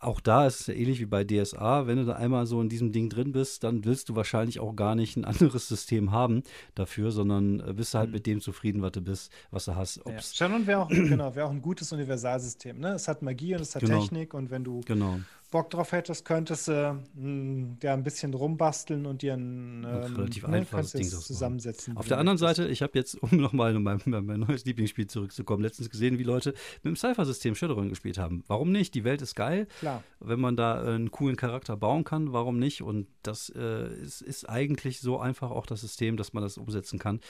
auch 0.00 0.20
da 0.20 0.46
ist 0.46 0.60
es 0.60 0.66
ja 0.66 0.74
ähnlich 0.74 0.98
wie 0.98 1.06
bei 1.06 1.24
DSA. 1.24 1.86
Wenn 1.86 1.98
du 1.98 2.06
da 2.06 2.14
einmal 2.14 2.46
so 2.46 2.60
in 2.60 2.70
diesem 2.70 2.90
Ding 2.90 3.10
drin 3.10 3.32
bist, 3.32 3.62
dann 3.64 3.84
willst 3.84 4.08
du 4.08 4.16
wahrscheinlich 4.16 4.58
auch 4.58 4.74
gar 4.74 4.94
nicht 4.94 5.16
ein 5.16 5.24
anderes 5.26 5.68
System 5.68 6.10
haben 6.10 6.42
dafür, 6.74 7.10
sondern 7.10 7.60
äh, 7.60 7.74
bist 7.74 7.94
halt 7.94 8.08
mhm. 8.08 8.14
mit 8.14 8.26
dem 8.26 8.40
zufrieden, 8.40 8.80
was 8.80 8.92
du 8.92 9.02
bist, 9.02 9.30
was 9.50 9.66
du 9.66 9.76
hast. 9.76 10.00
Ja. 10.06 10.20
Shannon 10.20 10.66
wäre 10.66 10.80
auch, 10.80 10.88
genau, 10.88 11.34
wär 11.34 11.46
auch 11.46 11.50
ein 11.50 11.62
gutes 11.62 11.92
Universalsystem. 11.92 12.80
Ne? 12.80 12.94
Es 12.94 13.08
hat 13.08 13.20
Magie 13.22 13.54
und 13.54 13.60
es 13.60 13.74
hat 13.74 13.82
genau. 13.82 14.00
Technik 14.00 14.32
und 14.32 14.50
wenn 14.50 14.64
du 14.64 14.80
genau. 14.86 15.20
Bock 15.50 15.68
drauf 15.70 15.90
hättest, 15.90 16.24
könntest 16.24 16.68
du 16.68 16.72
äh, 16.72 17.84
ja 17.84 17.92
ein 17.92 18.04
bisschen 18.04 18.34
rumbasteln 18.34 19.04
und 19.04 19.22
dir 19.22 19.34
ein 19.34 19.84
ähm, 19.84 20.16
relativ 20.16 20.46
ne, 20.46 20.58
einfaches 20.58 20.92
Ding 20.92 21.08
zusammensetzen. 21.08 21.96
Auf 21.96 22.06
der 22.06 22.18
anderen 22.18 22.38
Seite, 22.38 22.68
ich 22.68 22.82
habe 22.82 22.92
jetzt, 22.96 23.20
um 23.20 23.30
nochmal 23.36 23.76
um 23.76 23.82
mein, 23.82 24.00
mein 24.04 24.40
neues 24.40 24.64
Lieblingsspiel 24.64 25.08
zurückzukommen, 25.08 25.62
letztens 25.62 25.90
gesehen, 25.90 26.18
wie 26.18 26.22
Leute 26.22 26.50
mit 26.82 26.90
dem 26.92 26.96
Cypher-System 26.96 27.56
Shadowrun 27.56 27.88
gespielt 27.88 28.16
haben. 28.16 28.44
Warum 28.46 28.70
nicht? 28.70 28.94
Die 28.94 29.02
Welt 29.02 29.22
ist 29.22 29.34
geil. 29.34 29.66
Klar. 29.80 30.04
Wenn 30.20 30.38
man 30.38 30.56
da 30.56 30.80
einen 30.82 31.10
coolen 31.10 31.36
Charakter 31.36 31.76
bauen 31.76 32.04
kann, 32.04 32.32
warum 32.32 32.58
nicht? 32.58 32.82
Und 32.82 33.08
das 33.24 33.52
äh, 33.56 33.92
ist, 34.02 34.22
ist 34.22 34.48
eigentlich 34.48 35.00
so 35.00 35.18
einfach 35.18 35.50
auch 35.50 35.66
das 35.66 35.80
System, 35.80 36.16
dass 36.16 36.32
man 36.32 36.44
das 36.44 36.58
umsetzen 36.58 37.00
kann. 37.00 37.20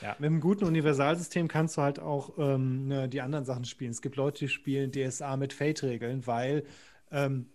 Ja, 0.00 0.14
mit 0.20 0.28
einem 0.28 0.40
guten 0.40 0.64
Universalsystem 0.64 1.48
kannst 1.48 1.76
du 1.76 1.82
halt 1.82 1.98
auch 1.98 2.34
ähm, 2.38 2.86
ne, 2.86 3.08
die 3.08 3.20
anderen 3.20 3.44
Sachen 3.44 3.64
spielen. 3.64 3.90
Es 3.90 4.00
gibt 4.00 4.14
Leute, 4.14 4.44
die 4.44 4.48
spielen 4.48 4.92
DSA 4.92 5.36
mit 5.36 5.52
Fate-Regeln, 5.52 6.24
weil 6.26 6.64
ähm, 7.10 7.46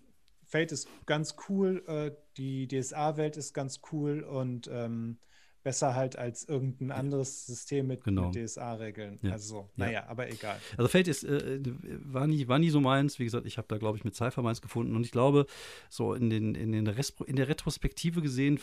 Fate 0.49 0.71
ist 0.71 0.89
ganz 1.05 1.35
cool, 1.47 1.83
äh, 1.87 2.11
die 2.37 2.67
DSA-Welt 2.67 3.37
ist 3.37 3.53
ganz 3.53 3.81
cool 3.91 4.23
und 4.23 4.67
ähm, 4.71 5.19
besser 5.63 5.95
halt 5.95 6.17
als 6.17 6.47
irgendein 6.47 6.91
anderes 6.91 7.45
System 7.45 7.87
mit, 7.87 8.03
genau. 8.03 8.29
mit 8.29 8.35
DSA-Regeln. 8.35 9.19
Ja. 9.21 9.33
Also, 9.33 9.69
naja, 9.75 9.91
ja. 9.91 10.07
aber 10.07 10.29
egal. 10.29 10.59
Also 10.77 10.87
Fate 10.87 11.07
ist, 11.07 11.23
äh, 11.23 11.59
war, 12.03 12.27
nie, 12.27 12.47
war 12.47 12.59
nie 12.59 12.69
so 12.69 12.79
meins. 12.79 13.19
Wie 13.19 13.25
gesagt, 13.25 13.45
ich 13.45 13.57
habe 13.57 13.67
da, 13.67 13.77
glaube 13.77 13.97
ich, 13.97 14.03
mit 14.03 14.15
Cypher 14.15 14.41
meins 14.41 14.61
gefunden. 14.61 14.95
Und 14.95 15.05
ich 15.05 15.11
glaube, 15.11 15.45
so 15.89 16.13
in, 16.13 16.29
den, 16.29 16.55
in, 16.55 16.71
den 16.71 16.87
in 17.25 17.35
der 17.35 17.47
Retrospektive 17.47 18.21
gesehen, 18.21 18.59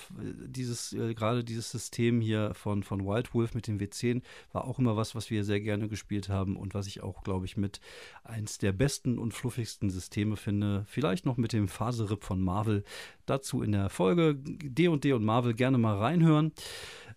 dieses, 0.46 0.92
äh, 0.92 1.14
gerade 1.14 1.44
dieses 1.44 1.70
System 1.70 2.20
hier 2.20 2.54
von, 2.54 2.82
von 2.82 3.06
Wild 3.06 3.34
Wolf 3.34 3.54
mit 3.54 3.66
dem 3.66 3.78
W10 3.78 4.22
war 4.52 4.66
auch 4.66 4.78
immer 4.78 4.96
was, 4.96 5.14
was 5.14 5.30
wir 5.30 5.44
sehr 5.44 5.60
gerne 5.60 5.88
gespielt 5.88 6.28
haben 6.28 6.56
und 6.56 6.74
was 6.74 6.86
ich 6.86 7.02
auch, 7.02 7.22
glaube 7.22 7.46
ich, 7.46 7.56
mit 7.56 7.80
eins 8.24 8.58
der 8.58 8.72
besten 8.72 9.18
und 9.18 9.32
fluffigsten 9.32 9.90
Systeme 9.90 10.36
finde. 10.36 10.84
Vielleicht 10.88 11.26
noch 11.26 11.36
mit 11.36 11.52
dem 11.52 11.68
Faserip 11.68 12.24
von 12.24 12.40
Marvel. 12.40 12.84
Dazu 13.26 13.62
in 13.62 13.72
der 13.72 13.90
Folge 13.90 14.36
D&D 14.36 14.96
&D 14.96 15.12
und 15.12 15.24
Marvel 15.24 15.54
gerne 15.54 15.78
mal 15.78 15.96
reinhören. 15.96 16.52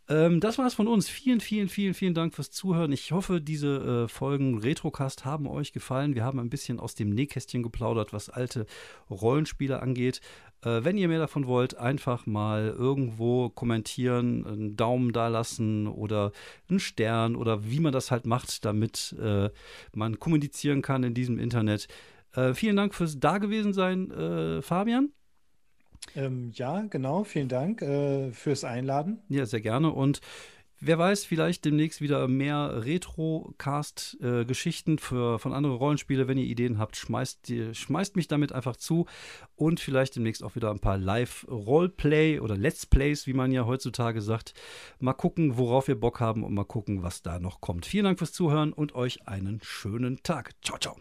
Ähm, 0.09 0.39
das 0.39 0.57
war's 0.57 0.73
von 0.73 0.87
uns. 0.87 1.07
Vielen, 1.07 1.39
vielen, 1.39 1.69
vielen, 1.69 1.93
vielen 1.93 2.15
Dank 2.15 2.33
fürs 2.33 2.49
Zuhören. 2.49 2.91
Ich 2.91 3.11
hoffe, 3.11 3.39
diese 3.39 4.05
äh, 4.05 4.07
Folgen 4.07 4.57
Retrocast 4.57 5.23
haben 5.23 5.47
euch 5.47 5.71
gefallen. 5.71 6.15
Wir 6.15 6.23
haben 6.23 6.39
ein 6.39 6.49
bisschen 6.49 6.79
aus 6.79 6.95
dem 6.95 7.11
Nähkästchen 7.11 7.61
geplaudert, 7.61 8.11
was 8.11 8.29
alte 8.29 8.65
Rollenspiele 9.11 9.81
angeht. 9.81 10.19
Äh, 10.63 10.83
wenn 10.83 10.97
ihr 10.97 11.07
mehr 11.09 11.19
davon 11.19 11.45
wollt, 11.45 11.77
einfach 11.77 12.25
mal 12.25 12.75
irgendwo 12.75 13.49
kommentieren, 13.49 14.47
einen 14.47 14.75
Daumen 14.75 15.13
da 15.13 15.27
lassen 15.27 15.87
oder 15.87 16.31
einen 16.69 16.79
Stern 16.79 17.35
oder 17.35 17.69
wie 17.69 17.79
man 17.79 17.93
das 17.93 18.09
halt 18.09 18.25
macht, 18.25 18.65
damit 18.65 19.15
äh, 19.21 19.51
man 19.93 20.19
kommunizieren 20.19 20.81
kann 20.81 21.03
in 21.03 21.13
diesem 21.13 21.37
Internet. 21.37 21.87
Äh, 22.33 22.55
vielen 22.55 22.75
Dank 22.75 22.95
fürs 22.95 23.19
Dagewesensein, 23.19 24.09
äh, 24.09 24.61
Fabian. 24.63 25.11
Ähm, 26.15 26.51
ja, 26.53 26.85
genau. 26.89 27.23
Vielen 27.23 27.49
Dank 27.49 27.81
äh, 27.81 28.31
fürs 28.31 28.63
Einladen. 28.63 29.19
Ja, 29.29 29.45
sehr 29.45 29.61
gerne. 29.61 29.91
Und 29.91 30.21
wer 30.79 30.97
weiß, 30.97 31.25
vielleicht 31.25 31.65
demnächst 31.65 32.01
wieder 32.01 32.27
mehr 32.27 32.83
Retro-Cast-Geschichten 32.85 34.97
von 34.97 35.53
anderen 35.53 35.75
Rollenspiele. 35.75 36.27
Wenn 36.27 36.37
ihr 36.37 36.45
Ideen 36.45 36.77
habt, 36.79 36.95
schmeißt, 36.95 37.51
schmeißt 37.73 38.15
mich 38.15 38.27
damit 38.27 38.53
einfach 38.53 38.75
zu. 38.75 39.05
Und 39.55 39.79
vielleicht 39.79 40.15
demnächst 40.15 40.43
auch 40.43 40.55
wieder 40.55 40.71
ein 40.71 40.79
paar 40.79 40.97
Live-Roleplay 40.97 42.39
oder 42.39 42.57
Let's 42.57 42.87
Plays, 42.87 43.27
wie 43.27 43.33
man 43.33 43.51
ja 43.51 43.65
heutzutage 43.65 44.21
sagt. 44.21 44.53
Mal 44.99 45.13
gucken, 45.13 45.57
worauf 45.57 45.87
wir 45.87 45.99
Bock 45.99 46.19
haben 46.19 46.43
und 46.43 46.53
mal 46.53 46.65
gucken, 46.65 47.03
was 47.03 47.21
da 47.21 47.39
noch 47.39 47.61
kommt. 47.61 47.85
Vielen 47.85 48.05
Dank 48.05 48.17
fürs 48.19 48.33
Zuhören 48.33 48.73
und 48.73 48.95
euch 48.95 49.27
einen 49.27 49.59
schönen 49.61 50.23
Tag. 50.23 50.53
Ciao, 50.63 50.79
ciao. 50.79 50.97